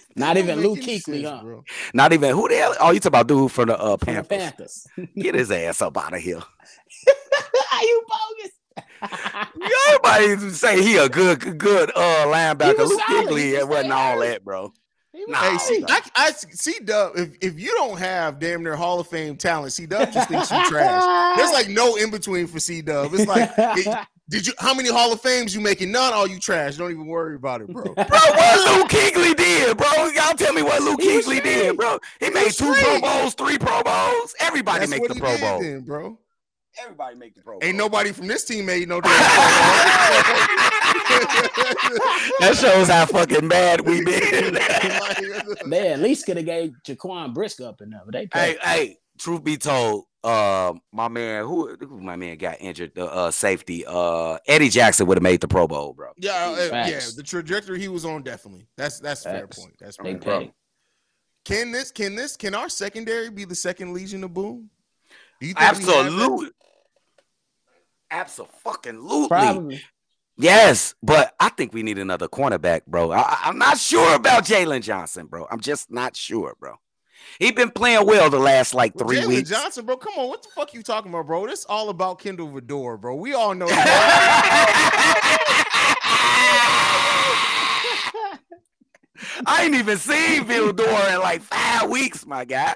Not 0.16 0.36
even 0.36 0.56
don't 0.56 0.64
Luke 0.64 0.78
make 0.78 0.88
any 0.88 0.98
Kuechly, 0.98 1.22
sense, 1.22 1.28
huh? 1.28 1.42
bro. 1.42 1.64
Not 1.94 2.12
even 2.12 2.34
who 2.34 2.48
the 2.48 2.56
hell? 2.56 2.74
Oh, 2.80 2.90
you 2.90 3.00
talking 3.00 3.08
about 3.08 3.26
dude 3.28 3.50
from 3.50 3.68
the 3.68 3.78
uh, 3.80 3.96
From 3.96 4.14
the 4.16 4.22
Panthers? 4.24 4.86
Panthers. 4.94 5.14
Get 5.16 5.34
his 5.34 5.50
ass 5.50 5.80
up 5.82 5.96
out 5.96 6.12
of 6.14 6.20
here. 6.20 6.36
Are 7.72 7.82
you 7.82 8.02
bogus? 8.08 8.52
Everybody 9.88 10.50
say 10.50 10.82
he 10.82 10.96
a 10.96 11.08
good, 11.08 11.58
good 11.58 11.90
uh 11.94 12.26
linebacker. 12.26 12.78
was 12.78 12.90
Luke 12.90 13.00
solid. 13.06 13.28
He 13.38 13.52
Kuechly 13.52 13.58
it 13.58 13.68
wasn't 13.68 13.92
all 13.92 14.18
that, 14.20 14.44
bro. 14.44 14.72
He 15.12 15.24
Nah. 15.28 15.36
Hey, 15.38 15.58
see. 15.58 15.84
I, 15.88 16.00
I 16.16 16.32
see 16.32 16.78
Dub. 16.84 17.12
If, 17.16 17.36
if 17.42 17.60
you 17.60 17.68
don't 17.74 17.98
have 17.98 18.38
damn 18.38 18.62
near 18.62 18.76
Hall 18.76 18.98
of 18.98 19.08
Fame 19.08 19.36
talent, 19.36 19.72
C 19.74 19.84
Dub 19.86 20.10
just 20.12 20.28
thinks 20.28 20.50
you 20.50 20.64
trash. 20.68 21.36
There's 21.36 21.52
like 21.52 21.68
no 21.68 21.96
in 21.96 22.10
between 22.10 22.46
for 22.46 22.58
C 22.60 22.80
Dub. 22.80 23.12
It's 23.12 23.26
like, 23.26 23.50
it- 23.58 24.06
did 24.28 24.46
you? 24.46 24.52
How 24.58 24.72
many 24.74 24.88
Hall 24.90 25.12
of 25.12 25.20
Fames 25.20 25.54
you 25.54 25.60
making? 25.60 25.90
None. 25.92 26.12
All 26.12 26.26
you 26.26 26.38
trash. 26.38 26.76
Don't 26.76 26.90
even 26.90 27.06
worry 27.06 27.36
about 27.36 27.60
it, 27.60 27.68
bro. 27.68 27.82
Bro, 27.94 27.94
what 27.94 28.78
Luke 28.78 28.88
Kuechly 28.90 29.36
did, 29.36 29.76
bro? 29.76 30.06
Y'all 30.08 30.34
tell 30.34 30.52
me 30.52 30.62
what 30.62 30.82
Luke 30.82 31.00
He 31.00 31.08
Kuechly 31.08 31.42
did, 31.42 31.76
bro. 31.76 31.98
He 32.20 32.30
made 32.30 32.44
was 32.44 32.56
two 32.56 32.72
Pro. 32.72 33.00
Bowls, 33.00 33.34
three 33.34 33.58
Pro 33.58 33.82
Bowls. 33.82 34.34
Everybody 34.40 34.80
That's 34.80 34.90
make 34.90 35.00
what 35.00 35.08
the 35.08 35.14
he 35.14 35.20
Pro 35.20 35.30
did 35.32 35.40
Bowl. 35.40 35.60
then, 35.60 35.80
bro. 35.82 36.18
Everybody 36.82 37.16
make 37.16 37.34
the 37.34 37.42
Pro 37.42 37.58
Bowl. 37.58 37.68
Ain't 37.68 37.76
nobody 37.76 38.12
from 38.12 38.26
this 38.28 38.44
team 38.44 38.64
made 38.64 38.88
no 38.88 39.00
damn. 39.00 39.10
that 42.40 42.56
shows 42.58 42.88
how 42.88 43.04
fucking 43.06 43.48
bad 43.48 43.82
we 43.82 44.02
been. 44.04 44.54
They 45.68 45.92
at 45.92 46.00
least 46.00 46.24
could 46.26 46.38
have 46.38 46.46
gave 46.46 46.72
Jaquan 46.86 47.34
Brisker 47.34 47.74
enough. 47.80 48.02
They 48.10 48.28
hey, 48.32 48.56
hey, 48.62 48.96
truth 49.18 49.44
be 49.44 49.56
told, 49.58 50.04
uh, 50.24 50.72
my 50.92 51.08
man, 51.08 51.44
who, 51.44 51.76
who 51.80 52.00
my 52.00 52.16
man 52.16 52.36
got 52.36 52.56
injured, 52.60 52.94
the 52.94 53.06
uh, 53.06 53.30
safety, 53.30 53.84
uh, 53.86 54.38
Eddie 54.46 54.68
Jackson 54.68 55.06
would 55.06 55.16
have 55.18 55.22
made 55.22 55.40
the 55.40 55.48
Pro 55.48 55.66
Bowl, 55.66 55.92
bro. 55.92 56.12
yeah, 56.16 56.54
uh, 56.56 56.86
yeah. 56.86 57.00
The 57.16 57.22
trajectory 57.24 57.80
he 57.80 57.88
was 57.88 58.04
on, 58.04 58.22
definitely. 58.22 58.66
That's 58.76 59.00
that's 59.00 59.26
a 59.26 59.30
fair 59.30 59.46
point. 59.48 59.74
That's 59.80 59.96
they 59.96 60.12
fair. 60.12 60.20
point. 60.20 60.48
pay. 60.50 60.54
Can 61.44 61.72
this? 61.72 61.90
Can 61.90 62.14
this? 62.14 62.36
Can 62.36 62.54
our 62.54 62.68
secondary 62.68 63.30
be 63.30 63.44
the 63.44 63.54
second 63.54 63.92
Legion 63.92 64.22
of 64.22 64.32
Boom? 64.32 64.70
Do 65.40 65.46
you 65.48 65.54
think 65.54 65.58
we 65.58 65.64
have 65.64 65.86
that? 65.86 66.06
Absolutely. 66.06 66.50
Absolutely. 68.10 69.28
Probably. 69.28 69.82
Yes, 70.36 70.94
but 71.02 71.34
I 71.38 71.50
think 71.50 71.72
we 71.74 71.82
need 71.82 71.98
another 71.98 72.28
cornerback, 72.28 72.86
bro. 72.86 73.10
I, 73.10 73.18
I- 73.20 73.40
I'm 73.44 73.58
not 73.58 73.78
sure 73.78 74.14
about 74.14 74.44
Jalen 74.44 74.82
Johnson, 74.82 75.26
bro. 75.26 75.46
I'm 75.50 75.60
just 75.60 75.90
not 75.90 76.16
sure, 76.16 76.54
bro. 76.58 76.76
He 77.38 77.50
been 77.52 77.70
playing 77.70 78.06
well 78.06 78.30
the 78.30 78.38
last 78.38 78.74
like 78.74 78.96
three 78.96 79.18
Jalen 79.18 79.26
weeks. 79.28 79.50
Johnson, 79.50 79.84
bro. 79.86 79.96
Come 79.96 80.14
on, 80.16 80.28
what 80.28 80.42
the 80.42 80.48
fuck 80.50 80.74
you 80.74 80.82
talking 80.82 81.10
about, 81.10 81.26
bro? 81.26 81.46
This 81.46 81.64
all 81.66 81.88
about 81.88 82.18
Kindle 82.20 82.48
Vildor, 82.48 83.00
bro. 83.00 83.14
We 83.16 83.34
all 83.34 83.54
know. 83.54 83.66
I 89.46 89.64
ain't 89.64 89.74
even 89.74 89.98
seen 89.98 90.44
Vildor 90.44 91.14
in 91.14 91.20
like 91.20 91.42
five 91.42 91.88
weeks, 91.90 92.26
my 92.26 92.44
guy. 92.44 92.74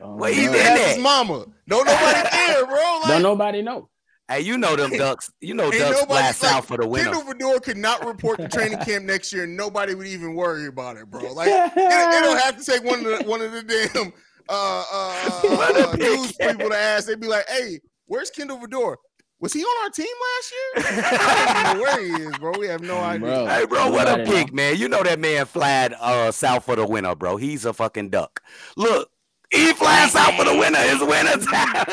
Um, 0.00 0.16
Wait, 0.18 0.34
he 0.34 0.42
he 0.42 0.46
did 0.46 0.56
asked 0.56 0.80
that. 0.80 0.94
his 0.94 1.02
mama. 1.02 1.46
Don't 1.68 1.84
nobody 1.86 2.28
care, 2.30 2.66
bro. 2.66 2.98
Like, 3.00 3.08
Don't 3.08 3.22
nobody 3.22 3.62
know. 3.62 3.88
Hey, 4.32 4.40
you 4.40 4.56
know 4.56 4.76
them 4.76 4.90
ducks. 4.96 5.30
You 5.40 5.54
know 5.54 5.64
ain't 5.64 5.78
ducks 5.78 6.00
nobody- 6.00 6.06
fly 6.06 6.20
like, 6.26 6.34
south 6.34 6.66
for 6.66 6.76
the 6.78 6.86
winter. 6.86 7.12
Kindle 7.12 7.34
Vildor 7.34 7.62
could 7.62 7.76
not 7.76 8.04
report 8.04 8.38
to 8.40 8.48
training 8.48 8.78
camp 8.78 9.04
next 9.04 9.32
year, 9.32 9.44
and 9.44 9.56
nobody 9.56 9.94
would 9.94 10.06
even 10.06 10.34
worry 10.34 10.66
about 10.66 10.96
it, 10.96 11.10
bro. 11.10 11.20
Like 11.32 11.48
it, 11.48 11.72
it 11.76 12.22
don't 12.22 12.38
have 12.38 12.58
to 12.58 12.64
take 12.64 12.84
one 12.84 13.00
of 13.00 13.04
the 13.04 13.24
one 13.28 13.40
of 13.42 13.52
the 13.52 13.62
damn 13.62 14.12
uh, 14.48 14.84
uh, 14.92 15.88
uh, 15.92 15.96
news 15.96 16.32
people 16.32 16.68
to 16.70 16.76
ask. 16.76 17.06
They'd 17.06 17.20
be 17.20 17.26
like, 17.26 17.48
"Hey, 17.48 17.80
where's 18.06 18.30
Kindle 18.30 18.58
Vildor? 18.58 18.96
Was 19.40 19.52
he 19.52 19.62
on 19.62 19.84
our 19.84 19.90
team 19.90 20.06
last 20.36 20.52
year? 20.52 21.02
I 21.02 21.64
don't 21.64 21.76
know 21.76 21.82
where 21.82 22.00
he 22.00 22.24
is, 22.24 22.38
bro. 22.38 22.52
We 22.58 22.66
have 22.68 22.82
no 22.82 22.98
idea." 22.98 23.26
Bro. 23.26 23.46
Hey, 23.46 23.66
bro, 23.66 23.90
what 23.90 24.06
a 24.06 24.18
Nobody 24.18 24.30
pick, 24.30 24.52
man. 24.52 24.76
You 24.76 24.88
know 24.88 25.02
that 25.02 25.18
man 25.18 25.46
flying 25.46 25.94
uh, 26.00 26.30
south 26.30 26.64
for 26.64 26.76
the 26.76 26.86
winter, 26.86 27.14
bro. 27.14 27.36
He's 27.36 27.64
a 27.64 27.72
fucking 27.72 28.10
duck. 28.10 28.40
Look, 28.76 29.10
he 29.52 29.72
flying 29.74 30.10
out 30.16 30.34
for 30.38 30.44
the 30.44 30.56
winner. 30.56 30.78
It's 30.80 31.02
winter 31.02 31.38
time. 31.50 31.84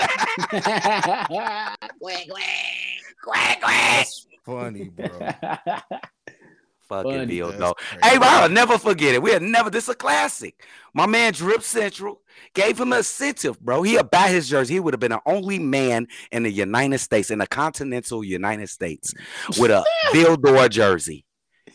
Quack, 1.27 1.77
quack, 1.99 3.61
quack. 3.61 3.61
That's 3.61 4.27
funny, 4.45 4.89
bro. 4.89 5.07
quack. 5.09 5.83
Fucking 6.89 7.11
Funny. 7.11 7.25
Bill, 7.27 7.47
That's 7.49 7.59
though. 7.59 7.73
crazy. 7.73 7.99
Hey, 8.03 8.17
bro, 8.17 8.27
I'll 8.27 8.49
never 8.49 8.79
forget 8.79 9.13
it. 9.13 9.21
We'll 9.21 9.39
never. 9.39 9.69
This 9.69 9.83
is 9.83 9.89
a 9.89 9.95
classic. 9.95 10.63
My 10.95 11.05
man 11.05 11.33
Drip 11.33 11.61
Central 11.61 12.21
gave 12.55 12.79
him 12.79 12.91
an 12.93 12.97
incentive, 12.97 13.59
bro. 13.59 13.83
He 13.83 13.97
about 13.97 14.29
his 14.31 14.49
jersey. 14.49 14.73
He 14.73 14.79
would 14.79 14.95
have 14.95 14.99
been 14.99 15.11
the 15.11 15.21
only 15.27 15.59
man 15.59 16.07
in 16.31 16.41
the 16.41 16.51
United 16.51 16.97
States, 16.97 17.29
in 17.29 17.37
the 17.37 17.45
continental 17.45 18.23
United 18.23 18.69
States, 18.69 19.13
with 19.59 19.69
a 19.69 19.85
Vildor 20.13 20.67
jersey. 20.67 21.25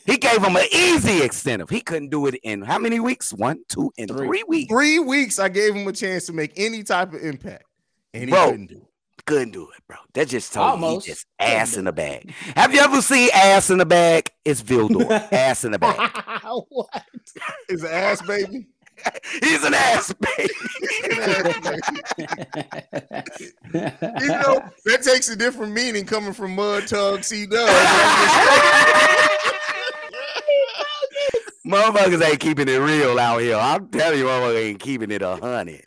He 0.07 0.17
gave 0.19 0.43
him 0.43 0.55
an 0.57 0.67
easy 0.73 1.23
incentive. 1.23 1.71
He 1.71 1.81
couldn't 1.81 2.11
do 2.11 2.27
it 2.27 2.35
in 2.43 2.63
how 2.63 2.79
many 2.79 3.01
weeks? 3.01 3.33
One, 3.33 3.61
two, 3.69 3.91
and 3.99 4.09
Three. 4.11 4.27
three 4.27 4.43
weeks. 4.47 4.71
Three 4.73 4.99
weeks, 4.99 5.39
I 5.39 5.49
gave 5.49 5.75
him 5.75 5.87
a 5.89 5.93
chance 5.93 6.27
to 6.27 6.33
make 6.33 6.53
any 6.57 6.83
type 6.83 7.13
of 7.15 7.23
impact, 7.23 7.65
and 8.13 8.25
he 8.25 8.31
Bro. 8.31 8.51
couldn't 8.51 8.67
do 8.67 8.77
it. 8.77 8.83
Couldn't 9.27 9.53
do 9.53 9.63
it, 9.71 9.83
bro. 9.89 9.97
That 10.13 10.29
just 10.29 10.53
told 10.53 10.81
me 10.81 10.87
Almost. 10.87 11.07
he 11.07 11.13
just 11.13 11.25
ass 11.39 11.79
in 11.79 11.87
the 11.87 11.93
bag. 11.93 12.31
Have 12.57 12.75
you 12.75 12.81
ever 12.81 13.01
seen 13.01 13.31
ass 13.33 13.71
in 13.71 13.79
the 13.79 13.87
bag? 13.87 14.31
It's 14.45 14.63
Vildor. 14.63 15.11
ass 15.33 15.65
in 15.65 15.73
the 15.73 15.79
bag. 15.79 16.11
what? 16.69 16.89
Is 17.71 17.83
an 17.85 17.91
ass 17.91 18.21
baby? 18.21 18.67
He's 19.43 19.65
an 19.65 19.73
ass 19.73 20.13
baby. 20.13 20.51
Even 23.73 24.41
though 24.43 24.63
that 24.85 25.03
takes 25.03 25.31
a 25.31 25.37
different 25.37 25.73
meaning 25.73 26.05
coming 26.05 26.35
from 26.35 26.55
Mud 26.55 26.87
Tug 26.87 27.25
C 27.25 27.47
Dub. 27.47 27.67
Motherfuckers 31.67 32.23
ain't 32.23 32.41
keeping 32.41 32.69
it 32.69 32.77
real 32.77 33.19
out 33.19 33.41
here. 33.41 33.57
I'm 33.57 33.89
telling 33.89 34.19
you, 34.19 34.27
motherfuckers 34.27 34.65
ain't 34.65 34.81
keeping 34.81 35.11
it 35.11 35.23
a 35.23 35.37
hundred. 35.37 35.83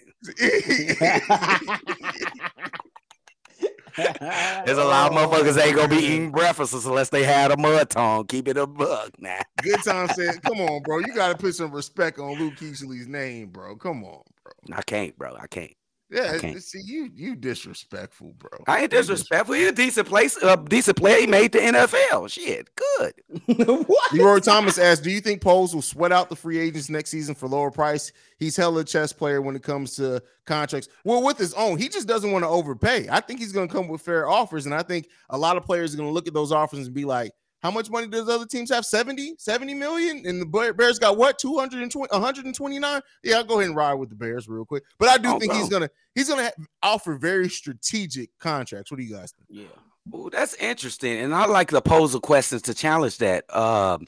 There's 3.98 4.78
a 4.78 4.84
lot 4.84 5.12
of 5.12 5.18
motherfuckers 5.18 5.64
ain't 5.64 5.76
gonna 5.76 5.88
be 5.88 5.96
eating 6.04 6.32
breakfast 6.32 6.74
unless 6.86 7.10
they 7.10 7.24
had 7.24 7.52
a 7.52 7.58
mud 7.58 7.90
tongue. 7.90 8.26
Keep 8.28 8.48
it 8.50 8.58
a 8.58 8.68
buck 8.68 9.12
now. 9.20 9.40
Good 9.62 9.84
time 9.84 10.08
said, 10.10 10.42
"Come 10.44 10.62
on, 10.62 10.82
bro. 10.84 11.00
You 11.00 11.14
got 11.14 11.30
to 11.30 11.38
put 11.38 11.56
some 11.56 11.72
respect 11.72 12.20
on 12.20 12.38
Luke 12.40 12.56
Kuechly's 12.56 13.08
name, 13.08 13.50
bro. 13.50 13.76
Come 13.76 14.04
on, 14.04 14.22
bro. 14.44 14.54
I 14.74 14.82
can't, 14.84 15.18
bro. 15.18 15.36
I 15.40 15.48
can't. 15.48 15.74
Yeah, 16.10 16.38
see 16.60 16.82
you, 16.86 17.10
you 17.14 17.36
disrespectful, 17.36 18.34
bro. 18.38 18.64
I 18.66 18.84
ain't 18.84 18.92
disrespectful. 18.92 19.56
He 19.56 19.68
a 19.68 19.74
decent 19.74 20.08
place, 20.08 20.42
a 20.42 20.56
decent 20.56 20.96
player. 20.96 21.20
He 21.20 21.28
made 21.28 21.52
the 21.52 21.60
NFL. 21.60 22.32
Shit, 22.32 22.70
good. 22.76 23.14
what? 23.88 24.14
Leroy 24.14 24.40
Thomas 24.40 24.78
asked, 24.78 25.04
"Do 25.04 25.12
you 25.12 25.20
think 25.20 25.42
Poles 25.42 25.76
will 25.76 25.82
sweat 25.82 26.14
out 26.14 26.30
the 26.30 26.36
free 26.36 26.60
agents 26.60 26.90
next 26.90 27.10
season 27.10 27.36
for 27.36 27.50
lower 27.50 27.72
price? 27.72 28.14
He's 28.40 28.56
hella 28.56 28.86
chess 28.86 29.12
player 29.12 29.42
when 29.42 29.58
it 29.58 29.64
comes 29.64 29.98
to 29.98 30.24
contracts. 30.46 30.88
Well, 31.04 31.24
with 31.24 31.38
his 31.38 31.54
own, 31.56 31.78
he 31.78 31.90
just 31.90 32.08
doesn't 32.08 32.32
want 32.32 32.44
to 32.44 32.50
overpay. 32.50 33.10
I 33.12 33.20
think 33.20 33.42
he's 33.42 33.52
going 33.52 33.68
to 33.68 33.74
come 33.74 33.90
with 33.90 34.02
fair 34.02 34.30
offers, 34.30 34.66
and 34.66 34.74
I 34.74 34.84
think 34.84 35.10
a 35.30 35.38
lot 35.38 35.58
of 35.58 35.66
players 35.66 35.94
are 35.94 35.98
going 35.98 36.10
to 36.10 36.14
look 36.14 36.28
at 36.28 36.34
those 36.34 36.54
offers 36.54 36.86
and 36.86 36.96
be 36.96 37.04
like." 37.04 37.32
How 37.62 37.72
much 37.72 37.90
money 37.90 38.08
does 38.08 38.30
other 38.30 38.46
teams 38.46 38.70
have? 38.72 38.86
70, 38.86 39.36
70 39.38 39.74
million? 39.74 40.24
And 40.26 40.42
the 40.42 40.74
Bears 40.78 41.00
got 41.00 41.18
what? 41.18 41.40
220, 41.40 42.08
129? 42.12 43.02
Yeah, 43.24 43.36
I'll 43.38 43.44
go 43.44 43.56
ahead 43.56 43.68
and 43.68 43.76
ride 43.76 43.96
with 43.96 44.10
the 44.10 44.16
Bears 44.16 44.48
real 44.48 44.66
quick. 44.66 44.84
But 45.00 45.10
I 45.10 45.18
do 45.18 45.30
Oh, 45.30 45.40
think 45.40 45.54
he's 45.54 45.70
gonna 45.70 45.90
he's 46.16 46.30
gonna 46.30 46.52
offer 46.84 47.18
very 47.18 47.50
strategic 47.50 48.30
contracts. 48.40 48.92
What 48.92 48.98
do 49.00 49.04
you 49.04 49.14
guys 49.16 49.34
think? 49.34 49.48
Yeah. 49.50 50.16
Ooh, 50.16 50.30
that's 50.32 50.54
interesting. 50.56 51.20
And 51.20 51.36
I 51.36 51.46
like 51.48 51.70
to 51.70 51.82
pose 51.82 52.14
the 52.14 52.20
questions 52.22 52.62
to 52.64 52.74
challenge 52.74 53.18
that. 53.18 53.44
Um, 53.54 54.06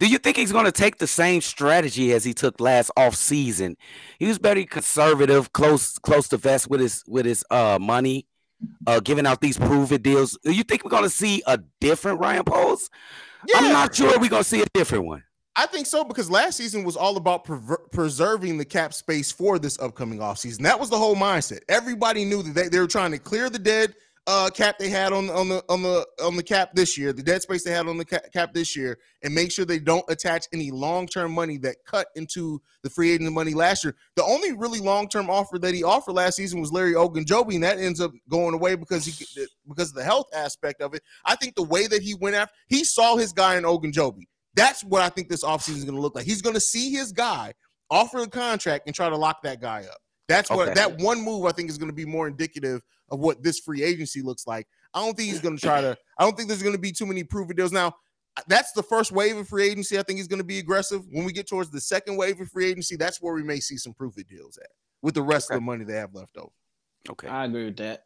Do 0.00 0.06
you 0.06 0.18
think 0.18 0.36
he's 0.36 0.52
going 0.52 0.66
to 0.66 0.72
take 0.72 0.98
the 0.98 1.06
same 1.06 1.40
strategy 1.40 2.12
as 2.12 2.22
he 2.22 2.34
took 2.34 2.60
last 2.60 2.90
off 2.96 3.14
season? 3.14 3.76
He 4.18 4.26
was 4.26 4.38
very 4.38 4.64
conservative, 4.66 5.52
close 5.52 5.98
close 5.98 6.28
to 6.28 6.36
vest 6.36 6.68
with 6.68 6.80
his 6.80 7.02
with 7.08 7.24
his 7.26 7.44
uh 7.50 7.78
money, 7.80 8.26
uh 8.86 9.00
giving 9.00 9.26
out 9.26 9.40
these 9.40 9.58
prove 9.58 9.92
it 9.92 10.02
deals. 10.02 10.38
Do 10.44 10.52
you 10.52 10.62
think 10.62 10.84
we're 10.84 10.90
going 10.90 11.04
to 11.04 11.10
see 11.10 11.42
a 11.46 11.58
different 11.80 12.20
Ryan 12.20 12.44
Poles? 12.44 12.90
I'm 13.54 13.72
not 13.72 13.94
sure 13.94 14.18
we're 14.18 14.28
going 14.28 14.42
to 14.42 14.48
see 14.48 14.62
a 14.62 14.66
different 14.74 15.06
one. 15.06 15.22
I 15.56 15.66
think 15.66 15.86
so 15.86 16.04
because 16.04 16.30
last 16.30 16.56
season 16.56 16.84
was 16.84 16.96
all 16.96 17.16
about 17.16 17.44
prever- 17.44 17.88
preserving 17.90 18.58
the 18.58 18.64
cap 18.64 18.94
space 18.94 19.32
for 19.32 19.58
this 19.58 19.76
upcoming 19.80 20.20
offseason. 20.20 20.62
That 20.62 20.78
was 20.78 20.88
the 20.88 20.96
whole 20.96 21.16
mindset. 21.16 21.60
Everybody 21.68 22.24
knew 22.24 22.44
that 22.44 22.54
they, 22.54 22.68
they 22.68 22.78
were 22.78 22.86
trying 22.86 23.10
to 23.10 23.18
clear 23.18 23.50
the 23.50 23.58
dead 23.58 23.94
uh, 24.28 24.50
cap 24.50 24.78
they 24.78 24.90
had 24.90 25.14
on 25.14 25.30
on 25.30 25.48
the 25.48 25.64
on 25.70 25.82
the 25.82 26.06
on 26.22 26.36
the 26.36 26.42
cap 26.42 26.72
this 26.74 26.98
year, 26.98 27.14
the 27.14 27.22
dead 27.22 27.40
space 27.40 27.64
they 27.64 27.70
had 27.70 27.88
on 27.88 27.96
the 27.96 28.04
ca- 28.04 28.28
cap 28.30 28.52
this 28.52 28.76
year, 28.76 28.98
and 29.22 29.34
make 29.34 29.50
sure 29.50 29.64
they 29.64 29.78
don't 29.78 30.04
attach 30.10 30.46
any 30.52 30.70
long 30.70 31.06
term 31.06 31.32
money 31.32 31.56
that 31.56 31.76
cut 31.86 32.08
into 32.14 32.60
the 32.82 32.90
free 32.90 33.10
agent 33.10 33.32
money 33.32 33.54
last 33.54 33.84
year. 33.84 33.96
The 34.16 34.24
only 34.24 34.52
really 34.52 34.80
long 34.80 35.08
term 35.08 35.30
offer 35.30 35.58
that 35.60 35.74
he 35.74 35.82
offered 35.82 36.12
last 36.12 36.36
season 36.36 36.60
was 36.60 36.70
Larry 36.70 36.92
Ogunjobi, 36.92 37.54
and 37.54 37.64
that 37.64 37.78
ends 37.78 38.02
up 38.02 38.12
going 38.28 38.52
away 38.52 38.74
because 38.74 39.06
he 39.06 39.46
because 39.66 39.88
of 39.88 39.94
the 39.94 40.04
health 40.04 40.26
aspect 40.34 40.82
of 40.82 40.92
it. 40.92 41.02
I 41.24 41.34
think 41.34 41.54
the 41.54 41.62
way 41.62 41.86
that 41.86 42.02
he 42.02 42.14
went 42.14 42.36
after, 42.36 42.52
he 42.68 42.84
saw 42.84 43.16
his 43.16 43.32
guy 43.32 43.56
in 43.56 43.64
Ogunjobi. 43.64 44.24
That's 44.54 44.84
what 44.84 45.00
I 45.00 45.08
think 45.08 45.30
this 45.30 45.42
offseason 45.42 45.76
is 45.76 45.84
going 45.84 45.96
to 45.96 46.02
look 46.02 46.14
like. 46.14 46.26
He's 46.26 46.42
going 46.42 46.54
to 46.54 46.60
see 46.60 46.90
his 46.92 47.12
guy 47.12 47.54
offer 47.90 48.18
a 48.18 48.28
contract 48.28 48.82
and 48.86 48.94
try 48.94 49.08
to 49.08 49.16
lock 49.16 49.42
that 49.44 49.62
guy 49.62 49.84
up. 49.90 49.98
That's 50.28 50.50
what 50.50 50.68
Okay. 50.68 50.74
that 50.74 50.98
one 50.98 51.22
move 51.22 51.46
I 51.46 51.52
think 51.52 51.70
is 51.70 51.78
going 51.78 51.90
to 51.90 51.94
be 51.94 52.04
more 52.04 52.28
indicative 52.28 52.82
of 53.10 53.18
what 53.18 53.42
this 53.42 53.58
free 53.58 53.82
agency 53.82 54.20
looks 54.22 54.46
like. 54.46 54.66
I 54.94 55.04
don't 55.04 55.16
think 55.16 55.30
he's 55.30 55.40
going 55.40 55.56
to 55.56 55.62
try 55.62 55.80
to. 55.80 55.96
I 56.18 56.24
don't 56.24 56.36
think 56.36 56.48
there's 56.48 56.62
going 56.62 56.74
to 56.74 56.80
be 56.80 56.92
too 56.92 57.06
many 57.06 57.24
prove 57.24 57.50
it 57.50 57.56
deals. 57.56 57.72
Now, 57.72 57.94
that's 58.46 58.72
the 58.72 58.82
first 58.82 59.10
wave 59.10 59.36
of 59.36 59.48
free 59.48 59.68
agency. 59.68 59.98
I 59.98 60.02
think 60.02 60.18
he's 60.18 60.28
going 60.28 60.38
to 60.38 60.44
be 60.44 60.58
aggressive. 60.58 61.02
When 61.10 61.24
we 61.24 61.32
get 61.32 61.48
towards 61.48 61.70
the 61.70 61.80
second 61.80 62.16
wave 62.16 62.40
of 62.40 62.48
free 62.50 62.66
agency, 62.66 62.96
that's 62.96 63.20
where 63.20 63.34
we 63.34 63.42
may 63.42 63.60
see 63.60 63.76
some 63.76 63.94
prove 63.94 64.16
it 64.18 64.28
deals 64.28 64.58
at 64.58 64.68
with 65.02 65.14
the 65.14 65.22
rest 65.22 65.50
of 65.50 65.56
the 65.56 65.60
money 65.60 65.84
they 65.84 65.94
have 65.94 66.14
left 66.14 66.36
over. 66.36 66.52
Okay. 67.10 67.28
I 67.28 67.46
agree 67.46 67.66
with 67.66 67.76
that. 67.78 68.02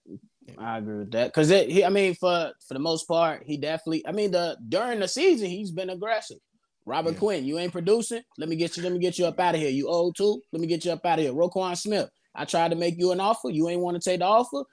I 0.59 0.79
agree 0.79 0.99
with 0.99 1.11
that 1.12 1.29
because 1.29 1.51
it. 1.51 1.70
He, 1.70 1.85
I 1.85 1.89
mean, 1.89 2.14
for 2.14 2.53
for 2.66 2.75
the 2.75 2.81
most 2.81 3.07
part, 3.09 3.43
he 3.45 3.57
definitely. 3.57 4.07
I 4.07 4.12
mean, 4.12 4.31
the 4.31 4.57
during 4.68 5.01
the 5.01 5.09
season, 5.09 5.49
he's 5.49 5.70
been 5.70 5.91
aggressive. 5.91 6.39
Robert 6.85 7.12
Yeah. 7.12 7.18
Quinn, 7.18 7.45
you 7.45 7.59
ain't 7.59 7.72
producing. 7.72 8.22
Let 8.39 8.49
me 8.49 8.57
get 8.57 8.76
you. 8.76 8.83
Let 8.83 8.93
me 8.93 8.99
get 8.99 9.18
you 9.18 9.26
up 9.26 9.39
out 9.39 9.55
of 9.55 9.61
here. 9.61 9.70
You 9.70 9.89
old 9.89 10.16
too. 10.16 10.41
Let 10.53 10.61
me 10.61 10.66
get 10.66 10.85
you 10.85 10.93
up 10.93 11.05
out 11.07 11.18
of 11.18 11.24
here. 11.24 11.33
Roquan 11.33 11.76
Smith. 11.76 12.11
I 12.35 12.45
tried 12.45 12.70
to 12.70 12.76
make 12.76 12.99
you 12.99 13.12
an 13.12 13.20
offer. 13.20 13.51
You 13.51 13.68
ain't 13.68 13.80
want 13.80 14.01
to 14.01 14.11
take 14.11 14.20
the 14.20 14.26
offer. 14.26 14.64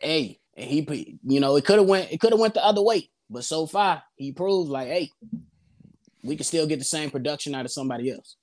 Hey, 0.00 0.38
and 0.56 0.68
he, 0.68 1.18
you 1.24 1.40
know, 1.40 1.56
it 1.56 1.64
could 1.64 1.78
have 1.78 1.88
went. 1.88 2.12
It 2.12 2.20
could 2.20 2.32
have 2.32 2.40
went 2.40 2.54
the 2.54 2.64
other 2.64 2.82
way. 2.82 3.08
But 3.30 3.44
so 3.44 3.66
far, 3.66 4.02
he 4.16 4.32
proves 4.32 4.68
like, 4.68 4.88
hey, 4.88 5.10
we 6.22 6.36
can 6.36 6.44
still 6.44 6.66
get 6.66 6.78
the 6.78 6.84
same 6.84 7.10
production 7.10 7.54
out 7.54 7.64
of 7.64 7.72
somebody 7.72 8.10
else. 8.10 8.36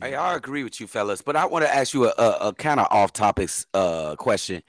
Hey, 0.00 0.14
I 0.14 0.34
agree 0.34 0.64
with 0.64 0.80
you, 0.80 0.86
fellas, 0.86 1.22
but 1.22 1.36
I 1.36 1.46
want 1.46 1.64
to 1.64 1.72
ask 1.72 1.94
you 1.94 2.06
a, 2.06 2.14
a, 2.18 2.48
a 2.48 2.54
kind 2.54 2.80
of 2.80 2.88
off 2.90 3.12
topics 3.12 3.66
uh 3.74 4.16
question. 4.16 4.62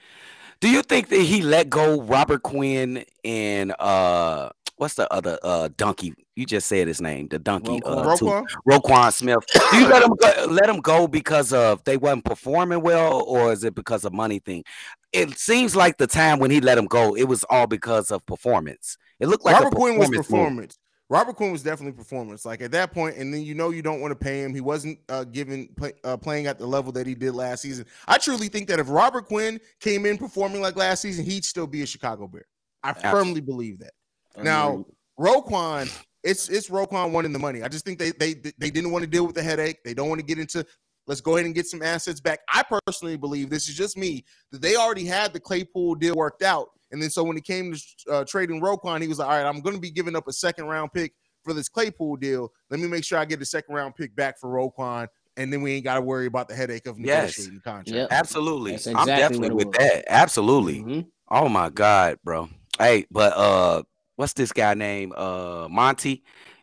Do 0.60 0.68
you 0.68 0.82
think 0.82 1.08
that 1.08 1.20
he 1.22 1.42
let 1.42 1.70
go 1.70 2.00
Robert 2.02 2.42
Quinn 2.42 3.04
and 3.24 3.74
uh 3.78 4.50
what's 4.80 4.94
the 4.94 5.12
other 5.12 5.38
uh 5.42 5.68
donkey? 5.76 6.14
You 6.36 6.46
just 6.46 6.66
said 6.66 6.88
his 6.88 7.00
name, 7.00 7.28
the 7.28 7.38
donkey 7.38 7.80
uh. 7.84 8.02
Roquan, 8.02 8.46
Roquan 8.66 9.12
Smith. 9.12 9.44
Do 9.70 9.76
you 9.76 9.86
let 9.86 10.02
him 10.06 10.14
go, 10.18 10.46
let 10.48 10.68
him 10.68 10.80
go 10.80 11.06
because 11.06 11.52
of 11.52 11.84
they 11.84 11.96
wasn't 11.96 12.24
performing 12.24 12.80
well, 12.80 13.22
or 13.26 13.52
is 13.52 13.62
it 13.62 13.74
because 13.74 14.04
of 14.04 14.12
money 14.12 14.38
thing? 14.38 14.64
It 15.12 15.38
seems 15.38 15.76
like 15.76 15.98
the 15.98 16.06
time 16.06 16.38
when 16.38 16.50
he 16.50 16.60
let 16.60 16.78
him 16.78 16.86
go, 16.86 17.14
it 17.14 17.24
was 17.24 17.44
all 17.50 17.66
because 17.66 18.10
of 18.10 18.24
performance. 18.24 18.96
It 19.18 19.28
looked 19.28 19.44
like 19.44 19.60
a 19.60 19.64
Robert 19.64 19.76
Quinn 19.76 19.98
was 19.98 20.08
performance 20.08 20.78
move. 20.78 20.90
Robert 21.10 21.34
Quinn 21.34 21.50
was 21.50 21.64
definitely 21.64 21.92
performance. 21.92 22.46
Like 22.46 22.62
at 22.62 22.70
that 22.70 22.92
point, 22.92 23.16
and 23.16 23.34
then 23.34 23.42
you 23.42 23.54
know 23.54 23.70
you 23.70 23.82
don't 23.82 24.00
want 24.00 24.12
to 24.12 24.16
pay 24.16 24.42
him. 24.42 24.54
He 24.54 24.60
wasn't 24.60 24.98
uh, 25.08 25.24
given 25.24 25.68
play, 25.76 25.92
uh, 26.04 26.16
playing 26.16 26.46
at 26.46 26.58
the 26.58 26.66
level 26.66 26.92
that 26.92 27.06
he 27.06 27.14
did 27.14 27.34
last 27.34 27.62
season. 27.62 27.84
I 28.06 28.16
truly 28.16 28.48
think 28.48 28.68
that 28.68 28.78
if 28.78 28.88
Robert 28.88 29.26
Quinn 29.26 29.60
came 29.80 30.06
in 30.06 30.16
performing 30.16 30.62
like 30.62 30.76
last 30.76 31.02
season, 31.02 31.24
he'd 31.24 31.44
still 31.44 31.66
be 31.66 31.82
a 31.82 31.86
Chicago 31.86 32.28
Bear. 32.28 32.46
I 32.82 32.92
firmly 32.94 33.40
believe 33.40 33.80
that. 33.80 33.92
Now, 34.36 34.84
Roquan, 35.18 35.90
it's 36.22 36.48
it's 36.48 36.68
Roquan 36.68 37.12
wanting 37.12 37.32
the 37.32 37.38
money. 37.38 37.62
I 37.62 37.68
just 37.68 37.84
think 37.84 37.98
they 37.98 38.12
they 38.12 38.34
they 38.34 38.70
didn't 38.70 38.90
want 38.90 39.04
to 39.04 39.10
deal 39.10 39.26
with 39.26 39.34
the 39.34 39.42
headache. 39.42 39.78
They 39.84 39.94
don't 39.94 40.08
want 40.08 40.20
to 40.20 40.26
get 40.26 40.38
into. 40.38 40.64
Let's 41.06 41.20
go 41.20 41.36
ahead 41.36 41.46
and 41.46 41.54
get 41.54 41.66
some 41.66 41.82
assets 41.82 42.20
back. 42.20 42.40
I 42.52 42.62
personally 42.62 43.16
believe 43.16 43.50
this 43.50 43.68
is 43.68 43.74
just 43.74 43.96
me 43.96 44.24
that 44.52 44.60
they 44.62 44.76
already 44.76 45.04
had 45.04 45.32
the 45.32 45.40
Claypool 45.40 45.96
deal 45.96 46.14
worked 46.14 46.42
out, 46.42 46.68
and 46.92 47.02
then 47.02 47.10
so 47.10 47.24
when 47.24 47.36
it 47.36 47.44
came 47.44 47.74
to 47.74 48.12
uh, 48.12 48.24
trading 48.24 48.60
Roquan, 48.60 49.02
he 49.02 49.08
was 49.08 49.18
like, 49.18 49.28
"All 49.28 49.34
right, 49.34 49.46
I'm 49.46 49.60
going 49.60 49.74
to 49.74 49.80
be 49.80 49.90
giving 49.90 50.14
up 50.14 50.28
a 50.28 50.32
second 50.32 50.66
round 50.66 50.92
pick 50.92 51.12
for 51.42 51.52
this 51.52 51.68
Claypool 51.68 52.16
deal. 52.16 52.52
Let 52.70 52.80
me 52.80 52.86
make 52.86 53.04
sure 53.04 53.18
I 53.18 53.24
get 53.24 53.40
the 53.40 53.46
second 53.46 53.74
round 53.74 53.96
pick 53.96 54.14
back 54.14 54.38
for 54.38 54.50
Roquan, 54.50 55.08
and 55.36 55.52
then 55.52 55.62
we 55.62 55.72
ain't 55.72 55.84
got 55.84 55.94
to 55.94 56.02
worry 56.02 56.26
about 56.26 56.48
the 56.48 56.54
headache 56.54 56.86
of 56.86 56.98
negotiating 56.98 57.54
the 57.56 57.60
contract." 57.60 57.88
Yep. 57.88 58.08
Absolutely. 58.10 58.72
That's 58.72 58.86
I'm 58.86 59.06
definitely 59.06 59.52
with 59.52 59.72
that. 59.72 60.04
Absolutely. 60.06 60.80
Mhm. 60.80 61.06
Oh 61.30 61.48
my 61.48 61.70
God, 61.70 62.18
bro. 62.22 62.48
Hey, 62.78 63.06
but 63.10 63.32
uh 63.36 63.82
what's 64.20 64.34
this 64.34 64.52
guy 64.52 64.74
named? 64.74 65.14
Uh 65.16 65.66
Monty. 65.70 66.22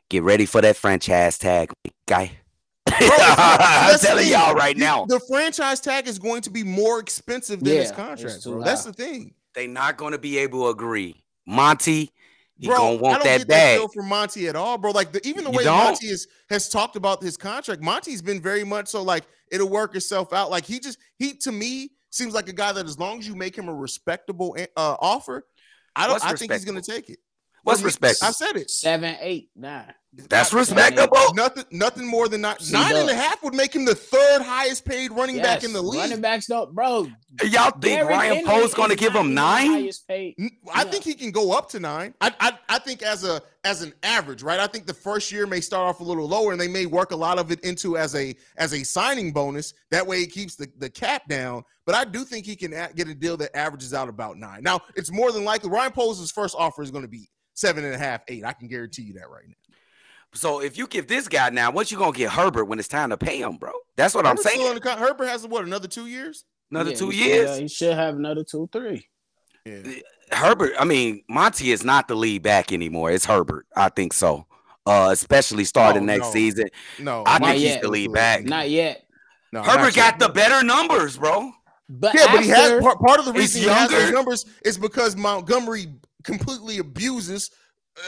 Get 0.09 0.23
ready 0.23 0.45
for 0.45 0.61
that 0.61 0.77
franchise 0.77 1.37
tag, 1.37 1.69
guy. 2.07 2.31
I'm 2.87 3.99
telling 3.99 4.27
y'all 4.29 4.53
right 4.53 4.77
now, 4.77 5.05
the 5.05 5.19
franchise 5.19 5.81
tag 5.81 6.07
is 6.07 6.17
going 6.17 6.43
to 6.43 6.49
be 6.49 6.63
more 6.63 6.99
expensive 6.99 7.61
than 7.61 7.75
his 7.75 7.91
contract, 7.91 8.35
it's 8.35 8.43
too 8.43 8.51
bro. 8.51 8.63
That's 8.63 8.85
the 8.85 8.93
thing. 8.93 9.33
They're 9.53 9.67
not 9.67 9.97
gonna 9.97 10.19
be 10.19 10.37
able 10.37 10.63
to 10.63 10.69
agree. 10.69 11.21
Monty, 11.45 12.11
he 12.55 12.67
bro, 12.67 12.77
gonna 12.77 12.97
I 12.97 13.01
want 13.01 13.15
don't 13.15 13.23
that 13.25 13.37
get 13.39 13.47
bag. 13.49 13.75
that 13.75 13.79
feel 13.79 13.87
from 13.89 14.07
Monty 14.07 14.47
at 14.47 14.55
all, 14.55 14.77
bro. 14.77 14.91
Like 14.91 15.11
the, 15.11 15.27
even 15.27 15.43
the 15.43 15.51
You 15.51 15.57
way 15.57 15.63
don't? 15.65 15.77
Monty 15.77 16.07
is, 16.07 16.27
has 16.49 16.69
talked 16.69 16.95
about 16.95 17.21
his 17.21 17.35
contract, 17.35 17.81
Monty's 17.81 18.21
been 18.21 18.41
very 18.41 18.63
much 18.63 18.87
so 18.87 19.01
like 19.01 19.25
it'll 19.51 19.69
work 19.69 19.95
itself 19.95 20.31
out. 20.31 20.49
Like 20.49 20.63
he 20.63 20.79
just 20.79 20.99
he 21.17 21.33
to 21.39 21.51
me 21.51 21.89
seems 22.11 22.33
like 22.33 22.47
a 22.47 22.53
guy 22.53 22.71
that 22.71 22.85
as 22.85 22.97
long 22.97 23.19
as 23.19 23.27
you 23.27 23.35
make 23.35 23.57
him 23.57 23.67
a 23.67 23.73
respectable 23.73 24.55
uh, 24.77 24.95
offer, 25.01 25.45
I 25.97 26.03
don't. 26.05 26.13
What's 26.13 26.25
I 26.25 26.35
think 26.35 26.53
he's 26.53 26.63
gonna 26.63 26.81
take 26.81 27.09
it. 27.09 27.19
What's 27.67 27.81
For 27.81 27.85
me, 27.85 27.87
respectable? 27.89 28.27
I 28.29 28.31
said 28.31 28.55
it. 28.55 28.71
Seven, 28.71 29.17
eight, 29.19 29.49
nine. 29.55 29.93
That's 30.29 30.53
I- 30.53 30.57
respectable. 30.57 31.33
Nothing, 31.35 31.65
nothing 31.69 32.07
more 32.07 32.27
than 32.29 32.41
nine. 32.41 32.57
See, 32.59 32.71
Nine 32.73 32.95
and 32.95 33.09
a 33.09 33.13
half 33.13 33.43
would 33.43 33.53
make 33.53 33.75
him 33.75 33.83
the 33.85 33.93
third 33.93 34.41
highest 34.41 34.85
paid 34.85 35.11
running 35.11 35.37
back 35.41 35.63
in 35.65 35.73
the 35.73 35.81
league. 35.81 35.99
Running 35.99 36.21
backs 36.21 36.47
don't, 36.47 36.73
bro. 36.73 37.07
Y'all 37.43 37.69
think 37.71 37.81
Derrick 37.81 38.09
Ryan 38.09 38.35
Henry 38.37 38.49
Poles 38.49 38.73
gonna 38.73 38.95
give 38.95 39.13
him 39.13 39.33
nine? 39.35 39.67
highest 39.67 40.07
paid. 40.07 40.35
N- 40.39 40.49
I 40.73 40.83
Yeah. 40.85 40.89
think 40.91 41.03
he 41.03 41.13
can 41.13 41.29
go 41.31 41.51
up 41.51 41.69
to 41.71 41.79
nine. 41.79 42.15
I, 42.21 42.33
I 42.39 42.57
I 42.69 42.79
think 42.79 43.03
as 43.03 43.25
a 43.25 43.41
as 43.65 43.81
an 43.83 43.93
average, 44.01 44.41
right? 44.41 44.59
I 44.61 44.65
think 44.67 44.87
the 44.87 44.93
first 44.93 45.29
year 45.31 45.45
may 45.45 45.59
start 45.61 45.87
off 45.87 45.99
a 45.99 46.03
little 46.03 46.27
lower, 46.27 46.53
and 46.53 46.59
they 46.61 46.69
may 46.69 46.85
work 46.87 47.11
a 47.11 47.15
lot 47.17 47.37
of 47.37 47.51
it 47.51 47.59
into 47.59 47.97
as 47.97 48.15
a 48.15 48.33
as 48.57 48.73
a 48.73 48.83
signing 48.83 49.33
bonus. 49.33 49.73
That 49.91 50.07
way, 50.07 50.21
it 50.21 50.31
keeps 50.31 50.55
the, 50.55 50.67
the 50.77 50.89
cap 50.89 51.27
down. 51.27 51.63
But 51.85 51.95
I 51.95 52.05
do 52.05 52.23
think 52.23 52.45
he 52.45 52.55
can 52.55 52.71
get 52.95 53.07
a 53.07 53.13
deal 53.13 53.37
that 53.37 53.55
averages 53.55 53.93
out 53.93 54.09
about 54.09 54.37
nine. 54.37 54.63
Now, 54.63 54.79
it's 54.95 55.11
more 55.11 55.31
than 55.31 55.43
likely 55.45 55.69
Ryan 55.69 55.91
Poles' 55.91 56.31
first 56.31 56.55
offer 56.57 56.81
is 56.81 56.91
going 56.91 57.03
to 57.03 57.07
be 57.09 57.29
seven 57.57 57.83
and 57.83 57.93
a 57.95 57.97
half, 57.97 58.21
eight. 58.27 58.45
I 58.45 58.53
can 58.53 58.67
guarantee 58.67 59.01
you 59.01 59.13
that 59.13 59.29
right 59.29 59.47
now. 59.47 59.53
So 60.33 60.61
if 60.61 60.77
you 60.77 60.85
give 60.87 61.07
this 61.07 61.27
guy 61.27 61.49
now, 61.49 61.71
what 61.71 61.91
you 61.91 61.97
gonna 61.97 62.11
get 62.15 62.31
Herbert 62.31 62.65
when 62.65 62.77
it's 62.79 62.87
time 62.87 63.09
to 63.09 63.17
pay 63.17 63.39
him, 63.41 63.57
bro? 63.57 63.71
That's 63.95 64.13
what 64.13 64.27
I'm 64.27 64.37
saying. 64.37 64.79
con- 64.79 64.99
Herbert 64.99 65.25
has 65.25 65.45
what 65.47 65.65
another 65.65 65.87
two 65.87 66.05
years. 66.05 66.45
Another 66.69 66.91
Yeah, 66.91 66.95
two 66.97 67.09
he 67.09 67.17
should- 67.17 67.25
years. 67.27 67.49
yeah, 67.49 67.61
he 67.61 67.67
should 67.67 67.93
have 67.95 68.15
another 68.15 68.43
two, 68.43 68.69
three. 68.71 69.07
Yeah. 69.65 69.81
Herbert, 70.31 70.73
I 70.79 70.85
mean, 70.85 71.23
Monty 71.29 71.71
is 71.71 71.83
not 71.83 72.07
the 72.07 72.15
lead 72.15 72.43
back 72.43 72.71
anymore. 72.71 73.09
It's 73.11 73.25
Herbert. 73.25 73.65
I 73.75 73.89
think 73.89 74.13
so. 74.13 74.45
Uh, 74.85 75.09
especially 75.11 75.63
starting 75.65 76.03
Oh, 76.03 76.05
next 76.05 76.27
no. 76.27 76.31
season. 76.31 76.65
No, 76.99 77.23
I 77.25 77.39
Not 77.39 77.47
think 77.47 77.53
he's 77.61 77.63
yet. 77.71 77.81
the 77.81 77.87
lead 77.89 78.11
back. 78.13 78.43
Not 78.43 78.69
yet. 78.69 79.03
No, 79.51 79.63
Herbert 79.63 79.81
not 79.83 79.95
got 79.95 80.13
yet. 80.13 80.19
the 80.19 80.29
better 80.29 80.63
numbers, 80.65 81.17
bro. 81.17 81.51
But 81.89 82.13
Yeah, 82.13 82.31
but 82.33 82.43
he 82.43 82.49
has 82.49 82.81
part, 82.81 82.99
part 82.99 83.19
of 83.19 83.25
the 83.25 83.33
reason 83.33 83.61
he 83.63 83.67
has 83.69 83.89
those 83.89 84.11
numbers 84.11 84.45
is 84.65 84.77
because 84.77 85.15
Montgomery 85.15 85.87
completely 86.27 86.77
abuses 86.77 87.49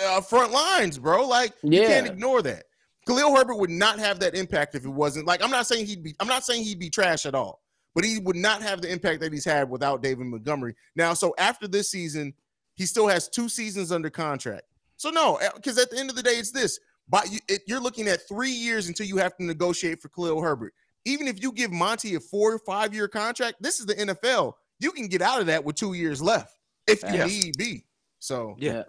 uh, 0.05 0.22
front 0.22 0.51
lines, 0.51 0.99
bro. 0.99 1.28
Like 1.28 1.53
you 1.63 1.82
can't 1.88 2.05
ignore 2.07 2.41
that. 2.43 2.65
Khalil 3.07 3.36
Herbert 3.36 3.55
would 3.55 3.72
not 3.72 3.97
have 3.97 4.20
that 4.20 4.36
impact 4.36 4.76
if 4.76 4.86
it 4.86 4.89
wasn't 4.89 5.26
like 5.26 5.43
I'm 5.43 5.49
not 5.49 5.65
saying 5.65 5.88
he'd 5.88 6.03
be 6.03 6.13
I'm 6.20 6.28
not 6.28 6.43
saying 6.45 6.63
he'd 6.63 6.78
be 6.78 6.91
trash 6.91 7.26
at 7.26 7.34
all, 7.34 7.63
but 7.95 8.03
he 8.03 8.20
would 8.20 8.36
not 8.36 8.61
have 8.61 8.82
the 8.82 8.91
impact 8.91 9.22
that 9.22 9.34
he's 9.34 9.45
had 9.45 9.67
without 9.70 10.03
David 10.03 10.28
Montgomery. 10.28 10.76
Now, 10.95 11.15
so 11.15 11.34
after 11.39 11.67
this 11.67 11.89
season, 11.89 12.36
he 12.76 12.86
still 12.86 13.07
has 13.07 13.28
two 13.28 13.49
seasons 13.49 13.91
under 13.91 14.11
contract. 14.11 14.65
So 14.97 15.09
no, 15.09 15.39
because 15.55 15.80
at 15.80 15.89
the 15.89 15.97
end 15.97 16.11
of 16.11 16.15
the 16.15 16.22
day, 16.22 16.32
it's 16.36 16.51
this. 16.51 16.80
But 17.07 17.32
you, 17.32 17.39
it, 17.47 17.63
you're 17.65 17.80
looking 17.80 18.07
at 18.07 18.28
three 18.28 18.51
years 18.51 18.88
until 18.89 19.07
you 19.07 19.17
have 19.17 19.36
to 19.38 19.43
negotiate 19.43 19.99
for 20.01 20.09
Khalil 20.09 20.41
Herbert. 20.41 20.74
Even 21.05 21.28
if 21.28 21.41
you 21.41 21.51
give 21.51 21.72
Monty 21.72 22.13
a 22.13 22.20
four 22.20 22.53
or 22.53 22.59
five 22.59 22.93
year 22.93 23.07
contract, 23.07 23.55
this 23.61 23.80
is 23.80 23.88
the 23.88 23.95
NFL. 23.95 24.53
You 24.80 24.91
can 24.91 25.07
get 25.07 25.22
out 25.24 25.39
of 25.39 25.47
that 25.47 25.63
with 25.63 25.76
two 25.76 25.93
years 25.93 26.22
left 26.22 26.55
if 26.86 27.01
you 27.03 27.15
Yes. 27.15 27.28
need 27.28 27.57
be. 27.57 27.86
So 28.20 28.55
Yeah. 28.59 28.84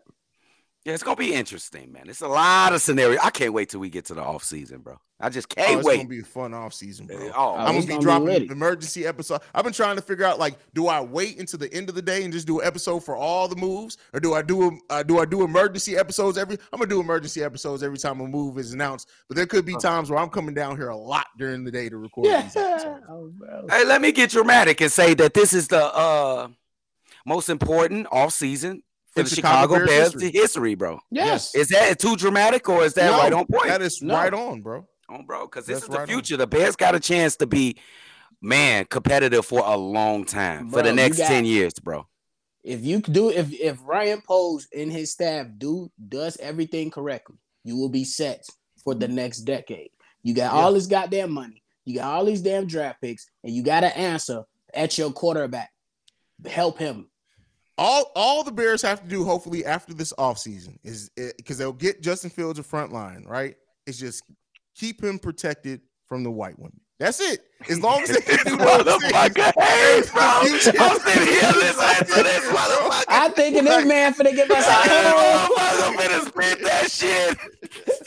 Yeah, 0.86 0.94
it's 0.94 1.02
gonna 1.02 1.14
be 1.16 1.34
interesting, 1.34 1.92
man. 1.92 2.04
It's 2.08 2.22
a 2.22 2.26
lot 2.28 2.72
of 2.72 2.80
scenario. 2.80 3.20
I 3.22 3.28
can't 3.28 3.52
wait 3.52 3.68
till 3.68 3.80
we 3.80 3.90
get 3.90 4.06
to 4.06 4.14
the 4.14 4.22
off 4.22 4.42
season, 4.42 4.78
bro. 4.80 4.96
I 5.20 5.28
just 5.28 5.52
Oh, 5.52 5.54
can't 5.62 5.78
it's 5.80 5.86
wait. 5.86 5.96
gonna 5.98 6.08
be 6.08 6.20
a 6.20 6.24
fun 6.24 6.54
off 6.54 6.72
season, 6.72 7.06
bro. 7.06 7.18
Oh, 7.18 7.32
Oh, 7.36 7.54
I'm 7.56 7.74
gonna 7.74 7.80
be 7.82 7.86
gonna 7.88 7.98
be 7.98 8.02
dropping 8.02 8.26
ready. 8.28 8.46
emergency 8.46 9.06
episode. 9.06 9.42
I've 9.54 9.62
been 9.62 9.74
trying 9.74 9.96
to 9.96 10.02
figure 10.02 10.24
out 10.24 10.38
like, 10.38 10.54
do 10.72 10.86
I 10.86 11.02
wait 11.02 11.38
until 11.38 11.58
the 11.58 11.70
end 11.74 11.90
of 11.90 11.96
the 11.96 12.00
day 12.00 12.24
and 12.24 12.32
just 12.32 12.46
do 12.46 12.60
an 12.60 12.66
episode 12.66 13.00
for 13.04 13.14
all 13.14 13.46
the 13.46 13.56
moves, 13.56 13.98
or 14.14 14.20
do 14.20 14.32
I 14.32 14.40
do 14.40 14.68
a, 14.68 14.70
uh, 14.88 15.02
do 15.02 15.18
I 15.20 15.26
do 15.26 15.42
emergency 15.44 15.98
episodes 15.98 16.38
every? 16.38 16.56
I'm 16.72 16.78
gonna 16.78 16.88
do 16.88 17.00
emergency 17.00 17.44
episodes 17.44 17.82
every 17.82 17.98
time 17.98 18.18
a 18.20 18.26
move 18.26 18.56
is 18.56 18.72
announced. 18.72 19.10
But 19.28 19.36
there 19.36 19.46
could 19.46 19.66
be 19.66 19.76
times 19.76 20.08
where 20.08 20.18
I'm 20.18 20.30
coming 20.30 20.54
down 20.54 20.78
here 20.78 20.88
a 20.88 20.96
lot 20.96 21.26
during 21.36 21.62
the 21.62 21.70
day 21.70 21.90
to 21.90 21.98
record 21.98 22.24
these 22.24 22.56
episodes. 22.56 23.04
Oh. 23.10 23.30
Hey, 23.68 23.84
let 23.84 24.00
me 24.00 24.12
get 24.12 24.30
dramatic 24.30 24.80
and 24.80 24.90
say 24.90 25.12
that 25.12 25.34
this 25.34 25.52
is 25.52 25.68
the 25.68 25.84
uh 25.94 26.48
most 27.26 27.50
important 27.50 28.06
off 28.10 28.32
season 28.32 28.82
for 29.12 29.20
In 29.20 29.24
the 29.24 29.34
Chicago 29.34 29.74
Chicago, 29.74 29.86
Bears 29.86 29.88
Bears 29.88 30.12
history. 30.22 30.30
history. 30.40 30.74
bro. 30.74 31.00
Yes. 31.10 31.54
Is 31.54 31.68
that 31.68 31.98
too 31.98 32.16
dramatic 32.16 32.68
or 32.68 32.84
is 32.84 32.94
that 32.94 33.10
No, 33.10 33.18
right 33.18 33.32
on 33.32 33.46
point? 33.46 33.66
That 33.68 33.82
is 33.82 34.00
No. 34.02 34.14
right 34.14 34.32
on, 34.32 34.62
bro. 34.62 34.86
on, 35.08 35.26
bro, 35.26 35.46
because 35.46 35.66
this 35.66 35.80
That's 35.80 35.84
is 35.84 35.88
the 35.90 35.96
right 35.98 36.02
on. 36.02 36.06
future. 36.08 36.36
The 36.36 36.46
Bears 36.46 36.76
got 36.76 36.94
a 36.94 37.00
chance 37.00 37.34
to 37.36 37.46
be, 37.46 37.76
man, 38.40 38.84
competitive 38.84 39.44
for 39.44 39.62
a 39.64 39.76
long 39.76 40.24
time 40.24 40.70
for 40.70 40.82
the 40.82 40.92
next 40.92 41.18
got- 41.18 41.26
ten 41.28 41.44
years, 41.44 41.74
bro. 41.74 42.06
if 42.62 42.84
you 42.84 43.00
do 43.00 43.30
if 43.30 43.52
if 43.52 43.78
Ryan 43.84 44.20
Poles 44.26 44.68
and 44.76 44.92
his 44.92 45.10
staff 45.12 45.46
do 45.58 45.90
does 46.08 46.36
everything 46.38 46.90
correctly, 46.90 47.36
you 47.64 47.76
will 47.76 47.88
be 47.88 48.04
set 48.04 48.46
for 48.84 48.94
the 48.94 49.08
next 49.08 49.40
decade. 49.40 49.90
You 50.22 50.34
got 50.34 50.52
all 50.54 50.72
this 50.74 50.86
goddamn 50.86 51.32
money, 51.32 51.62
you 51.84 51.96
got 51.96 52.12
all 52.14 52.24
these 52.24 52.42
damn 52.42 52.66
draft 52.68 53.00
picks, 53.00 53.26
and 53.42 53.52
you 53.52 53.62
got 53.64 53.80
to 53.80 53.96
answer 53.98 54.44
at 54.72 54.96
your 54.96 55.10
quarterback. 55.10 55.70
Help 56.46 56.78
him. 56.78 57.09
All 57.80 58.12
all 58.14 58.44
the 58.44 58.52
Bears 58.52 58.82
have 58.82 59.00
to 59.02 59.08
do, 59.08 59.24
hopefully, 59.24 59.64
after 59.64 59.94
this 59.94 60.12
offseason 60.18 60.76
is 60.84 61.10
eh, 61.18 61.30
because 61.38 61.56
they'll 61.56 61.72
get 61.72 62.02
Justin 62.02 62.28
Fields 62.28 62.58
a 62.58 62.62
front 62.62 62.92
line, 62.92 63.24
right? 63.26 63.56
It's 63.86 63.98
just 63.98 64.22
keep 64.76 65.02
him 65.02 65.18
protected 65.18 65.80
from 66.06 66.22
the 66.22 66.30
white 66.30 66.58
women. 66.58 66.78
That's 66.98 67.18
it. 67.18 67.40
As 67.70 67.80
long 67.80 68.02
as 68.02 68.10
they 68.10 68.20
can 68.20 68.44
do 68.44 68.56
those 68.84 68.84
things. 69.00 69.12
Motherfucker, 69.14 69.52
hey, 69.58 70.02
bro. 70.12 70.42
You 70.42 70.58
just- 70.60 70.78
I'm 70.78 70.98
sitting 70.98 71.28
here 71.28 71.52
listening 71.54 72.16
to 72.16 72.22
this 72.22 72.44
motherfucker. 72.48 73.04
I 73.08 73.28
think 73.34 73.56
of 73.56 73.64
this 73.64 73.86
man 73.86 74.12
for 74.12 74.24
to 74.24 74.32
get 74.32 74.48
Hey, 74.48 74.60
that. 74.60 75.48
motherfucker, 75.56 75.96
finna 75.96 76.20
spit 76.28 76.62
that 76.62 76.90
shit. 76.90 77.38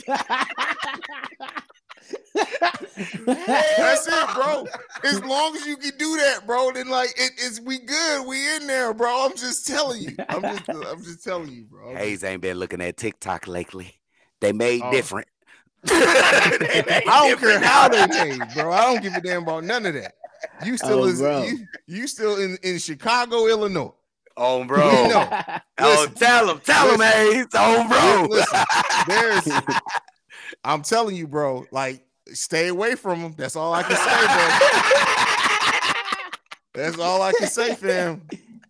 That's 3.26 4.08
it, 4.08 4.36
bro. 4.36 4.68
As 5.04 5.24
long 5.24 5.56
as 5.56 5.66
you 5.66 5.78
can 5.78 5.98
do 5.98 6.18
that, 6.18 6.46
bro, 6.46 6.72
then 6.72 6.90
like 6.90 7.10
it, 7.18 7.32
it's 7.38 7.60
we 7.60 7.80
good. 7.80 8.28
We 8.28 8.56
in 8.56 8.68
there, 8.68 8.94
bro. 8.94 9.26
I'm 9.26 9.36
just 9.36 9.68
telling 9.68 10.02
you. 10.02 10.16
I'm 10.30 10.42
just 10.42 10.70
I'm 10.70 11.04
just 11.04 11.24
telling 11.24 11.50
you, 11.52 11.66
bro. 11.66 11.96
Haize 11.96 12.24
ain't 12.24 12.42
been 12.42 12.58
looking 12.58 12.82
at 12.82 12.98
TikTok 12.98 13.48
lately. 13.48 13.96
They 14.42 14.52
made 14.52 14.82
Oh. 14.84 14.92
different. 14.92 15.28
I 15.90 17.02
don't 17.06 17.40
care 17.40 17.60
how 17.60 17.90
they 17.90 18.08
made, 18.08 18.54
bro. 18.54 18.72
I 18.72 18.82
don't 18.82 19.02
give 19.02 19.16
a 19.18 19.22
damn 19.22 19.44
about 19.44 19.64
none 19.64 19.86
of 19.86 19.94
that. 19.96 20.14
You 20.66 20.74
oh, 20.74 20.78
still 20.78 21.04
Oh, 21.04 21.06
is 21.06 21.20
you, 21.22 21.68
you 21.88 22.08
still 22.08 22.38
in, 22.38 22.58
in 22.64 22.78
Chicago, 22.78 23.48
Illinois. 23.48 23.94
Oh, 24.38 24.64
bro. 24.64 24.90
know. 25.08 25.30
Oh, 25.80 26.08
tell 26.16 26.50
him, 26.50 26.60
tell 26.64 26.94
him. 26.94 27.00
Haize. 27.00 27.48
Oh, 27.54 27.88
bro. 27.88 28.28
Listen, 28.30 28.60
there's 29.08 29.48
I'm 30.64 30.82
telling 30.82 31.16
you, 31.16 31.28
bro, 31.28 31.66
like 31.72 32.06
stay 32.34 32.68
away 32.70 32.96
from 32.96 33.22
them. 33.22 33.34
That's 33.38 33.56
all 33.56 33.74
I 33.74 33.84
can 33.84 33.96
say, 33.96 34.04
bro. 34.04 34.50
That's 36.84 36.98
all 37.00 37.22
I 37.22 37.32
can 37.34 37.48
say, 37.48 37.76
fam. 37.76 38.22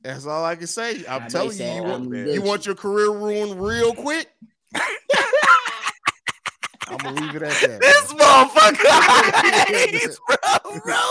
That's 0.03 0.25
all 0.25 0.43
I 0.43 0.55
can 0.55 0.67
say. 0.67 1.05
I'm 1.07 1.21
Nah, 1.23 1.27
telling 1.29 1.57
you, 1.57 1.65
you 1.65 1.83
want, 1.83 2.13
you 2.33 2.41
want 2.41 2.65
your 2.65 2.75
career 2.75 3.09
ruined 3.11 3.61
real 3.61 3.93
quick. 3.93 4.27
I'm 6.87 6.97
gonna 6.97 7.11
leave 7.21 7.35
it 7.35 7.41
at 7.43 7.61
that. 7.61 7.79
this 7.79 8.13
motherfucker, 8.13 8.85
Haize, 9.73 10.19
bro, 10.27 10.37
bro. 10.83 11.03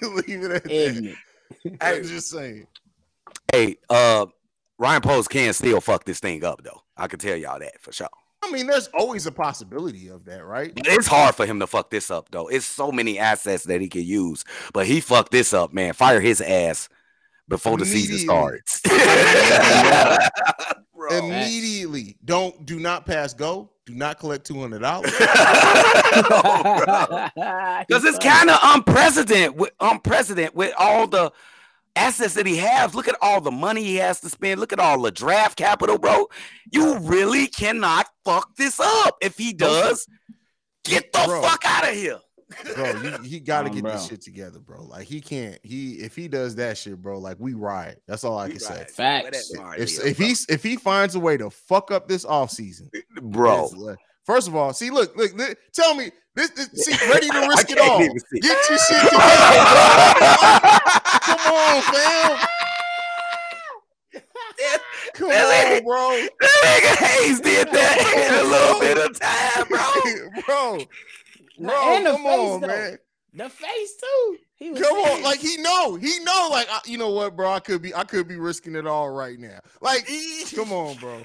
bro. 0.00 0.08
leave 0.26 0.42
it 0.44 0.50
at 0.52 0.64
that. 0.64 0.70
Ignorant. 0.70 1.18
I'm 1.80 2.02
just 2.04 2.28
saying. 2.30 2.66
Hey, 3.50 3.76
uh, 3.88 4.26
Ryan 4.78 5.00
Poles 5.00 5.26
can 5.28 5.52
still 5.54 5.80
fuck 5.80 6.04
this 6.04 6.20
thing 6.20 6.44
up, 6.44 6.62
though. 6.62 6.82
I 6.96 7.06
can 7.06 7.18
tell 7.18 7.36
y'all 7.36 7.58
that 7.58 7.80
for 7.80 7.92
sure. 7.92 8.08
I 8.46 8.50
mean, 8.52 8.66
there's 8.66 8.88
always 8.88 9.26
a 9.26 9.32
possibility 9.32 10.08
of 10.08 10.24
that, 10.26 10.44
right? 10.44 10.72
It's 10.76 11.06
hard 11.06 11.34
for 11.34 11.46
him 11.46 11.60
to 11.60 11.66
fuck 11.66 11.90
this 11.90 12.10
up, 12.10 12.30
though. 12.30 12.48
It's 12.48 12.66
so 12.66 12.92
many 12.92 13.18
assets 13.18 13.64
that 13.64 13.80
he 13.80 13.88
could 13.88 14.04
use, 14.04 14.44
but 14.72 14.86
he 14.86 15.00
fucked 15.00 15.32
this 15.32 15.52
up, 15.54 15.72
man. 15.72 15.92
Fire 15.94 16.20
his 16.20 16.40
ass 16.40 16.88
before 17.48 17.76
the 17.78 17.84
season 17.86 18.28
Immediately. 18.28 18.60
starts. 18.66 18.80
Bro. 20.94 21.18
Immediately, 21.18 22.16
don't 22.24 22.64
do 22.64 22.78
not 22.80 23.04
pass 23.04 23.34
go. 23.34 23.70
Do 23.84 23.94
not 23.94 24.18
collect 24.18 24.46
two 24.46 24.58
hundred 24.60 24.80
dollars. 24.80 25.12
Because 27.86 28.04
it's 28.04 28.18
kind 28.18 28.48
of 28.48 28.58
unprecedented 28.62 29.58
with 29.58 29.72
unprecedented 29.80 30.54
with 30.54 30.72
all 30.78 31.06
the 31.06 31.30
assets 31.96 32.34
that 32.34 32.46
he 32.46 32.56
has. 32.58 32.94
Look 32.94 33.08
at 33.08 33.16
all 33.22 33.40
the 33.40 33.50
money 33.50 33.82
he 33.84 33.96
has 33.96 34.20
to 34.20 34.28
spend. 34.28 34.60
Look 34.60 34.72
at 34.72 34.78
all 34.80 35.00
the 35.02 35.10
draft 35.10 35.56
capital, 35.56 35.98
bro. 35.98 36.26
You 36.72 36.98
really 36.98 37.46
cannot 37.46 38.06
fuck 38.24 38.56
this 38.56 38.80
up. 38.80 39.16
If 39.20 39.36
he 39.38 39.52
does, 39.52 40.06
get 40.84 41.12
the 41.12 41.22
Bro. 41.26 41.42
fuck 41.42 41.62
out 41.64 41.88
of 41.88 41.94
here. 41.94 42.18
bro. 42.74 42.90
You, 43.02 43.18
he 43.22 43.40
got 43.40 43.62
to 43.62 43.70
get 43.70 43.84
this 43.84 44.06
shit 44.08 44.20
together, 44.22 44.58
bro. 44.58 44.84
Like 44.84 45.06
he 45.06 45.20
can't. 45.20 45.58
He 45.62 45.94
if 45.94 46.14
he 46.16 46.28
does 46.28 46.56
that 46.56 46.76
shit, 46.78 47.00
bro. 47.00 47.18
Like 47.18 47.36
we 47.38 47.54
ride. 47.54 47.96
That's 48.06 48.24
all 48.24 48.38
I 48.38 48.50
can 48.50 48.58
say. 48.60 48.84
Facts. 48.92 49.52
If 49.78 50.04
if 50.04 50.18
he's 50.18 50.46
if 50.48 50.62
he 50.62 50.76
finds 50.76 51.14
a 51.14 51.20
way 51.20 51.36
to 51.36 51.48
fuck 51.50 51.90
up 51.90 52.06
this 52.08 52.24
offseason, 52.24 52.88
bro. 53.22 53.70
uh, 53.88 53.94
First 54.26 54.48
of 54.48 54.56
all, 54.56 54.72
see, 54.72 54.88
look, 54.88 55.14
look, 55.18 55.34
li- 55.34 55.54
tell 55.74 55.94
me 55.94 56.10
this, 56.34 56.48
this 56.50 56.68
see, 56.86 56.96
ready 57.12 57.28
to 57.28 57.40
risk 57.48 57.70
it 57.70 57.78
all. 57.78 57.98
Get 57.98 58.10
your 58.70 58.78
shit 58.78 59.02
together. 59.10 59.20
Come 61.44 61.54
on, 61.54 61.82
fam. 61.82 62.38
Come 65.14 65.28
Really? 65.28 65.78
on, 65.78 65.84
bro. 65.84 66.28
That 66.40 66.60
nigga 66.64 67.06
Haize 67.06 67.40
did 67.40 67.68
that 67.68 67.98
in 68.16 68.34
a 68.34 68.50
little 68.50 68.80
bit 68.80 68.98
of 68.98 69.18
time, 69.20 69.68
bro. 69.68 70.42
bro, 70.46 70.78
Nah, 71.58 71.72
bro, 71.72 71.96
and 71.96 72.06
the 72.06 72.10
come 72.12 72.26
on, 72.26 72.60
though. 72.60 72.66
man. 72.66 72.98
The 73.34 73.48
face 73.48 73.94
too. 74.00 74.38
He 74.56 74.70
was 74.70 74.80
Come 74.80 74.96
on, 74.96 75.22
like 75.22 75.40
he 75.40 75.56
know, 75.58 75.96
he 75.96 76.20
know, 76.20 76.48
like 76.50 76.68
I, 76.70 76.80
you 76.86 76.96
know 76.98 77.10
what, 77.10 77.36
bro? 77.36 77.50
I 77.50 77.60
could 77.60 77.82
be, 77.82 77.94
I 77.94 78.04
could 78.04 78.28
be 78.28 78.36
risking 78.36 78.76
it 78.76 78.86
all 78.86 79.10
right 79.10 79.38
now. 79.38 79.58
Like, 79.80 80.08
come 80.54 80.72
on, 80.72 80.96
bro. 80.96 81.22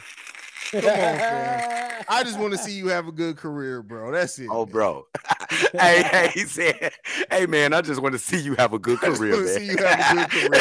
Come 0.82 0.86
on, 0.86 0.92
fam. 0.92 2.04
I 2.10 2.24
just 2.24 2.40
want 2.40 2.54
to 2.54 2.58
see 2.58 2.74
you 2.74 2.88
have 2.90 3.08
a 3.08 3.12
good 3.12 3.38
career, 3.38 3.82
bro. 3.82 4.12
That's 4.12 4.38
it. 4.40 4.48
Oh, 4.52 4.66
man. 4.66 4.72
bro. 4.72 5.08
hey, 5.74 6.04
hey, 6.04 6.32
he 6.34 6.42
said, 6.42 6.94
hey, 7.32 7.46
man, 7.46 7.74
I 7.74 7.82
just 7.82 8.02
want 8.02 8.14
to 8.14 8.20
see 8.20 8.40
you 8.40 8.56
have 8.56 8.74
a 8.74 8.80
good 8.80 9.00
I 9.02 9.08
just 9.08 9.20
wanna 9.20 9.38
man. 9.38 9.48
see 9.48 9.66
you 9.66 9.78
have 9.78 10.18
a 10.18 10.28
good 10.28 10.52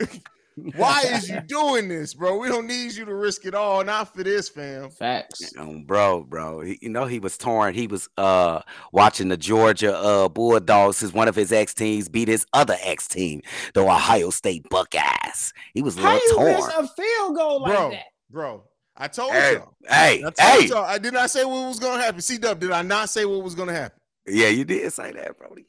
career. 0.00 0.20
Why 0.76 1.02
is 1.02 1.28
you 1.28 1.40
doing 1.40 1.88
this, 1.88 2.14
bro? 2.14 2.38
We 2.38 2.48
don't 2.48 2.66
need 2.66 2.92
you 2.94 3.04
to 3.04 3.14
risk 3.14 3.44
it 3.44 3.54
all, 3.54 3.82
not 3.84 4.14
for 4.14 4.22
this, 4.22 4.48
fam. 4.48 4.88
Facts. 4.90 5.52
Um, 5.58 5.82
bro, 5.84 6.22
bro, 6.24 6.60
he, 6.60 6.78
you 6.80 6.88
know 6.90 7.06
he 7.06 7.18
was 7.18 7.36
torn. 7.36 7.74
He 7.74 7.86
was 7.88 8.08
uh 8.16 8.60
watching 8.92 9.28
the 9.28 9.36
Georgia 9.36 9.96
uh 9.96 10.28
Bulldogs, 10.28 11.00
his 11.00 11.12
one 11.12 11.26
of 11.28 11.34
his 11.34 11.52
ex 11.52 11.74
teams 11.74 12.08
beat 12.08 12.28
his 12.28 12.46
other 12.52 12.76
ex 12.82 13.08
team, 13.08 13.42
the 13.74 13.80
Ohio 13.80 14.30
State 14.30 14.68
Buckeyes. 14.70 15.52
He 15.74 15.82
was 15.82 15.96
a 15.96 16.02
How 16.02 16.14
little 16.14 16.28
you 16.28 16.34
torn. 16.34 16.54
miss 16.54 16.68
a 16.68 16.88
field 16.94 17.36
goal 17.36 17.60
like 17.62 17.72
Bro, 17.72 17.90
that? 17.90 18.04
bro. 18.30 18.64
I 18.96 19.08
told 19.08 19.32
Hey, 19.32 19.54
y'all. 19.54 19.74
hey, 19.88 20.18
I 20.24 20.30
told 20.30 20.62
hey. 20.62 20.66
y'all. 20.68 20.84
I 20.84 20.98
did 20.98 21.14
not 21.14 21.30
say 21.30 21.44
what 21.44 21.66
was 21.66 21.80
gonna 21.80 22.00
happen. 22.00 22.20
C 22.20 22.38
Dub, 22.38 22.60
did 22.60 22.70
I 22.70 22.82
not 22.82 23.08
say 23.10 23.24
what 23.24 23.42
was 23.42 23.56
gonna 23.56 23.72
happen? 23.72 23.98
Yeah, 24.26 24.48
you 24.48 24.64
did 24.64 24.92
say 24.92 25.10
that, 25.12 25.36
Brody. 25.36 25.66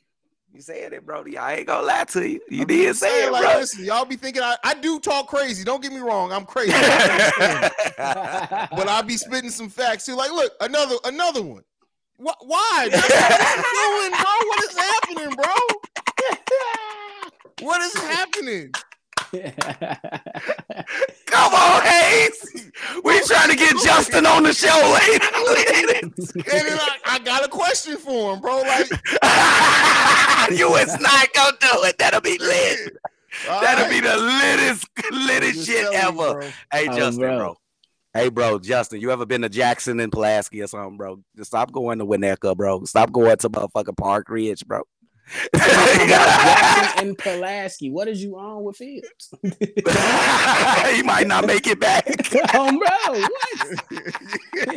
You 0.55 0.61
said 0.61 0.93
it, 0.93 1.05
Brody. 1.05 1.37
I 1.37 1.55
ain't 1.55 1.67
gonna 1.67 1.85
lie 1.85 2.05
to 2.05 2.25
you. 2.29 2.39
You 2.49 2.61
I'm 2.61 2.67
did 2.67 2.95
say 2.95 3.25
it, 3.25 3.31
like, 3.33 3.43
bro. 3.43 3.57
listen, 3.59 3.83
y'all 3.83 4.05
be 4.05 4.15
thinking 4.15 4.41
I, 4.41 4.55
I 4.63 4.73
do 4.73 5.01
talk 5.01 5.27
crazy. 5.27 5.65
Don't 5.65 5.81
get 5.83 5.91
me 5.91 5.99
wrong, 5.99 6.31
I'm 6.31 6.45
crazy. 6.53 6.71
I 6.73 8.67
but 8.71 8.87
I 8.87 9.01
be 9.01 9.17
spitting 9.17 9.49
some 9.49 9.67
facts 9.67 10.05
too. 10.05 10.15
Like, 10.15 10.31
look, 10.31 10.53
another 10.61 10.95
another 11.03 11.41
one. 11.41 11.63
Wh- 12.17 12.39
why? 12.41 12.87
What 12.89 13.11
are 13.11 13.57
you 13.57 14.09
doing, 14.09 14.21
bro? 14.21 14.33
What 14.47 14.63
is 14.63 14.77
happening, 14.77 15.35
bro? 15.35 15.53
What 17.65 17.81
is 17.81 17.93
happening? 17.95 18.71
Come 21.25 21.53
on, 21.53 21.81
Haize. 21.81 22.71
We 23.03 23.19
trying 23.21 23.49
to 23.49 23.55
get 23.55 23.75
Justin 23.83 24.25
on 24.25 24.43
the 24.43 24.53
show 24.53 24.67
later. 25.09 26.13
And 26.37 26.67
then 26.67 26.77
I, 26.79 26.97
I 27.05 27.19
got 27.19 27.43
a 27.45 27.47
question 27.49 27.97
for 27.97 28.33
him, 28.33 28.41
bro. 28.41 28.61
Like, 28.61 28.89
you 30.57 30.75
is 30.75 30.99
not 30.99 31.33
gonna 31.33 31.57
do 31.59 31.83
it. 31.87 31.97
That'll 31.97 32.21
be 32.21 32.37
lit. 32.39 32.97
all 33.49 33.61
That'll 33.61 33.85
right. 33.85 33.91
be 33.91 33.99
the 33.99 34.17
littest, 34.17 34.87
littest 35.11 35.67
shit 35.67 35.91
telling 35.91 36.15
you, 36.17 36.23
ever. 36.23 36.39
bro. 36.39 36.49
Hey, 36.71 36.87
Oh, 36.89 36.95
Justin, 36.95 37.19
bro. 37.21 37.37
bro. 37.37 37.57
Hey, 38.13 38.29
bro, 38.29 38.59
Justin, 38.59 39.01
you 39.01 39.11
ever 39.11 39.25
been 39.25 39.41
to 39.41 39.49
Jackson 39.49 39.99
and 39.99 40.09
Pulaski 40.09 40.61
or 40.61 40.67
something, 40.67 40.95
bro? 40.95 41.19
Just 41.35 41.49
stop 41.49 41.73
going 41.73 41.99
to 41.99 42.05
Winnetka, 42.05 42.55
bro. 42.55 42.85
Stop 42.85 43.11
going 43.11 43.35
to 43.35 43.49
motherfucking 43.49 43.97
Park 43.97 44.29
Ridge, 44.29 44.65
bro. 44.65 44.83
Jackson 45.55 46.99
and 47.07 47.17
Pulaski. 47.17 47.89
What 47.89 48.07
is 48.07 48.23
you 48.23 48.37
on 48.37 48.63
with 48.63 48.77
Fields? 48.77 49.33
he 49.41 51.03
might 51.03 51.25
not 51.27 51.45
make 51.45 51.67
it 51.67 51.79
back. 51.79 52.05
oh, 52.53 52.71
bro, 52.71 53.19
what? 53.19 53.31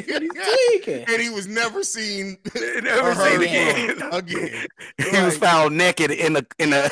He's 0.05 0.88
and 0.88 1.22
he 1.22 1.30
was 1.30 1.46
never 1.46 1.82
seen. 1.82 2.38
Never 2.55 3.11
or 3.11 3.14
seen 3.14 3.24
heard 3.24 3.42
again. 3.42 4.03
Again. 4.12 4.66
He 4.99 5.22
was 5.22 5.36
found 5.36 5.76
naked 5.76 6.11
in 6.11 6.36
a 6.36 6.42
in 6.59 6.72
a. 6.72 6.88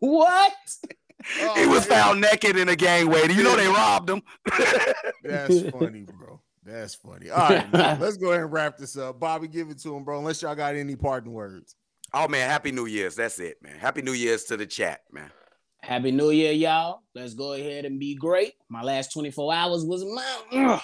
What? 0.00 0.52
Oh, 1.40 1.54
he 1.54 1.66
was 1.66 1.88
man. 1.88 1.98
found 1.98 2.20
naked 2.20 2.56
in 2.56 2.68
a 2.68 2.76
gangway. 2.76 3.26
You 3.32 3.42
know 3.42 3.56
they 3.56 3.66
robbed 3.66 4.10
him. 4.10 4.20
That's 5.22 5.62
funny, 5.70 6.02
bro. 6.02 6.40
That's 6.64 6.94
funny. 6.94 7.30
All 7.30 7.48
right, 7.48 7.72
man, 7.72 8.00
let's 8.00 8.16
go 8.16 8.30
ahead 8.30 8.42
and 8.42 8.52
wrap 8.52 8.78
this 8.78 8.96
up. 8.96 9.20
Bobby, 9.20 9.48
give 9.48 9.70
it 9.70 9.78
to 9.80 9.94
him, 9.94 10.04
bro. 10.04 10.18
Unless 10.18 10.42
y'all 10.42 10.54
got 10.54 10.74
any 10.74 10.96
parting 10.96 11.32
words. 11.32 11.76
Oh 12.12 12.28
man, 12.28 12.48
happy 12.48 12.72
New 12.72 12.86
Year's. 12.86 13.16
That's 13.16 13.38
it, 13.38 13.58
man. 13.62 13.76
Happy 13.78 14.02
New 14.02 14.12
Year's 14.12 14.44
to 14.44 14.56
the 14.56 14.66
chat, 14.66 15.02
man. 15.12 15.30
Happy 15.82 16.10
New 16.10 16.30
Year, 16.30 16.52
y'all. 16.52 17.02
Let's 17.14 17.34
go 17.34 17.52
ahead 17.52 17.84
and 17.84 18.00
be 18.00 18.14
great. 18.14 18.54
My 18.68 18.82
last 18.82 19.12
24 19.12 19.52
hours 19.52 19.84
was 19.84 20.02
a 20.02 20.06
mountain. 20.06 20.80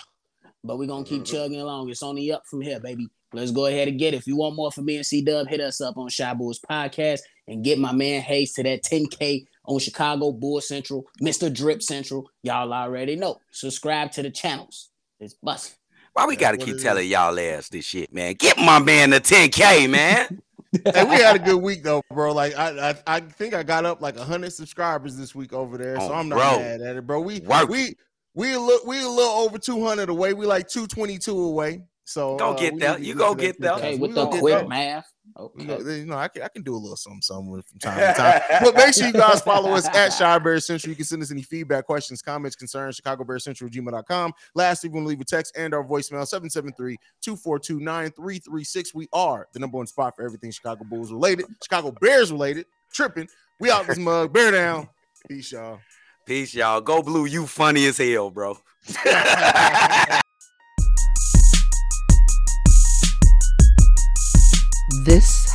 But 0.62 0.78
we're 0.78 0.86
gonna 0.86 1.04
keep 1.04 1.22
mm-hmm. 1.22 1.36
chugging 1.36 1.60
along. 1.60 1.88
It's 1.88 2.02
only 2.02 2.30
up 2.32 2.42
from 2.46 2.60
here, 2.60 2.80
baby. 2.80 3.08
Let's 3.32 3.52
go 3.52 3.66
ahead 3.66 3.88
and 3.88 3.98
get 3.98 4.12
it. 4.12 4.18
If 4.18 4.26
you 4.26 4.36
want 4.36 4.56
more 4.56 4.72
from 4.72 4.86
me 4.86 4.96
and 4.96 5.06
C 5.06 5.22
Dub, 5.22 5.48
hit 5.48 5.60
us 5.60 5.80
up 5.80 5.96
on 5.96 6.08
Shy 6.08 6.34
Bulls 6.34 6.60
Podcast 6.60 7.20
and 7.48 7.64
get 7.64 7.78
my 7.78 7.92
man 7.92 8.20
Haize 8.20 8.52
to 8.54 8.62
that 8.64 8.82
10K 8.82 9.46
on 9.66 9.78
Chicago 9.78 10.32
Bull 10.32 10.60
Central, 10.60 11.06
Mr. 11.22 11.52
Drip 11.52 11.82
Central. 11.82 12.28
Y'all 12.42 12.72
already 12.72 13.16
know. 13.16 13.40
Subscribe 13.52 14.10
to 14.12 14.22
the 14.22 14.30
channels. 14.30 14.89
It's 15.20 15.34
busting. 15.34 15.76
Why 16.12 16.26
we 16.26 16.34
gotta 16.34 16.56
keep 16.56 16.76
it 16.76 16.80
telling 16.82 17.08
y'all 17.08 17.38
ass 17.38 17.68
this 17.68 17.84
shit, 17.84 18.12
man? 18.12 18.34
Get 18.34 18.58
my 18.58 18.78
man 18.80 19.10
the 19.10 19.20
10K, 19.20 19.88
man. 19.88 20.40
Hey, 20.94 21.02
we 21.02 21.16
had 21.16 21.34
a 21.34 21.40
good 21.40 21.60
week 21.60 21.82
though, 21.82 22.00
bro. 22.12 22.32
Like 22.32 22.56
I, 22.56 22.90
I, 22.90 22.94
I 23.16 23.18
think 23.18 23.54
I 23.54 23.64
got 23.64 23.84
up 23.84 24.00
like 24.00 24.16
hundred 24.16 24.52
subscribers 24.52 25.16
this 25.16 25.34
week 25.34 25.52
over 25.52 25.76
there, 25.76 25.98
so 25.98 26.12
Oh, 26.12 26.14
I'm 26.14 26.28
not 26.28 26.36
bro. 26.36 26.58
mad 26.60 26.80
at 26.80 26.94
it, 26.94 27.04
bro. 27.08 27.20
We 27.20 27.40
Work. 27.40 27.68
we 27.70 27.96
we 28.34 28.52
a 28.54 28.60
little 28.60 28.86
we 28.86 28.98
a 29.02 29.08
little 29.08 29.32
over 29.32 29.58
two 29.58 29.84
hundred 29.84 30.10
away. 30.10 30.32
We 30.32 30.46
like 30.46 30.68
two 30.68 30.86
twenty 30.86 31.18
two 31.18 31.36
away. 31.42 31.82
So 32.10 32.36
Go 32.36 32.50
uh, 32.50 32.58
get 32.58 32.74
we 32.74 32.80
there. 32.80 32.98
need 32.98 33.04
to 33.04 33.04
You 33.06 33.14
go 33.14 33.34
get 33.36 33.60
that 33.60 33.60
get 33.60 33.60
there. 33.60 33.72
10K. 33.72 33.76
Okay, 33.78 33.94
We 33.94 34.08
with 34.08 34.14
the 34.16 34.26
quick 34.26 34.68
math. 34.68 35.12
Okay. 35.38 35.98
you 35.98 36.06
know, 36.06 36.16
I 36.16 36.26
can, 36.26 36.42
I 36.42 36.48
can 36.48 36.62
do 36.62 36.74
a 36.74 36.76
little 36.76 36.96
something, 36.96 37.22
something 37.22 37.62
from 37.62 37.78
time 37.78 37.98
to 37.98 38.20
time. 38.20 38.40
but 38.64 38.74
make 38.74 38.92
sure 38.92 39.06
you 39.06 39.12
guys 39.12 39.40
follow 39.42 39.70
us 39.70 39.86
at 39.86 40.10
Chi 40.18 40.38
Bear 40.40 40.58
Central. 40.58 40.90
You 40.90 40.96
can 40.96 41.04
send 41.04 41.22
us 41.22 41.30
any 41.30 41.42
feedback, 41.42 41.86
questions, 41.86 42.20
comments, 42.20 42.56
concerns, 42.56 42.96
Chicago 42.96 43.22
Bear 43.22 43.38
Central, 43.38 43.70
gmail.com. 43.70 44.32
Lastly, 44.56 44.88
you 44.88 44.94
want 44.94 45.04
to 45.04 45.08
leave 45.08 45.20
a 45.20 45.24
text 45.24 45.56
and 45.56 45.72
our 45.72 45.84
voicemail 45.84 46.26
773 46.26 46.96
242 47.22 47.78
9336. 47.78 48.92
We 48.92 49.06
are 49.12 49.46
the 49.52 49.60
number 49.60 49.76
one 49.76 49.86
spot 49.86 50.16
for 50.16 50.24
everything 50.24 50.50
Chicago 50.50 50.82
Bulls 50.82 51.12
related, 51.12 51.46
Chicago 51.62 51.92
Bears 51.92 52.32
related. 52.32 52.66
Tripping. 52.92 53.28
We 53.60 53.70
out 53.70 53.86
this 53.86 53.98
mug. 53.98 54.32
Bear 54.32 54.50
down. 54.50 54.88
Peace, 55.28 55.52
y'all. 55.52 55.78
Peace, 56.26 56.52
y'all. 56.56 56.80
Go 56.80 57.02
blue. 57.02 57.26
You 57.26 57.46
funny 57.46 57.86
as 57.86 57.98
hell, 57.98 58.30
bro. 58.32 58.58